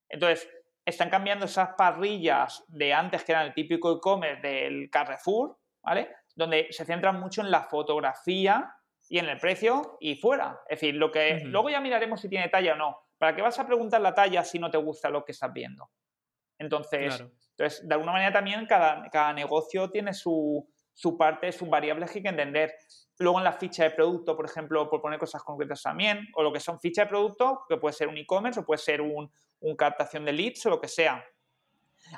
Entonces, 0.09 0.49
están 0.85 1.09
cambiando 1.09 1.45
esas 1.45 1.69
parrillas 1.77 2.63
de 2.67 2.93
antes 2.93 3.23
que 3.23 3.31
eran 3.31 3.47
el 3.47 3.53
típico 3.53 3.95
e-commerce 3.95 4.41
del 4.41 4.89
Carrefour, 4.89 5.57
¿vale? 5.83 6.09
Donde 6.35 6.67
se 6.71 6.85
centran 6.85 7.19
mucho 7.19 7.41
en 7.41 7.51
la 7.51 7.63
fotografía 7.63 8.73
y 9.07 9.19
en 9.19 9.29
el 9.29 9.37
precio 9.37 9.97
y 9.99 10.15
fuera. 10.15 10.59
Es 10.67 10.81
decir, 10.81 10.95
lo 10.95 11.11
que 11.11 11.41
luego 11.45 11.69
ya 11.69 11.79
miraremos 11.79 12.21
si 12.21 12.29
tiene 12.29 12.49
talla 12.49 12.73
o 12.73 12.77
no. 12.77 12.97
¿Para 13.17 13.35
qué 13.35 13.41
vas 13.41 13.59
a 13.59 13.67
preguntar 13.67 14.01
la 14.01 14.13
talla 14.13 14.43
si 14.43 14.59
no 14.59 14.71
te 14.71 14.77
gusta 14.77 15.09
lo 15.09 15.23
que 15.23 15.31
estás 15.31 15.51
viendo? 15.53 15.89
Entonces, 16.57 17.23
entonces 17.51 17.87
de 17.87 17.93
alguna 17.93 18.11
manera 18.13 18.33
también 18.33 18.65
cada, 18.65 19.09
cada 19.09 19.33
negocio 19.33 19.89
tiene 19.89 20.13
su, 20.13 20.67
su 20.99 21.17
parte, 21.17 21.49
sus 21.53 21.69
variables 21.69 22.11
que 22.11 22.19
hay 22.19 22.23
que 22.23 22.29
entender. 22.29 22.75
Luego 23.19 23.37
en 23.37 23.45
la 23.45 23.53
ficha 23.53 23.85
de 23.85 23.91
producto, 23.91 24.35
por 24.35 24.45
ejemplo, 24.45 24.89
por 24.89 25.01
poner 25.01 25.17
cosas 25.17 25.41
concretas 25.43 25.81
también, 25.81 26.27
o 26.35 26.43
lo 26.43 26.51
que 26.51 26.59
son 26.59 26.77
ficha 26.77 27.03
de 27.03 27.07
producto, 27.07 27.61
que 27.69 27.77
puede 27.77 27.93
ser 27.93 28.09
un 28.09 28.17
e-commerce 28.17 28.59
o 28.59 28.65
puede 28.65 28.79
ser 28.79 28.99
un, 28.99 29.31
un, 29.61 29.75
captación 29.77 30.25
de 30.25 30.33
leads 30.33 30.65
o 30.65 30.71
lo 30.71 30.81
que 30.81 30.89
sea. 30.89 31.23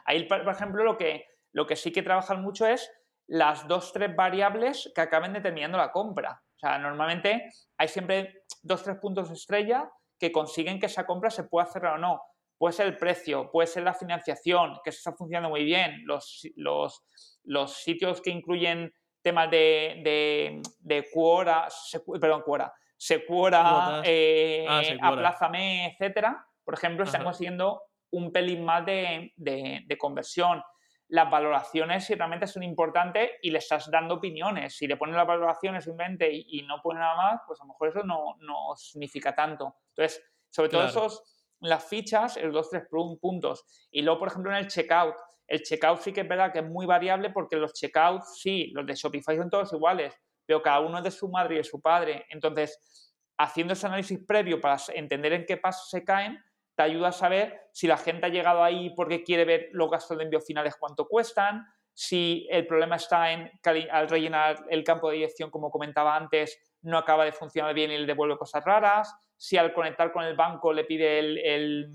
Ahí, 0.03 0.23
por 0.23 0.49
ejemplo, 0.49 0.84
lo 0.84 0.97
que, 0.97 1.25
lo 1.51 1.67
que 1.67 1.75
sí 1.75 1.91
que 1.91 2.01
trabajan 2.01 2.41
mucho 2.41 2.65
es 2.65 2.91
las 3.27 3.67
dos, 3.67 3.93
tres 3.93 4.15
variables 4.15 4.91
que 4.95 5.01
acaben 5.01 5.34
determinando 5.34 5.77
la 5.77 5.91
compra. 5.91 6.41
O 6.55 6.59
sea, 6.59 6.79
normalmente 6.79 7.51
hay 7.77 7.88
siempre 7.88 8.45
dos, 8.63 8.82
tres 8.82 8.97
puntos 8.97 9.29
estrella 9.29 9.91
que 10.17 10.32
consiguen 10.32 10.79
que 10.79 10.88
esa 10.88 11.05
compra 11.05 11.29
se 11.29 11.43
pueda 11.43 11.67
cerrar 11.67 11.97
o 11.97 11.99
no. 11.99 12.19
Puede 12.57 12.73
ser 12.73 12.88
el 12.88 12.97
precio, 12.97 13.51
puede 13.51 13.67
ser 13.67 13.84
la 13.84 13.93
financiación, 13.93 14.79
que 14.84 14.89
eso 14.89 14.97
está 14.97 15.13
funcionando 15.13 15.49
muy 15.49 15.65
bien, 15.65 16.01
los, 16.05 16.47
los, 16.55 17.03
los 17.44 17.84
sitios 17.84 18.22
que 18.22 18.30
incluyen 18.30 18.94
temas 19.22 19.50
de, 19.52 20.02
de, 20.04 20.62
de 20.80 21.08
Quora, 21.12 21.68
perdón, 22.20 22.42
Quora, 22.44 22.74
Sequora, 22.98 24.02
eh, 24.06 24.66
ah, 24.70 24.82
Aplázame, 25.02 25.88
etcétera, 25.88 26.46
por 26.64 26.76
ejemplo, 26.76 27.04
están 27.04 27.24
consiguiendo 27.24 27.82
un 28.12 28.32
pelín 28.32 28.64
más 28.64 28.86
de, 28.86 29.34
de, 29.36 29.98
conversión. 29.98 30.62
Las 31.08 31.30
valoraciones, 31.30 32.06
si 32.06 32.16
realmente 32.16 32.48
son 32.48 32.64
importantes 32.64 33.32
y 33.42 33.52
le 33.52 33.58
estás 33.58 33.89
dando 33.89 34.16
opiniones. 34.16 34.78
Si 34.78 34.88
le 34.88 34.98
pones 34.98 35.16
las 35.16 35.28
valoraciones 35.28 35.84
simplemente 35.84 36.30
y, 36.32 36.62
no 36.64 36.82
pones 36.82 37.02
nada 37.02 37.16
más, 37.16 37.42
pues 37.48 37.60
a 37.60 37.64
lo 37.64 37.70
mejor 37.70 37.89
eso 37.89 38.04
no, 38.04 38.36
no 38.39 38.76
significa 38.76 39.34
tanto. 39.34 39.78
Entonces, 39.89 40.24
sobre 40.50 40.70
todo 40.70 40.86
esos, 40.86 41.24
las 41.60 41.84
fichas, 41.84 42.38
el 42.38 42.52
2, 42.52 42.70
3 42.70 42.84
puntos. 43.20 43.66
Y 43.92 44.04
luego, 44.04 44.20
por 44.20 44.28
ejemplo, 44.28 44.52
en 44.52 44.58
el 44.58 44.68
checkout, 44.68 45.16
el 45.52 45.64
checkout 45.64 45.99
sí 45.99 46.14
que 46.14 46.22
es 46.22 46.28
verdad 46.30 46.54
que 46.54 46.60
es 46.60 46.66
muy 46.66 46.86
variable 46.86 47.30
porque 47.30 47.58
los 47.58 47.74
checkouts, 47.74 48.39
sí, 48.39 48.72
los 48.74 48.86
de 48.86 48.95
Shopify 48.95 49.36
son 49.36 49.49
todos 49.49 49.74
iguales, 49.74 50.16
pero 50.45 50.62
cada 50.62 50.80
uno 50.80 50.99
es 50.99 51.04
de 51.04 51.12
su 51.12 51.28
madre 51.28 51.56
y 51.56 51.58
de 51.58 51.66
su 51.66 51.82
padre. 51.82 52.26
Entonces, 52.30 53.14
haciendo 53.38 53.74
ese 53.74 53.86
análisis 53.86 54.18
previo 54.26 54.62
para 54.62 54.78
entender 54.95 55.34
en 55.34 55.45
qué 55.45 55.58
pasos 55.58 55.89
se 55.89 56.06
caen, 56.06 56.41
te 56.74 56.84
ayuda 56.84 57.10
a 57.10 57.12
saber 57.12 57.68
si 57.74 57.86
la 57.86 57.97
gente 57.97 58.28
ha 58.28 58.30
llegado 58.30 58.64
ahí 58.64 58.91
porque 58.95 59.24
quiere 59.24 59.43
ver 59.43 59.68
los 59.74 59.91
gastos 59.91 60.18
de 60.18 60.24
envío 60.24 60.39
finales 60.39 60.78
cuánto 60.80 61.06
cuestan, 61.06 61.66
si 61.93 62.47
el 62.49 62.66
problema 62.66 62.95
está 62.95 63.34
en 63.34 63.52
al 63.91 64.08
rellenar 64.08 64.66
el 64.70 64.86
campo 64.86 65.10
de 65.10 65.16
dirección, 65.16 65.49
como 65.49 65.70
comentaba 65.70 66.16
antes, 66.16 66.58
no 66.84 66.97
acaba 66.97 67.26
de 67.26 67.34
funcionar 67.34 67.74
bien 67.74 67.91
y 67.91 67.97
le 67.97 68.06
devuelve 68.06 68.38
cosas 68.38 68.64
raras, 68.64 69.14
si 69.36 69.58
al 69.58 69.74
conectar 69.74 70.14
con 70.14 70.24
el 70.24 70.38
banco 70.38 70.72
le 70.72 70.86
pide 70.86 71.20
el 71.20 71.91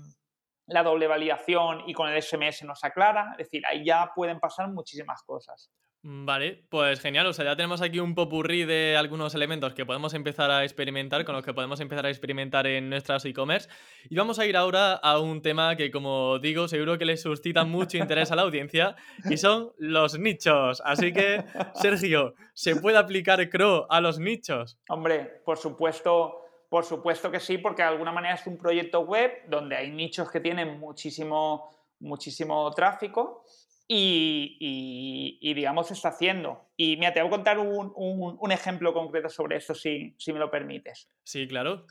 la 0.67 0.83
doble 0.83 1.07
validación 1.07 1.83
y 1.87 1.93
con 1.93 2.09
el 2.09 2.21
SMS 2.21 2.63
nos 2.63 2.83
aclara. 2.83 3.31
Es 3.31 3.49
decir, 3.49 3.63
ahí 3.65 3.85
ya 3.85 4.11
pueden 4.13 4.39
pasar 4.39 4.69
muchísimas 4.69 5.23
cosas. 5.23 5.71
Mm, 6.03 6.25
vale, 6.25 6.63
pues 6.69 6.99
genial. 6.99 7.25
O 7.27 7.33
sea, 7.33 7.45
ya 7.45 7.55
tenemos 7.55 7.81
aquí 7.81 7.99
un 7.99 8.15
popurrí 8.15 8.65
de 8.65 8.95
algunos 8.97 9.33
elementos 9.33 9.73
que 9.73 9.85
podemos 9.85 10.13
empezar 10.13 10.51
a 10.51 10.63
experimentar, 10.63 11.25
con 11.25 11.35
los 11.35 11.43
que 11.43 11.53
podemos 11.53 11.79
empezar 11.79 12.05
a 12.05 12.09
experimentar 12.09 12.67
en 12.67 12.89
nuestras 12.89 13.25
e-commerce. 13.25 13.67
Y 14.09 14.15
vamos 14.15 14.39
a 14.39 14.45
ir 14.45 14.55
ahora 14.55 14.93
a 14.93 15.19
un 15.19 15.41
tema 15.41 15.75
que, 15.75 15.89
como 15.89 16.39
digo, 16.39 16.67
seguro 16.67 16.97
que 16.97 17.05
le 17.05 17.17
suscita 17.17 17.63
mucho 17.63 17.97
interés 17.97 18.31
a 18.31 18.35
la 18.35 18.43
audiencia, 18.43 18.95
y 19.29 19.37
son 19.37 19.73
los 19.77 20.19
nichos. 20.19 20.81
Así 20.85 21.11
que, 21.11 21.43
Sergio, 21.75 22.35
¿se 22.53 22.75
puede 22.75 22.97
aplicar 22.97 23.49
CRO 23.49 23.87
a 23.89 23.99
los 23.99 24.19
nichos? 24.19 24.77
Hombre, 24.89 25.41
por 25.43 25.57
supuesto 25.57 26.46
por 26.69 26.83
supuesto 26.83 27.31
que 27.31 27.39
sí, 27.39 27.57
porque 27.57 27.81
de 27.81 27.89
alguna 27.89 28.11
manera 28.11 28.35
es 28.35 28.45
un 28.45 28.57
proyecto 28.57 29.01
web 29.01 29.31
donde 29.47 29.75
hay 29.75 29.89
nichos 29.89 30.29
que 30.29 30.39
tienen 30.39 30.79
muchísimo, 30.79 31.69
muchísimo 31.99 32.69
tráfico 32.71 33.45
y, 33.87 35.37
y, 35.41 35.53
digamos, 35.53 35.87
se 35.87 35.93
está 35.93 36.09
haciendo. 36.09 36.69
Y 36.75 36.97
mira, 36.97 37.13
te 37.13 37.21
voy 37.21 37.29
a 37.29 37.31
contar 37.31 37.57
un, 37.57 38.51
ejemplo 38.51 38.93
concreto 38.93 39.29
sobre 39.29 39.57
esto, 39.57 39.73
si, 39.73 40.13
si, 40.17 40.33
me 40.33 40.39
lo 40.39 40.51
permites. 40.51 41.09
Sí, 41.23 41.47
claro. 41.47 41.85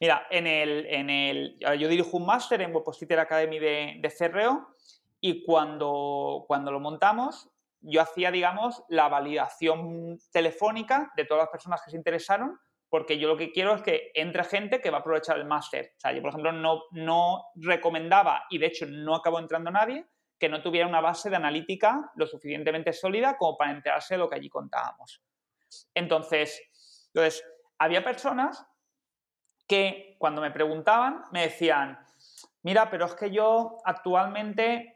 Mira, 0.00 0.26
en 0.30 0.46
el, 0.46 0.86
en 0.86 1.10
el, 1.10 1.58
yo 1.78 1.88
dirijo 1.88 2.16
un 2.16 2.26
máster 2.26 2.60
en 2.60 2.74
Webpositor 2.74 3.20
Academy 3.20 3.58
de, 3.58 4.00
de 4.00 4.10
CRO 4.10 4.74
y 5.20 5.44
cuando, 5.44 6.44
cuando 6.46 6.72
lo 6.72 6.80
montamos, 6.80 7.50
yo 7.80 8.00
hacía, 8.00 8.32
digamos, 8.32 8.82
la 8.88 9.08
validación 9.08 10.18
telefónica 10.32 11.12
de 11.16 11.24
todas 11.24 11.42
las 11.42 11.50
personas 11.50 11.82
que 11.84 11.92
se 11.92 11.96
interesaron 11.96 12.58
porque 12.88 13.18
yo 13.18 13.28
lo 13.28 13.36
que 13.36 13.52
quiero 13.52 13.74
es 13.74 13.82
que 13.82 14.10
entre 14.14 14.44
gente 14.44 14.80
que 14.80 14.90
va 14.90 14.98
a 14.98 15.00
aprovechar 15.00 15.38
el 15.38 15.44
máster. 15.44 15.92
O 15.96 16.00
sea, 16.00 16.12
yo, 16.12 16.22
por 16.22 16.30
ejemplo, 16.30 16.52
no, 16.52 16.82
no 16.92 17.44
recomendaba, 17.56 18.44
y 18.50 18.58
de 18.58 18.66
hecho 18.66 18.86
no 18.86 19.14
acabó 19.14 19.38
entrando 19.38 19.70
nadie, 19.70 20.06
que 20.38 20.48
no 20.48 20.62
tuviera 20.62 20.86
una 20.86 21.00
base 21.00 21.30
de 21.30 21.36
analítica 21.36 22.12
lo 22.14 22.26
suficientemente 22.26 22.92
sólida 22.92 23.36
como 23.36 23.56
para 23.56 23.72
enterarse 23.72 24.14
de 24.14 24.18
lo 24.18 24.28
que 24.28 24.36
allí 24.36 24.48
contábamos. 24.48 25.22
Entonces, 25.94 26.62
entonces 27.12 27.44
había 27.78 28.04
personas 28.04 28.64
que 29.66 30.16
cuando 30.18 30.40
me 30.40 30.50
preguntaban 30.50 31.24
me 31.32 31.42
decían, 31.42 31.98
mira, 32.62 32.88
pero 32.90 33.06
es 33.06 33.14
que 33.14 33.30
yo 33.30 33.78
actualmente, 33.84 34.94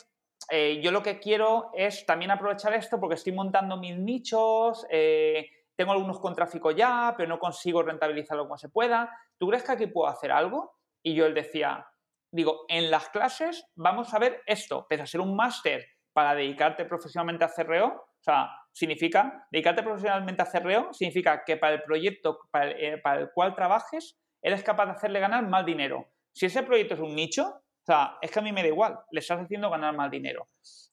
eh, 0.51 0.81
yo 0.83 0.91
lo 0.93 1.03
que 1.03 1.19
quiero 1.19 1.71
es 1.75 2.07
también 2.07 2.31
aprovechar 2.31 2.73
esto 2.75 2.99
porque 2.99 3.17
estoy 3.17 3.33
montando 3.33 3.77
mis 3.77 3.99
nichos, 3.99 4.87
eh, 4.91 5.49
tengo 5.83 5.95
algunos 5.95 6.21
con 6.21 6.33
tráfico 6.33 6.71
ya, 6.71 7.13
pero 7.17 7.29
no 7.29 7.41
consigo 7.41 7.83
rentabilizarlo 7.83 8.45
como 8.45 8.57
se 8.57 8.69
pueda. 8.69 9.11
¿Tú 9.37 9.49
crees 9.49 9.65
que 9.65 9.73
aquí 9.73 9.87
puedo 9.89 10.09
hacer 10.09 10.31
algo? 10.31 10.77
Y 11.03 11.13
yo 11.13 11.27
él 11.27 11.35
decía, 11.35 11.85
digo, 12.31 12.67
en 12.69 12.89
las 12.89 13.09
clases 13.09 13.67
vamos 13.75 14.15
a 14.15 14.21
ver 14.21 14.43
esto, 14.47 14.87
pese 14.89 15.03
a 15.03 15.07
ser 15.07 15.21
un 15.21 15.35
máster 15.35 15.85
para 16.13 16.37
dedicarte 16.37 16.85
profesionalmente 16.85 17.45
a 17.45 17.49
CRO, 17.49 17.87
o 17.89 18.23
sea, 18.23 18.49
significa, 18.71 19.49
dedicarte 19.51 19.83
profesionalmente 19.83 20.41
a 20.41 20.47
CRO, 20.47 20.93
significa 20.93 21.43
que 21.45 21.57
para 21.57 21.75
el 21.75 21.83
proyecto 21.83 22.39
para 22.53 22.71
el, 22.71 22.85
eh, 22.85 22.99
para 22.99 23.23
el 23.23 23.31
cual 23.35 23.57
trabajes, 23.57 24.21
eres 24.41 24.63
capaz 24.63 24.87
de 24.87 24.93
hacerle 24.93 25.19
ganar 25.19 25.49
más 25.49 25.67
dinero. 25.67 26.13
Si 26.33 26.47
ese 26.47 26.63
proyecto 26.63 26.95
es 26.95 27.01
un 27.01 27.17
nicho, 27.17 27.43
o 27.45 27.85
sea, 27.85 28.19
es 28.23 28.31
que 28.31 28.39
a 28.39 28.43
mí 28.43 28.53
me 28.53 28.63
da 28.63 28.69
igual, 28.69 29.01
le 29.11 29.19
estás 29.19 29.41
haciendo 29.41 29.69
ganar 29.69 29.97
más 29.97 30.13
dinero. 30.13 30.47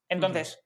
Entonces, 0.08 0.60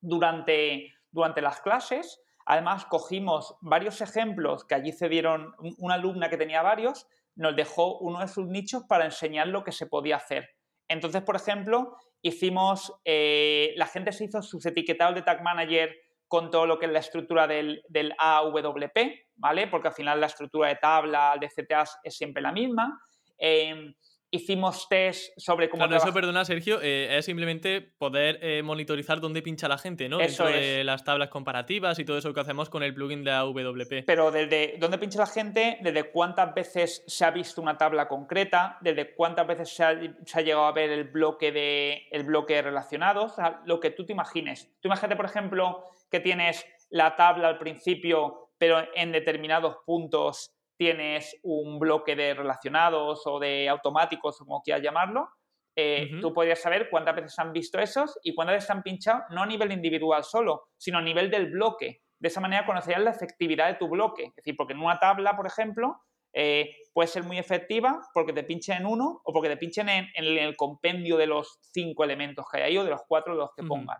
durante, 0.00 0.90
durante 1.10 1.42
las 1.42 1.60
clases, 1.60 2.18
además 2.46 2.86
cogimos 2.86 3.56
varios 3.60 4.00
ejemplos 4.00 4.64
que 4.64 4.74
allí 4.74 4.92
se 4.92 5.08
dieron, 5.08 5.54
una 5.78 5.94
alumna 5.94 6.28
que 6.28 6.36
tenía 6.36 6.62
varios, 6.62 7.06
nos 7.34 7.56
dejó 7.56 7.98
uno 7.98 8.20
de 8.20 8.28
sus 8.28 8.46
nichos 8.46 8.84
para 8.88 9.04
enseñar 9.04 9.48
lo 9.48 9.64
que 9.64 9.72
se 9.72 9.86
podía 9.86 10.16
hacer. 10.16 10.50
Entonces, 10.88 11.22
por 11.22 11.36
ejemplo, 11.36 11.96
hicimos, 12.20 12.92
eh, 13.04 13.72
la 13.76 13.86
gente 13.86 14.12
se 14.12 14.24
hizo 14.24 14.42
sus 14.42 14.64
etiquetados 14.66 15.14
de 15.14 15.22
Tag 15.22 15.42
Manager 15.42 15.94
con 16.28 16.50
todo 16.50 16.66
lo 16.66 16.78
que 16.78 16.86
es 16.86 16.92
la 16.92 16.98
estructura 16.98 17.46
del, 17.46 17.82
del 17.88 18.14
AWP, 18.18 18.96
¿vale? 19.36 19.66
Porque 19.68 19.88
al 19.88 19.94
final 19.94 20.20
la 20.20 20.26
estructura 20.26 20.68
de 20.68 20.76
tabla, 20.76 21.36
de 21.38 21.48
CTAs 21.48 21.98
es 22.04 22.16
siempre 22.16 22.42
la 22.42 22.52
misma. 22.52 22.98
Em, 23.36 23.94
hicimos 24.32 24.88
test 24.88 25.32
sobre 25.36 25.68
cómo... 25.68 25.86
Claro, 25.86 26.02
eso, 26.02 26.12
perdona, 26.12 26.44
Sergio, 26.44 26.80
eh, 26.82 27.18
es 27.18 27.24
simplemente 27.26 27.80
poder 27.80 28.38
eh, 28.42 28.62
monitorizar 28.62 29.20
dónde 29.20 29.42
pincha 29.42 29.68
la 29.68 29.78
gente, 29.78 30.08
¿no? 30.08 30.20
Eso 30.20 30.44
Dentro 30.44 30.60
de 30.60 30.84
las 30.84 31.04
tablas 31.04 31.28
comparativas 31.28 31.98
y 31.98 32.04
todo 32.04 32.16
eso 32.16 32.32
que 32.32 32.40
hacemos 32.40 32.70
con 32.70 32.82
el 32.82 32.94
plugin 32.94 33.24
de 33.24 33.30
AWP. 33.30 34.04
Pero 34.06 34.30
desde 34.30 34.76
dónde 34.78 34.96
pincha 34.98 35.18
la 35.18 35.26
gente, 35.26 35.78
desde 35.82 36.10
cuántas 36.10 36.54
veces 36.54 37.04
se 37.06 37.24
ha 37.26 37.30
visto 37.30 37.60
una 37.60 37.76
tabla 37.76 38.08
concreta, 38.08 38.78
desde 38.80 39.14
cuántas 39.14 39.46
veces 39.46 39.68
se 39.68 39.84
ha, 39.84 39.92
llegado 40.40 40.64
a 40.64 40.72
ver 40.72 40.90
el 40.90 41.04
bloque 41.04 41.52
de, 41.52 42.08
el 42.10 42.24
bloque 42.24 42.60
relacionado, 42.62 43.24
o 43.24 43.28
sea, 43.28 43.60
lo 43.66 43.80
que 43.80 43.90
tú 43.90 44.06
te 44.06 44.12
imagines. 44.12 44.72
Tú 44.80 44.88
imagínate, 44.88 45.14
por 45.14 45.26
ejemplo, 45.26 45.84
que 46.10 46.20
tienes 46.20 46.64
la 46.88 47.16
tabla 47.16 47.48
al 47.48 47.58
principio, 47.58 48.50
pero 48.56 48.82
en 48.94 49.12
determinados 49.12 49.76
puntos 49.84 50.51
tienes 50.76 51.38
un 51.42 51.78
bloque 51.78 52.16
de 52.16 52.34
relacionados 52.34 53.22
o 53.26 53.38
de 53.38 53.68
automáticos, 53.68 54.38
como 54.38 54.62
quieras 54.62 54.82
llamarlo, 54.82 55.28
eh, 55.74 56.10
tú 56.20 56.34
podrías 56.34 56.60
saber 56.60 56.90
cuántas 56.90 57.16
veces 57.16 57.38
han 57.38 57.52
visto 57.52 57.78
esos 57.78 58.18
y 58.22 58.34
cuántas 58.34 58.56
veces 58.56 58.70
han 58.70 58.82
pinchado, 58.82 59.22
no 59.30 59.42
a 59.42 59.46
nivel 59.46 59.72
individual 59.72 60.22
solo, 60.22 60.68
sino 60.76 60.98
a 60.98 61.02
nivel 61.02 61.30
del 61.30 61.50
bloque. 61.50 62.02
De 62.18 62.28
esa 62.28 62.40
manera 62.40 62.66
conocerías 62.66 63.02
la 63.02 63.10
efectividad 63.10 63.68
de 63.68 63.74
tu 63.74 63.88
bloque. 63.88 64.24
Es 64.24 64.36
decir, 64.36 64.54
porque 64.56 64.74
en 64.74 64.80
una 64.80 64.98
tabla, 64.98 65.34
por 65.34 65.46
ejemplo, 65.46 66.02
eh, 66.34 66.76
puede 66.92 67.08
ser 67.08 67.24
muy 67.24 67.38
efectiva 67.38 68.00
porque 68.14 68.32
te 68.32 68.42
pinchen 68.42 68.78
en 68.78 68.86
uno 68.86 69.20
o 69.24 69.32
porque 69.32 69.48
te 69.48 69.56
pinchen 69.56 69.88
en, 69.88 70.08
el 70.14 70.56
compendio 70.56 71.16
de 71.16 71.26
los 71.26 71.58
cinco 71.60 72.04
elementos 72.04 72.46
que 72.50 72.58
hay 72.58 72.62
ahí 72.64 72.78
o 72.78 72.84
de 72.84 72.90
los 72.90 73.02
cuatro 73.06 73.34
de 73.34 73.40
los 73.40 73.50
que 73.54 73.62
pongan. 73.62 73.98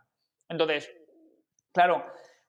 Entonces, 0.48 0.90
claro, 1.72 2.04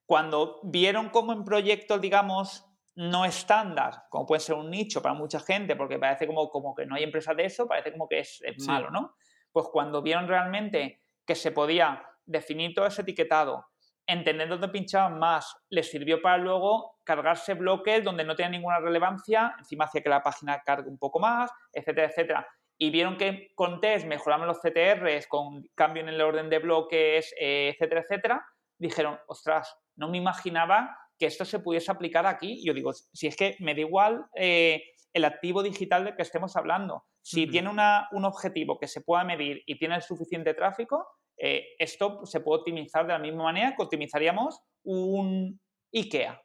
cuando 0.06 0.60
vieron 0.64 1.10
cómo 1.10 1.34
en 1.34 1.44
proyectos, 1.44 2.00
digamos, 2.02 2.66
no 2.96 3.26
estándar, 3.26 4.04
como 4.10 4.26
puede 4.26 4.42
ser 4.42 4.56
un 4.56 4.70
nicho 4.70 5.02
para 5.02 5.16
mucha 5.16 5.40
gente, 5.40 5.76
porque 5.76 5.98
parece 5.98 6.28
como, 6.28 6.50
como 6.50 6.76
que 6.76 6.86
no 6.86 6.96
hay 6.96 7.04
empresa 7.04 7.34
de 7.34 7.46
eso, 7.46 7.68
parece 7.68 7.92
como 7.92 8.08
que 8.08 8.20
es, 8.20 8.42
malo, 8.68 8.92
¿no? 8.92 9.16
Pues 9.52 9.68
cuando 9.72 10.02
vieron 10.02 10.28
realmente 10.28 11.02
que 11.26 11.36
se 11.36 11.52
podía 11.52 12.06
definir 12.26 12.74
todo 12.74 12.86
ese 12.86 13.02
etiquetado, 13.02 13.66
entender 14.06 14.48
dónde 14.48 14.68
pinchaban 14.70 15.18
más, 15.18 15.56
les 15.70 15.90
sirvió 15.90 16.22
para 16.22 16.38
luego 16.38 17.00
cargarse 17.04 17.54
bloques 17.54 18.04
donde 18.04 18.24
no 18.24 18.36
tenía 18.36 18.52
ninguna 18.52 18.80
relevancia, 18.80 19.56
encima 19.58 19.86
hacía 19.86 20.02
que 20.02 20.10
la 20.10 20.22
página 20.22 20.62
cargue 20.64 20.90
un 20.90 20.98
poco 20.98 21.20
más, 21.20 21.52
etcétera, 21.72 22.08
etcétera. 22.08 22.48
Y 22.78 22.90
vieron 22.90 23.18
que 23.18 23.52
con 23.56 23.80
test 23.80 24.06
mejoraban 24.06 24.48
los 24.48 24.60
CTRs, 24.60 25.28
con 25.28 25.64
cambio 25.76 26.04
en 26.04 26.10
el 26.10 26.22
orden 26.22 26.50
de 26.50 26.60
bloques, 26.60 27.34
eh, 27.40 27.72
etcétera, 27.74 28.02
etcétera, 28.02 28.46
dijeron, 28.78 29.20
ostras, 29.28 29.76
no 29.96 30.10
me 30.10 30.18
imaginaba 30.18 30.98
que 31.18 31.26
esto 31.26 31.46
se 31.46 31.60
pudiese 31.60 31.92
aplicar 31.92 32.26
aquí. 32.26 32.64
Yo 32.66 32.74
digo, 32.74 32.94
si 32.94 33.28
es 33.28 33.36
que 33.36 33.56
me 33.60 33.74
da 33.74 33.82
igual 33.82 34.26
eh, 34.36 34.84
el 35.14 35.26
activo 35.26 35.64
digital 35.64 36.06
del 36.06 36.16
que 36.16 36.24
estemos 36.24 36.56
hablando, 36.56 37.06
si 37.22 37.48
tiene 37.48 37.70
un 37.70 38.26
objetivo 38.26 38.78
que 38.80 38.88
se 38.88 39.02
pueda 39.02 39.24
medir 39.24 39.64
y 39.66 39.78
tiene 39.78 39.96
el 39.96 40.02
suficiente 40.02 40.54
tráfico, 40.54 41.08
eh, 41.38 41.76
esto 41.80 42.26
se 42.26 42.42
puede 42.42 42.60
optimizar 42.60 43.08
de 43.08 43.14
la 43.14 43.20
misma 43.20 43.44
manera 43.44 43.76
que 43.76 43.84
optimizaríamos 43.84 44.60
un 44.84 45.60
IKEA. 45.92 46.42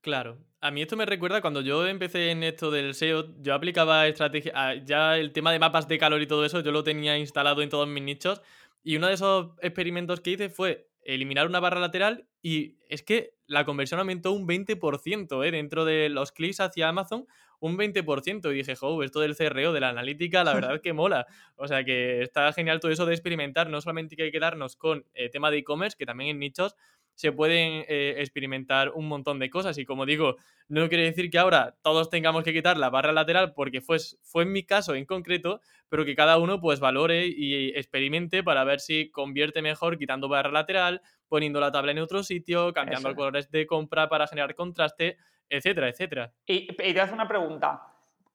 Claro. 0.00 0.38
A 0.60 0.70
mí 0.70 0.82
esto 0.82 0.96
me 0.96 1.06
recuerda 1.06 1.40
cuando 1.40 1.60
yo 1.60 1.86
empecé 1.86 2.30
en 2.30 2.42
esto 2.42 2.70
del 2.70 2.94
SEO, 2.94 3.34
yo 3.40 3.54
aplicaba 3.54 4.06
estrategia, 4.06 4.52
ah, 4.54 4.74
ya 4.74 5.16
el 5.16 5.32
tema 5.32 5.52
de 5.52 5.58
mapas 5.58 5.88
de 5.88 5.98
calor 5.98 6.22
y 6.22 6.26
todo 6.26 6.44
eso, 6.44 6.60
yo 6.60 6.72
lo 6.72 6.84
tenía 6.84 7.18
instalado 7.18 7.62
en 7.62 7.68
todos 7.68 7.88
mis 7.88 8.02
nichos. 8.02 8.40
Y 8.82 8.96
uno 8.96 9.08
de 9.08 9.14
esos 9.14 9.50
experimentos 9.60 10.20
que 10.20 10.30
hice 10.30 10.48
fue 10.48 10.88
eliminar 11.06 11.46
una 11.46 11.60
barra 11.60 11.80
lateral 11.80 12.26
y 12.42 12.76
es 12.88 13.02
que 13.02 13.34
la 13.46 13.64
conversión 13.64 14.00
aumentó 14.00 14.32
un 14.32 14.46
20% 14.46 15.46
¿eh? 15.46 15.50
dentro 15.50 15.84
de 15.84 16.08
los 16.08 16.32
clics 16.32 16.60
hacia 16.60 16.88
Amazon, 16.88 17.26
un 17.60 17.78
20%. 17.78 18.52
Y 18.52 18.54
dije, 18.54 18.74
jo, 18.74 19.02
esto 19.02 19.20
del 19.20 19.36
CRO, 19.36 19.72
de 19.72 19.80
la 19.80 19.88
analítica, 19.90 20.44
la 20.44 20.54
verdad 20.54 20.80
que 20.82 20.92
mola. 20.92 21.26
O 21.54 21.68
sea 21.68 21.84
que 21.84 22.22
está 22.22 22.52
genial 22.52 22.80
todo 22.80 22.90
eso 22.90 23.06
de 23.06 23.14
experimentar. 23.14 23.70
No 23.70 23.80
solamente 23.80 24.14
hay 24.18 24.28
que 24.28 24.32
quedarnos 24.32 24.76
con 24.76 25.04
el 25.14 25.26
eh, 25.26 25.30
tema 25.30 25.50
de 25.50 25.58
e-commerce, 25.58 25.96
que 25.96 26.06
también 26.06 26.30
en 26.30 26.38
nichos 26.40 26.74
se 27.16 27.32
pueden 27.32 27.84
eh, 27.88 28.14
experimentar 28.18 28.90
un 28.90 29.08
montón 29.08 29.38
de 29.38 29.50
cosas. 29.50 29.78
Y 29.78 29.84
como 29.84 30.06
digo, 30.06 30.36
no 30.68 30.88
quiere 30.88 31.04
decir 31.04 31.30
que 31.30 31.38
ahora 31.38 31.74
todos 31.82 32.10
tengamos 32.10 32.44
que 32.44 32.52
quitar 32.52 32.76
la 32.76 32.90
barra 32.90 33.12
lateral, 33.12 33.54
porque 33.54 33.80
fue, 33.80 33.96
fue 34.22 34.44
en 34.44 34.52
mi 34.52 34.62
caso 34.64 34.94
en 34.94 35.06
concreto, 35.06 35.60
pero 35.88 36.04
que 36.04 36.14
cada 36.14 36.38
uno 36.38 36.60
pues 36.60 36.78
valore 36.78 37.26
y 37.26 37.68
experimente 37.70 38.44
para 38.44 38.64
ver 38.64 38.80
si 38.80 39.10
convierte 39.10 39.62
mejor 39.62 39.98
quitando 39.98 40.28
barra 40.28 40.50
lateral, 40.52 41.00
poniendo 41.26 41.58
la 41.58 41.72
tabla 41.72 41.92
en 41.92 41.98
otro 42.00 42.22
sitio, 42.22 42.72
cambiando 42.72 43.14
colores 43.14 43.50
de 43.50 43.66
compra 43.66 44.08
para 44.08 44.26
generar 44.26 44.54
contraste, 44.54 45.16
etcétera, 45.48 45.88
etcétera. 45.88 46.32
Y, 46.44 46.68
y 46.70 46.94
te 46.94 47.00
hago 47.00 47.14
una 47.14 47.26
pregunta. 47.26 47.82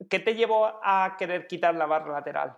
¿Qué 0.10 0.20
te 0.20 0.34
llevó 0.34 0.80
a 0.84 1.16
querer 1.20 1.46
quitar 1.46 1.76
la 1.76 1.86
barra 1.86 2.14
lateral? 2.14 2.58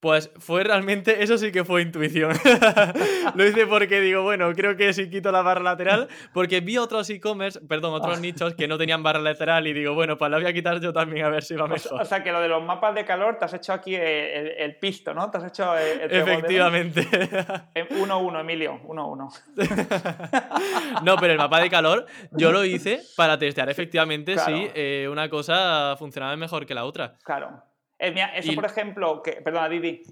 Pues 0.00 0.30
fue 0.38 0.62
realmente, 0.62 1.24
eso 1.24 1.36
sí 1.38 1.50
que 1.50 1.64
fue 1.64 1.82
intuición. 1.82 2.32
lo 3.34 3.44
hice 3.44 3.66
porque 3.66 4.00
digo, 4.00 4.22
bueno, 4.22 4.52
creo 4.52 4.76
que 4.76 4.92
si 4.92 5.10
quito 5.10 5.32
la 5.32 5.42
barra 5.42 5.62
lateral, 5.62 6.06
porque 6.32 6.60
vi 6.60 6.78
otros 6.78 7.10
e-commerce, 7.10 7.58
perdón, 7.66 7.94
otros 7.94 8.18
ah. 8.18 8.20
nichos 8.20 8.54
que 8.54 8.68
no 8.68 8.78
tenían 8.78 9.02
barra 9.02 9.18
lateral 9.18 9.66
y 9.66 9.72
digo, 9.72 9.94
bueno, 9.94 10.16
pues 10.16 10.30
la 10.30 10.36
voy 10.36 10.46
a 10.46 10.52
quitar 10.52 10.80
yo 10.80 10.92
también 10.92 11.26
a 11.26 11.30
ver 11.30 11.42
si 11.42 11.56
va 11.56 11.66
mejor. 11.66 12.00
O 12.00 12.04
sea, 12.04 12.22
que 12.22 12.30
lo 12.30 12.40
de 12.40 12.48
los 12.48 12.62
mapas 12.62 12.94
de 12.94 13.04
calor 13.04 13.38
te 13.38 13.46
has 13.46 13.54
hecho 13.54 13.72
aquí 13.72 13.96
el, 13.96 14.76
pisto, 14.76 15.12
¿no? 15.12 15.32
Te 15.32 15.38
has 15.38 15.46
hecho 15.46 15.76
el, 15.76 16.02
Efectivamente. 16.02 17.00
1-1, 17.02 18.40
Emilio, 18.40 18.80
1-1. 18.86 19.56
no, 21.02 21.16
pero 21.16 21.32
el 21.32 21.38
mapa 21.38 21.60
de 21.60 21.70
calor 21.70 22.06
yo 22.30 22.52
lo 22.52 22.64
hice 22.64 23.00
para 23.16 23.36
testear 23.36 23.68
efectivamente 23.68 24.38
si 24.38 24.70
eh, 24.74 25.08
una 25.10 25.28
cosa 25.28 25.96
funcionaba 25.98 26.36
mejor 26.36 26.66
que 26.66 26.74
la 26.74 26.84
otra. 26.84 27.16
Claro. 27.24 27.64
Eh, 27.98 28.14
eso, 28.34 28.54
por 28.54 28.64
ejemplo, 28.64 29.22
que. 29.22 29.32
Perdona, 29.32 29.68
Didi. 29.68 30.02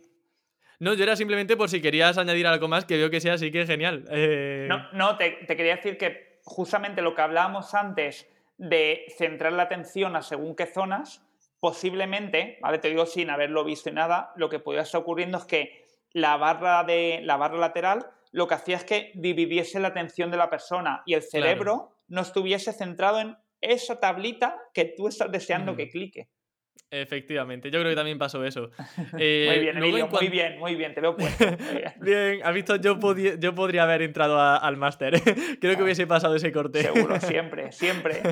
No, 0.79 0.95
yo 0.95 1.05
era 1.05 1.17
simplemente 1.17 1.57
por 1.57 1.71
si 1.71 1.81
querías 1.81 2.19
añadir 2.19 2.47
algo 2.47 2.69
más, 2.69 2.85
que 2.85 2.97
veo 2.97 3.11
que 3.11 3.21
sea 3.21 3.35
así 3.35 3.51
que 3.51 3.67
genial. 3.67 4.05
Eh, 4.11 4.67
no, 4.69 4.91
no 4.93 5.17
te, 5.17 5.47
quería 5.47 5.77
decir 5.77 5.97
que 5.97 6.41
justamente 6.45 7.01
lo 7.01 7.15
que 7.15 7.23
hablábamos 7.23 7.75
antes 7.75 8.29
de 8.59 9.07
centrar 9.17 9.53
la 9.53 9.65
atención 9.65 10.17
a 10.17 10.23
según 10.23 10.55
qué 10.55 10.67
zonas, 10.67 11.27
posiblemente, 11.61 12.59
¿vale? 12.61 12.79
Te 12.79 12.89
digo 12.89 13.07
sin 13.07 13.31
haberlo 13.31 13.65
visto 13.65 13.89
y 13.89 13.93
nada, 13.93 14.33
lo 14.37 14.51
que 14.51 14.59
podría 14.59 14.83
estar 14.83 15.01
ocurriendo 15.01 15.39
es 15.39 15.45
que 15.45 15.85
la 16.13 16.37
barra, 16.37 16.85
de, 16.85 17.21
la 17.23 17.37
barra 17.37 17.57
lateral 17.57 18.11
lo 18.33 18.47
que 18.47 18.55
hacía 18.55 18.77
es 18.77 18.85
que 18.85 19.13
dividiese 19.15 19.81
la 19.81 19.89
atención 19.89 20.31
de 20.31 20.37
la 20.37 20.51
persona 20.51 21.03
y 21.07 21.15
el 21.15 21.23
cerebro 21.23 21.93
no 22.09 22.21
estuviese 22.21 22.73
centrado 22.73 23.21
en 23.21 23.37
esa 23.63 23.99
tablita 23.99 24.59
que 24.75 24.85
tú 24.85 25.09
estás 25.09 25.33
deseando 25.33 25.75
que 25.75 25.89
clique. 25.89 26.29
Efectivamente, 26.91 27.71
yo 27.71 27.81
creo 27.81 27.91
que 27.91 27.97
también 27.97 28.19
pasó 28.19 28.45
eso. 28.45 28.71
muy 29.13 29.21
eh, 29.21 29.59
bien, 29.61 29.79
muy 29.81 30.29
bien, 30.29 30.59
muy 30.59 30.75
bien, 30.77 30.95
te 30.95 31.01
veo 31.01 31.17
puesto. 31.17 31.45
bien, 32.01 32.41
has 32.45 32.55
visto, 32.55 32.77
yo, 32.77 32.99
yo 33.39 33.55
podría 33.55 33.83
haber 33.83 34.03
entrado 34.03 34.41
al 34.41 34.77
máster. 34.77 35.21
creo 35.61 35.77
que 35.77 35.83
hubiese 35.83 36.07
pasado 36.07 36.37
ese 36.37 36.53
corte. 36.53 36.83
Seguro, 36.83 37.19
siempre, 37.21 37.73
siempre. 37.73 38.23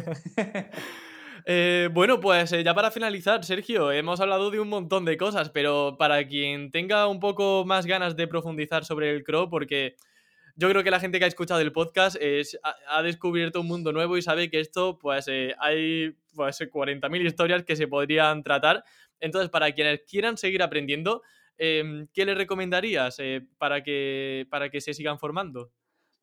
Eh, 1.47 1.91
bueno, 1.93 2.21
pues 2.21 2.53
eh, 2.53 2.65
ya 2.65 2.75
para 2.75 2.91
finalizar, 2.91 3.45
Sergio, 3.45 3.93
hemos 3.93 4.21
hablado 4.21 4.51
de 4.51 4.61
un 4.61 4.69
montón 4.69 5.05
de 5.05 5.17
cosas, 5.17 5.51
pero 5.51 5.97
para 5.99 6.27
quien 6.27 6.71
tenga 6.71 7.07
un 7.07 7.21
poco 7.21 7.65
más 7.67 7.85
ganas 7.85 8.17
de 8.17 8.27
profundizar 8.27 8.85
sobre 8.85 9.11
el 9.11 9.25
CRO, 9.25 9.51
porque 9.51 9.97
yo 10.57 10.69
creo 10.69 10.85
que 10.85 10.91
la 10.91 11.01
gente 11.01 11.19
que 11.19 11.25
ha 11.25 11.29
escuchado 11.29 11.61
el 11.61 11.73
podcast 11.73 12.17
es, 12.21 12.59
ha, 12.63 13.03
descubierto 13.03 13.61
un 13.61 13.67
mundo 13.67 13.93
nuevo 13.93 14.17
y 14.17 14.23
sabe 14.23 14.51
que 14.51 14.61
esto, 14.61 14.99
pues 14.99 15.27
eh, 15.29 15.55
hay 15.59 16.17
pues, 16.35 16.61
40.000 16.61 17.27
historias 17.27 17.65
que 17.65 17.77
se 17.77 17.89
podrían 17.89 18.43
tratar. 18.43 18.85
Entonces, 19.21 19.51
para 19.51 19.73
quienes 19.73 20.03
quieran 20.03 20.37
seguir 20.37 20.63
aprendiendo, 20.63 21.23
em, 21.59 22.07
¿qué 22.13 22.25
les 22.25 22.37
recomendarías 22.37 23.17
eh, 23.19 23.47
para, 23.59 23.83
que, 23.83 24.47
para 24.51 24.71
que 24.71 24.81
se 24.81 24.95
sigan 24.95 25.19
formando? 25.19 25.73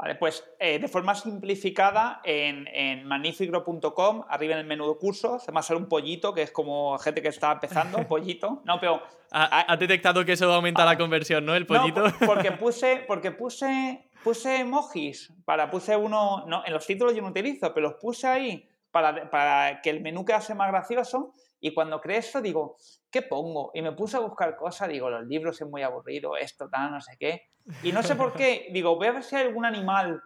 Vale, 0.02 0.16
pues 0.16 0.44
eh, 0.60 0.80
de 0.80 0.88
forma 0.88 1.14
simplificada 1.14 2.22
en, 2.24 2.68
en 2.74 3.08
arriba 3.12 4.54
en 4.54 4.60
el 4.60 4.66
menú 4.66 4.88
de 4.88 4.98
cursos, 4.98 5.44
además 5.44 5.68
sale 5.68 5.80
un 5.80 5.88
pollito, 5.88 6.34
que 6.34 6.42
es 6.42 6.52
como 6.52 6.98
gente 6.98 7.22
que 7.22 7.28
está 7.28 7.52
empezando, 7.52 8.00
pollito. 8.08 8.64
No, 8.66 8.80
pero. 8.80 9.04
Ha, 9.34 9.78
detectado 9.78 10.26
que 10.26 10.32
eso 10.32 10.52
aumenta 10.52 10.84
la 10.86 10.92
ah. 10.92 10.98
conversión, 10.98 11.46
¿no? 11.46 11.54
El 11.54 11.68
pollito. 11.68 12.08
No, 12.08 12.14
porque 12.26 12.52
puse, 12.60 13.04
porque 13.08 13.30
puse, 13.30 14.10
puse 14.24 14.60
emojis, 14.60 15.34
para, 15.46 15.70
puse 15.70 15.96
uno. 15.96 16.46
No, 16.48 16.64
en 16.66 16.74
los 16.74 16.86
títulos 16.86 17.16
yo 17.16 17.22
no 17.22 17.30
utilizo, 17.30 17.74
pero 17.74 17.90
los 17.90 18.00
puse 18.00 18.28
ahí 18.28 18.70
para, 18.92 19.30
para 19.30 19.82
que 19.82 19.90
el 19.90 20.02
menú 20.02 20.26
quedase 20.26 20.56
más 20.56 20.70
gracioso. 20.70 21.34
Y 21.60 21.74
cuando 21.74 22.02
creé 22.02 22.18
eso, 22.18 22.42
digo, 22.42 22.78
¿qué 23.12 23.22
pongo? 23.22 23.72
Y 23.74 23.82
me 23.82 23.92
puse 23.92 24.18
a 24.18 24.20
buscar 24.20 24.56
cosas, 24.56 24.90
digo, 24.90 25.10
los 25.10 25.28
libros 25.28 25.62
es 25.62 25.68
muy 25.68 25.84
aburrido, 25.84 26.36
esto, 26.36 26.68
tal, 26.70 26.92
no 26.92 27.02
sé 27.02 27.18
qué. 27.20 27.50
Y 27.84 27.92
no 27.92 28.02
sé 28.02 28.16
por 28.16 28.34
qué, 28.34 28.70
digo, 28.74 28.96
voy 28.96 29.08
a 29.08 29.12
ver 29.12 29.24
si 29.24 29.36
hay 29.36 29.48
algún 29.48 29.66
animal. 29.66 30.22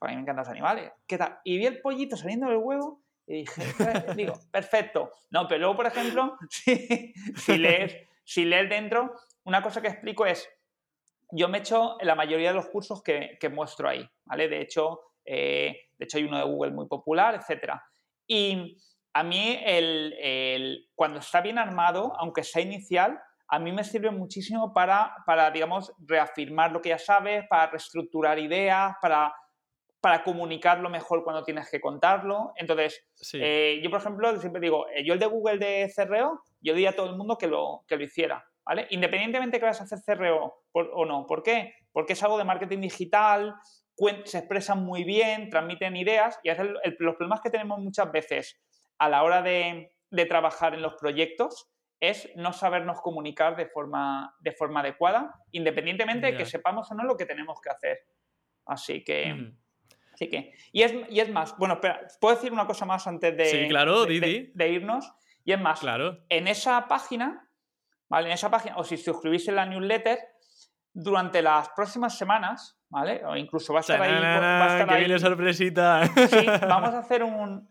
A 0.00 0.08
mí 0.08 0.14
me 0.14 0.22
encantan 0.22 0.44
los 0.44 0.48
animales. 0.48 0.92
¿Qué 1.06 1.16
tal? 1.18 1.38
Y 1.44 1.58
vi 1.58 1.66
el 1.66 1.80
pollito 1.80 2.16
saliendo 2.16 2.48
del 2.48 2.58
huevo 2.58 3.00
y 3.26 3.40
dije, 3.40 3.62
digo, 4.16 4.34
perfecto. 4.50 5.10
No, 5.30 5.46
pero 5.46 5.60
luego, 5.60 5.76
por 5.76 5.86
ejemplo, 5.86 6.36
si, 6.50 7.12
si, 7.36 7.58
lees, 7.58 7.96
si 8.24 8.44
lees 8.44 8.68
dentro, 8.68 9.14
una 9.44 9.62
cosa 9.62 9.80
que 9.80 9.88
explico 9.88 10.26
es, 10.26 10.48
yo 11.30 11.48
me 11.48 11.58
he 11.58 11.60
hecho 11.60 11.96
la 12.02 12.14
mayoría 12.14 12.48
de 12.48 12.54
los 12.54 12.68
cursos 12.68 13.02
que, 13.02 13.36
que 13.40 13.48
muestro 13.48 13.88
ahí, 13.88 14.08
¿vale? 14.24 14.48
De 14.48 14.60
hecho, 14.60 15.00
eh, 15.24 15.76
de 15.98 16.04
hecho 16.04 16.18
hay 16.18 16.24
uno 16.24 16.38
de 16.38 16.44
Google 16.44 16.72
muy 16.72 16.86
popular, 16.86 17.34
etc. 17.34 17.74
Y 18.26 18.76
a 19.12 19.22
mí, 19.22 19.58
el, 19.64 20.88
cuando 20.94 21.18
está 21.18 21.40
bien 21.40 21.58
armado, 21.58 22.12
aunque 22.18 22.44
sea 22.44 22.62
inicial, 22.62 23.18
a 23.48 23.58
mí 23.58 23.72
me 23.72 23.84
sirve 23.84 24.10
muchísimo 24.10 24.72
para, 24.72 25.14
para 25.24 25.50
digamos, 25.50 25.92
reafirmar 25.98 26.72
lo 26.72 26.82
que 26.82 26.90
ya 26.90 26.98
sabes, 26.98 27.44
para 27.48 27.70
reestructurar 27.70 28.38
ideas, 28.38 28.94
para, 29.00 29.32
para 30.00 30.22
comunicarlo 30.22 30.90
mejor 30.90 31.24
cuando 31.24 31.44
tienes 31.44 31.70
que 31.70 31.80
contarlo. 31.80 32.52
Entonces, 32.56 33.06
eh, 33.34 33.80
yo, 33.82 33.90
por 33.90 34.00
ejemplo, 34.00 34.38
siempre 34.40 34.60
digo, 34.60 34.86
eh, 34.88 35.04
yo 35.04 35.14
el 35.14 35.20
de 35.20 35.26
Google 35.26 35.58
de 35.58 35.92
CRO, 35.94 36.42
yo 36.60 36.74
diría 36.74 36.90
a 36.90 36.96
todo 36.96 37.08
el 37.08 37.16
mundo 37.16 37.38
que 37.38 37.46
lo, 37.46 37.84
que 37.86 37.96
lo 37.96 38.04
hiciera, 38.04 38.44
¿vale? 38.66 38.86
Independientemente 38.90 39.58
que 39.58 39.64
vayas 39.64 39.80
a 39.80 39.84
hacer 39.84 40.18
CRO 40.18 40.64
o 40.72 41.06
no. 41.06 41.26
¿Por 41.26 41.42
qué? 41.42 41.74
Porque 41.92 42.14
es 42.14 42.22
algo 42.22 42.36
de 42.36 42.44
marketing 42.44 42.80
digital, 42.80 43.54
se 44.24 44.38
expresan 44.38 44.84
muy 44.84 45.04
bien, 45.04 45.48
transmiten 45.48 45.96
ideas 45.96 46.38
y 46.42 46.50
los 46.98 47.16
problemas 47.16 47.40
que 47.40 47.50
tenemos 47.50 47.78
muchas 47.78 48.10
veces 48.12 48.60
a 48.98 49.08
la 49.08 49.22
hora 49.22 49.42
de, 49.42 49.90
trabajar 50.28 50.74
en 50.74 50.82
los 50.82 50.94
proyectos 50.94 51.68
es 52.00 52.30
no 52.36 52.52
sabernos 52.52 53.00
comunicar 53.00 53.56
de 53.56 53.66
forma, 53.66 54.34
de 54.40 54.52
forma 54.52 54.80
adecuada, 54.80 55.34
independientemente 55.52 56.26
de 56.26 56.36
que 56.36 56.46
sepamos 56.46 56.90
o 56.90 56.94
no 56.94 57.04
lo 57.04 57.16
que 57.16 57.26
tenemos 57.26 57.60
que 57.60 57.70
hacer. 57.70 57.98
Así 58.66 59.02
que... 59.04 59.52
Así 60.12 60.30
que, 60.30 60.54
y 60.72 60.80
es, 60.80 60.94
y 61.10 61.20
es 61.20 61.28
más, 61.28 61.58
bueno, 61.58 61.74
espera, 61.74 62.00
puedo 62.18 62.34
decir 62.34 62.50
una 62.50 62.66
cosa 62.66 62.86
más 62.86 63.06
antes 63.06 63.36
de, 63.36 63.44
sí, 63.44 63.68
claro, 63.68 64.06
de, 64.06 64.50
de, 64.54 64.68
irnos. 64.70 65.12
Y 65.44 65.52
es 65.52 65.60
más, 65.60 65.80
claro. 65.80 66.24
en 66.30 66.48
esa 66.48 66.88
página, 66.88 67.45
¿vale? 68.08 68.28
En 68.28 68.34
esa 68.34 68.50
página, 68.50 68.76
o 68.76 68.84
si 68.84 68.96
suscribís 68.96 69.48
en 69.48 69.56
la 69.56 69.66
newsletter, 69.66 70.18
durante 70.98 71.42
las 71.42 71.68
próximas 71.70 72.16
semanas, 72.16 72.80
¿vale? 72.88 73.22
O 73.26 73.36
incluso 73.36 73.74
va 73.74 73.80
a 73.80 73.82
estar 73.82 74.00
ahí. 74.00 74.12
Va 74.12 74.94
a 74.94 74.96
viene 74.96 75.18
sorpresita. 75.18 76.06
Sí, 76.06 76.46
vamos 76.66 76.94
a 76.94 77.00
hacer 77.00 77.22
un, 77.22 77.68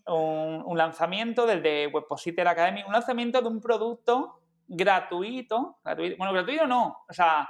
lanzamiento 0.75 1.47
del 1.47 1.63
de 1.63 1.89
Webpositor 1.91 2.47
Academy, 2.47 2.83
un 2.83 2.93
lanzamiento 2.93 3.41
de 3.41 3.47
un 3.47 3.59
producto 3.59 4.41
gratuito, 4.67 5.79
gratuito. 5.83 6.17
Bueno, 6.17 6.33
gratuito 6.33 6.67
no, 6.67 7.03
o 7.09 7.13
sea, 7.13 7.49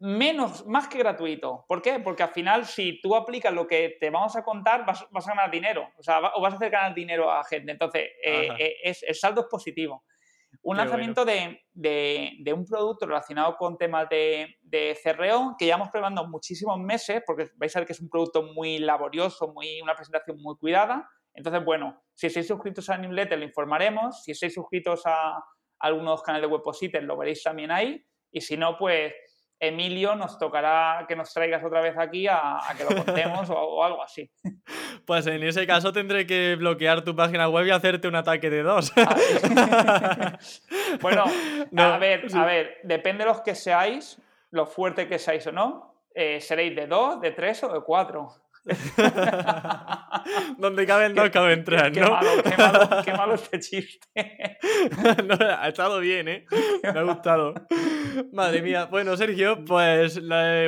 menos, 0.00 0.66
más 0.66 0.88
que 0.88 0.98
gratuito. 0.98 1.64
¿Por 1.66 1.80
qué? 1.80 1.98
Porque 2.00 2.22
al 2.22 2.30
final, 2.30 2.66
si 2.66 3.00
tú 3.00 3.16
aplicas 3.16 3.54
lo 3.54 3.66
que 3.66 3.96
te 3.98 4.10
vamos 4.10 4.36
a 4.36 4.42
contar, 4.42 4.84
vas, 4.84 5.06
a 5.26 5.30
ganar 5.30 5.50
dinero. 5.50 5.88
O 5.96 6.02
sea, 6.02 6.20
o 6.34 6.40
vas 6.42 6.52
a 6.52 6.56
hacer 6.56 6.70
ganar 6.70 6.92
dinero 6.92 7.30
a 7.30 7.42
gente. 7.44 7.72
Entonces, 7.72 8.10
eh, 8.22 8.48
eh, 8.58 8.76
es, 8.82 9.02
el 9.04 9.14
saldo 9.14 9.40
es 9.40 9.46
positivo. 9.46 10.04
Un 10.62 10.76
lanzamiento 10.76 11.24
de, 11.24 11.64
un 12.54 12.66
producto 12.66 13.06
relacionado 13.06 13.56
con 13.56 13.78
temas 13.78 14.08
de, 14.08 14.56
de 14.62 14.96
CRO 15.02 15.56
que 15.58 15.64
llevamos 15.64 15.88
probando 15.88 16.26
muchísimos 16.28 16.78
meses, 16.78 17.22
porque 17.26 17.50
vais 17.56 17.74
a 17.74 17.80
ver 17.80 17.86
que 17.86 17.94
es 17.94 18.00
un 18.00 18.08
producto 18.08 18.42
muy 18.42 18.78
laborioso, 18.78 19.52
muy, 19.52 19.80
una 19.80 19.94
presentación 19.94 20.36
muy 20.40 20.56
cuidada. 20.56 21.08
Entonces, 21.34 21.64
bueno, 21.64 22.02
si 22.14 22.26
estáis 22.26 22.46
suscritos 22.46 22.88
a 22.90 22.98
newsletter 22.98 23.38
lo 23.38 23.44
informaremos. 23.44 24.22
Si 24.22 24.32
estáis 24.32 24.54
suscritos 24.54 25.02
a 25.06 25.42
algunos 25.78 26.22
canales 26.22 26.48
de 26.48 26.54
Webpositor 26.54 27.02
lo 27.02 27.16
veréis 27.16 27.42
también 27.42 27.70
ahí. 27.70 28.04
Y 28.30 28.40
si 28.40 28.56
no, 28.56 28.76
pues 28.78 29.12
Emilio, 29.64 30.16
nos 30.16 30.38
tocará 30.38 31.04
que 31.06 31.14
nos 31.14 31.32
traigas 31.32 31.62
otra 31.62 31.80
vez 31.80 31.96
aquí 31.96 32.26
a, 32.26 32.58
que 32.76 32.82
lo 32.82 33.04
contemos 33.04 33.48
o, 33.48 33.84
algo 33.84 34.02
así. 34.02 34.28
Pues 35.06 35.26
en 35.26 35.42
ese 35.42 35.66
caso 35.66 35.92
tendré 35.92 36.26
que 36.26 36.54
bloquear 36.56 37.02
tu 37.02 37.16
página 37.16 37.48
web 37.48 37.66
y 37.66 37.70
hacerte 37.70 38.06
un 38.06 38.14
ataque 38.14 38.50
de 38.50 38.62
dos. 38.62 38.92
bueno, 41.00 41.24
a 41.76 41.98
ver, 41.98 42.26
a 42.34 42.44
ver, 42.44 42.78
depende 42.84 43.24
de 43.24 43.30
los 43.30 43.40
que 43.40 43.56
seáis, 43.56 44.22
lo 44.50 44.66
fuerte 44.66 45.08
que 45.08 45.18
seáis 45.18 45.44
o 45.48 45.52
no, 45.52 45.96
eh, 46.14 46.40
seréis 46.40 46.76
de 46.76 46.86
dos, 46.86 47.20
de 47.20 47.32
tres 47.32 47.64
o 47.64 47.72
de 47.72 47.80
cuatro. 47.80 48.41
Donde 50.58 50.86
caben 50.86 51.14
dos, 51.14 51.30
caben 51.30 51.64
tres, 51.64 51.90
qué, 51.92 52.00
¿no? 52.00 52.10
Malo, 52.10 52.30
qué, 52.44 52.56
malo, 52.56 52.88
qué 53.04 53.12
malo 53.16 53.34
este 53.34 53.58
chiste. 53.58 54.08
ha 55.58 55.68
estado 55.68 55.98
bien, 55.98 56.28
¿eh? 56.28 56.46
Me 56.82 57.00
ha 57.00 57.02
gustado. 57.02 57.54
Madre 58.32 58.62
mía. 58.62 58.84
Bueno, 58.86 59.16
Sergio, 59.16 59.64
pues 59.64 60.20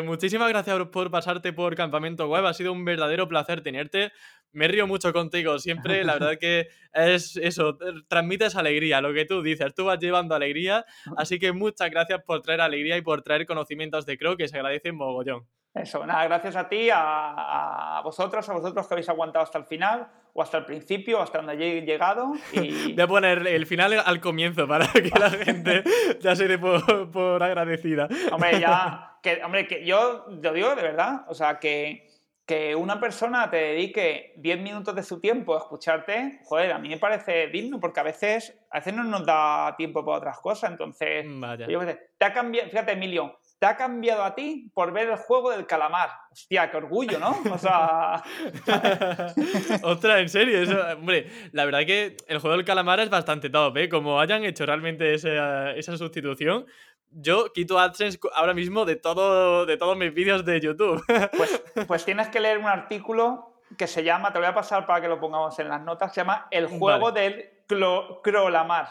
muchísimas 0.04 0.48
gracias 0.48 0.76
por 0.88 1.10
pasarte 1.10 1.52
por 1.52 1.76
Campamento 1.76 2.28
Web. 2.28 2.46
Ha 2.46 2.54
sido 2.54 2.72
un 2.72 2.84
verdadero 2.84 3.28
placer 3.28 3.62
tenerte. 3.62 4.10
Me 4.54 4.68
río 4.68 4.86
mucho 4.86 5.12
contigo 5.12 5.58
siempre. 5.58 6.04
La 6.04 6.14
verdad 6.18 6.38
que 6.38 6.68
es 6.92 7.36
eso, 7.36 7.76
transmites 8.08 8.56
alegría, 8.56 9.00
lo 9.00 9.12
que 9.12 9.24
tú 9.24 9.42
dices. 9.42 9.74
Tú 9.74 9.84
vas 9.84 9.98
llevando 9.98 10.34
alegría. 10.34 10.84
Así 11.16 11.38
que 11.38 11.52
muchas 11.52 11.90
gracias 11.90 12.22
por 12.24 12.40
traer 12.42 12.60
alegría 12.60 12.96
y 12.96 13.02
por 13.02 13.22
traer 13.22 13.46
conocimientos 13.46 14.06
de 14.06 14.16
Crow, 14.16 14.36
que 14.36 14.48
se 14.48 14.56
agradecen 14.56 14.96
mogollón. 14.96 15.46
Eso, 15.74 16.06
nada, 16.06 16.24
gracias 16.26 16.54
a 16.54 16.68
ti, 16.68 16.88
a, 16.92 18.00
vosotros, 18.04 18.48
a 18.48 18.52
vosotros 18.52 18.86
que 18.86 18.94
habéis 18.94 19.08
aguantado 19.08 19.42
hasta 19.42 19.58
el 19.58 19.64
final, 19.64 20.06
o 20.32 20.40
hasta 20.40 20.58
el 20.58 20.64
principio, 20.64 21.20
hasta 21.20 21.38
donde 21.38 21.54
he 21.54 21.80
llegado. 21.80 22.32
Y... 22.52 22.92
Voy 22.94 23.02
a 23.02 23.06
poner 23.08 23.44
el 23.48 23.66
final 23.66 23.92
al 24.04 24.20
comienzo 24.20 24.68
para 24.68 24.86
que 24.86 25.10
la 25.18 25.30
gente 25.44 25.82
ya 26.20 26.36
se 26.36 26.46
dé 26.46 26.58
por, 26.58 27.42
agradecida. 27.42 28.06
Hombre, 28.30 28.60
ya, 28.60 29.18
que, 29.20 29.42
hombre, 29.42 29.66
que 29.66 29.84
yo 29.84 30.26
lo 30.28 30.52
digo 30.52 30.76
de 30.76 30.82
verdad, 30.82 31.24
o 31.26 31.34
sea, 31.34 31.58
que, 31.58 32.06
que 32.46 32.74
una 32.74 33.00
persona 33.00 33.50
te 33.50 33.56
dedique 33.56 34.34
10 34.36 34.60
minutos 34.60 34.94
de 34.94 35.02
su 35.02 35.20
tiempo 35.20 35.54
a 35.54 35.58
escucharte, 35.58 36.40
joder, 36.44 36.72
a 36.72 36.78
mí 36.78 36.88
me 36.88 36.98
parece 36.98 37.48
digno, 37.48 37.80
porque 37.80 38.00
a 38.00 38.02
veces, 38.02 38.58
a 38.70 38.78
veces 38.78 38.94
no 38.94 39.04
nos 39.04 39.24
da 39.24 39.74
tiempo 39.76 40.04
para 40.04 40.18
otras 40.18 40.38
cosas, 40.40 40.70
entonces, 40.70 41.24
Vaya. 41.26 41.66
yo 41.68 41.80
te 41.84 42.24
ha 42.24 42.32
cambiado, 42.32 42.68
fíjate, 42.68 42.92
Emilio, 42.92 43.38
te 43.58 43.66
ha 43.66 43.76
cambiado 43.76 44.24
a 44.24 44.34
ti 44.34 44.70
por 44.74 44.92
ver 44.92 45.08
el 45.08 45.16
juego 45.16 45.50
del 45.50 45.66
calamar. 45.66 46.10
Hostia, 46.30 46.70
qué 46.70 46.76
orgullo, 46.76 47.18
¿no? 47.18 47.34
O 47.50 47.56
sea. 47.56 48.22
Ostras, 49.82 50.20
en 50.20 50.28
serio, 50.28 50.58
hombre, 50.96 51.30
la 51.52 51.64
verdad 51.64 51.86
que 51.86 52.16
el 52.28 52.40
juego 52.40 52.56
del 52.56 52.66
calamar 52.66 53.00
es 53.00 53.08
bastante 53.08 53.48
top, 53.48 53.76
¿eh? 53.78 53.88
Como 53.88 54.20
hayan 54.20 54.44
hecho 54.44 54.66
realmente 54.66 55.14
esa, 55.14 55.70
esa 55.72 55.96
sustitución, 55.96 56.66
yo 57.14 57.52
quito 57.52 57.78
AdSense 57.78 58.18
ahora 58.34 58.54
mismo 58.54 58.84
de, 58.84 58.96
todo, 58.96 59.66
de 59.66 59.76
todos 59.76 59.96
mis 59.96 60.12
vídeos 60.12 60.44
de 60.44 60.60
YouTube. 60.60 61.02
Pues, 61.36 61.62
pues, 61.86 62.04
tienes 62.04 62.28
que 62.28 62.40
leer 62.40 62.58
un 62.58 62.66
artículo 62.66 63.60
que 63.76 63.86
se 63.86 64.04
llama, 64.04 64.32
te 64.32 64.34
lo 64.34 64.44
voy 64.44 64.50
a 64.50 64.54
pasar 64.54 64.86
para 64.86 65.00
que 65.00 65.08
lo 65.08 65.18
pongamos 65.18 65.58
en 65.58 65.68
las 65.68 65.80
notas, 65.80 66.12
se 66.12 66.20
llama 66.20 66.46
El 66.50 66.66
juego 66.66 67.12
del 67.12 67.50
Crolamar. 67.66 68.88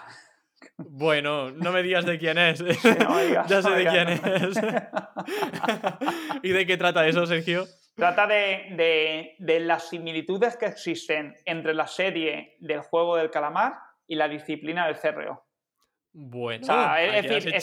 Bueno, 0.78 1.51
no 1.51 1.71
me 1.71 1.84
digas 1.84 2.05
de 2.05 2.17
quién 2.17 2.38
es. 2.38 2.59
ya 3.47 3.61
sé 3.61 3.69
de 3.69 3.86
quién 3.86 4.09
es. 4.09 4.21
¿Y 6.43 6.49
de 6.49 6.65
qué 6.65 6.78
trata 6.78 7.07
eso, 7.07 7.26
Sergio? 7.26 7.65
Trata 7.95 8.26
de, 8.26 9.36
las 9.39 9.89
similitudes 9.89 10.57
que 10.57 10.65
existen 10.65 11.36
entre 11.45 11.74
la 11.74 11.88
serie 11.88 12.55
del 12.59 12.82
juego 12.82 13.17
del 13.17 13.30
calamar 13.30 13.74
y 14.07 14.15
la 14.15 14.28
disciplina 14.28 14.88
del 14.88 14.97
CRO. 14.97 15.43
Bueno, 16.16 16.68
es 16.99 17.28
decir, 17.28 17.55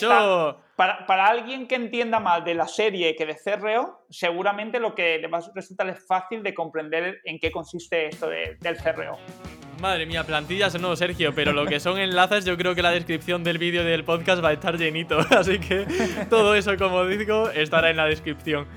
para, 0.75 1.05
para, 1.05 1.27
alguien 1.27 1.67
que 1.67 1.75
entienda 1.75 2.19
más 2.19 2.43
de 2.43 2.53
la 2.53 2.67
serie 2.67 3.15
que 3.15 3.25
de 3.25 3.37
CRO, 3.37 4.05
seguramente 4.09 4.77
lo 4.77 4.93
que 4.93 5.19
le 5.19 5.27
va 5.29 5.37
a 5.37 5.43
resultar 5.55 5.87
es 5.87 6.05
fácil 6.05 6.43
de 6.43 6.53
comprender 6.53 7.21
en 7.23 7.39
qué 7.39 7.49
consiste 7.49 8.07
esto 8.07 8.27
del 8.27 8.77
CRO. 8.77 9.17
Madre 9.79 10.05
mía, 10.05 10.25
plantillas 10.25 10.79
no, 10.81 10.95
Sergio, 10.97 11.33
pero 11.33 11.53
lo 11.53 11.65
que 11.65 11.79
son 11.79 11.97
enlaces, 11.97 12.43
yo 12.43 12.57
creo 12.57 12.75
que 12.75 12.81
la 12.81 12.91
descripción 12.91 13.41
del 13.43 13.57
vídeo 13.57 13.85
del 13.85 14.03
podcast 14.03 14.43
va 14.43 14.49
a 14.49 14.53
estar 14.53 14.77
llenito. 14.77 15.19
Así 15.29 15.57
que 15.57 15.85
todo 16.29 16.53
eso, 16.53 16.75
como 16.77 17.05
digo, 17.05 17.49
estará 17.51 17.89
en 17.89 17.97
la 17.97 18.05
descripción. 18.05 18.67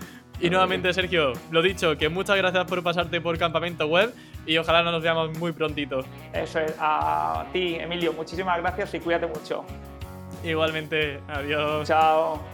Y 0.41 0.51
nuevamente, 0.51 0.93
Sergio, 0.93 1.33
lo 1.51 1.63
dicho, 1.63 1.99
que 1.99 2.09
muchas 2.09 2.37
gracias 2.37 2.65
por 2.67 2.83
pasarte 2.83 3.21
por 3.21 3.37
Campamento 3.39 3.87
Web 3.87 4.15
y 4.47 4.57
ojalá 4.59 4.83
nos 4.83 5.03
veamos 5.03 5.39
muy 5.39 5.53
prontito. 5.53 6.01
Eso 6.33 6.61
es. 6.61 6.75
A 6.79 7.47
ti, 7.53 7.77
Emilio, 7.77 8.13
muchísimas 8.13 8.59
gracias 8.61 8.95
y 8.95 9.01
cuídate 9.01 9.27
mucho. 9.27 9.65
Igualmente, 10.43 11.21
adiós. 11.29 11.89
Chao. 11.89 12.54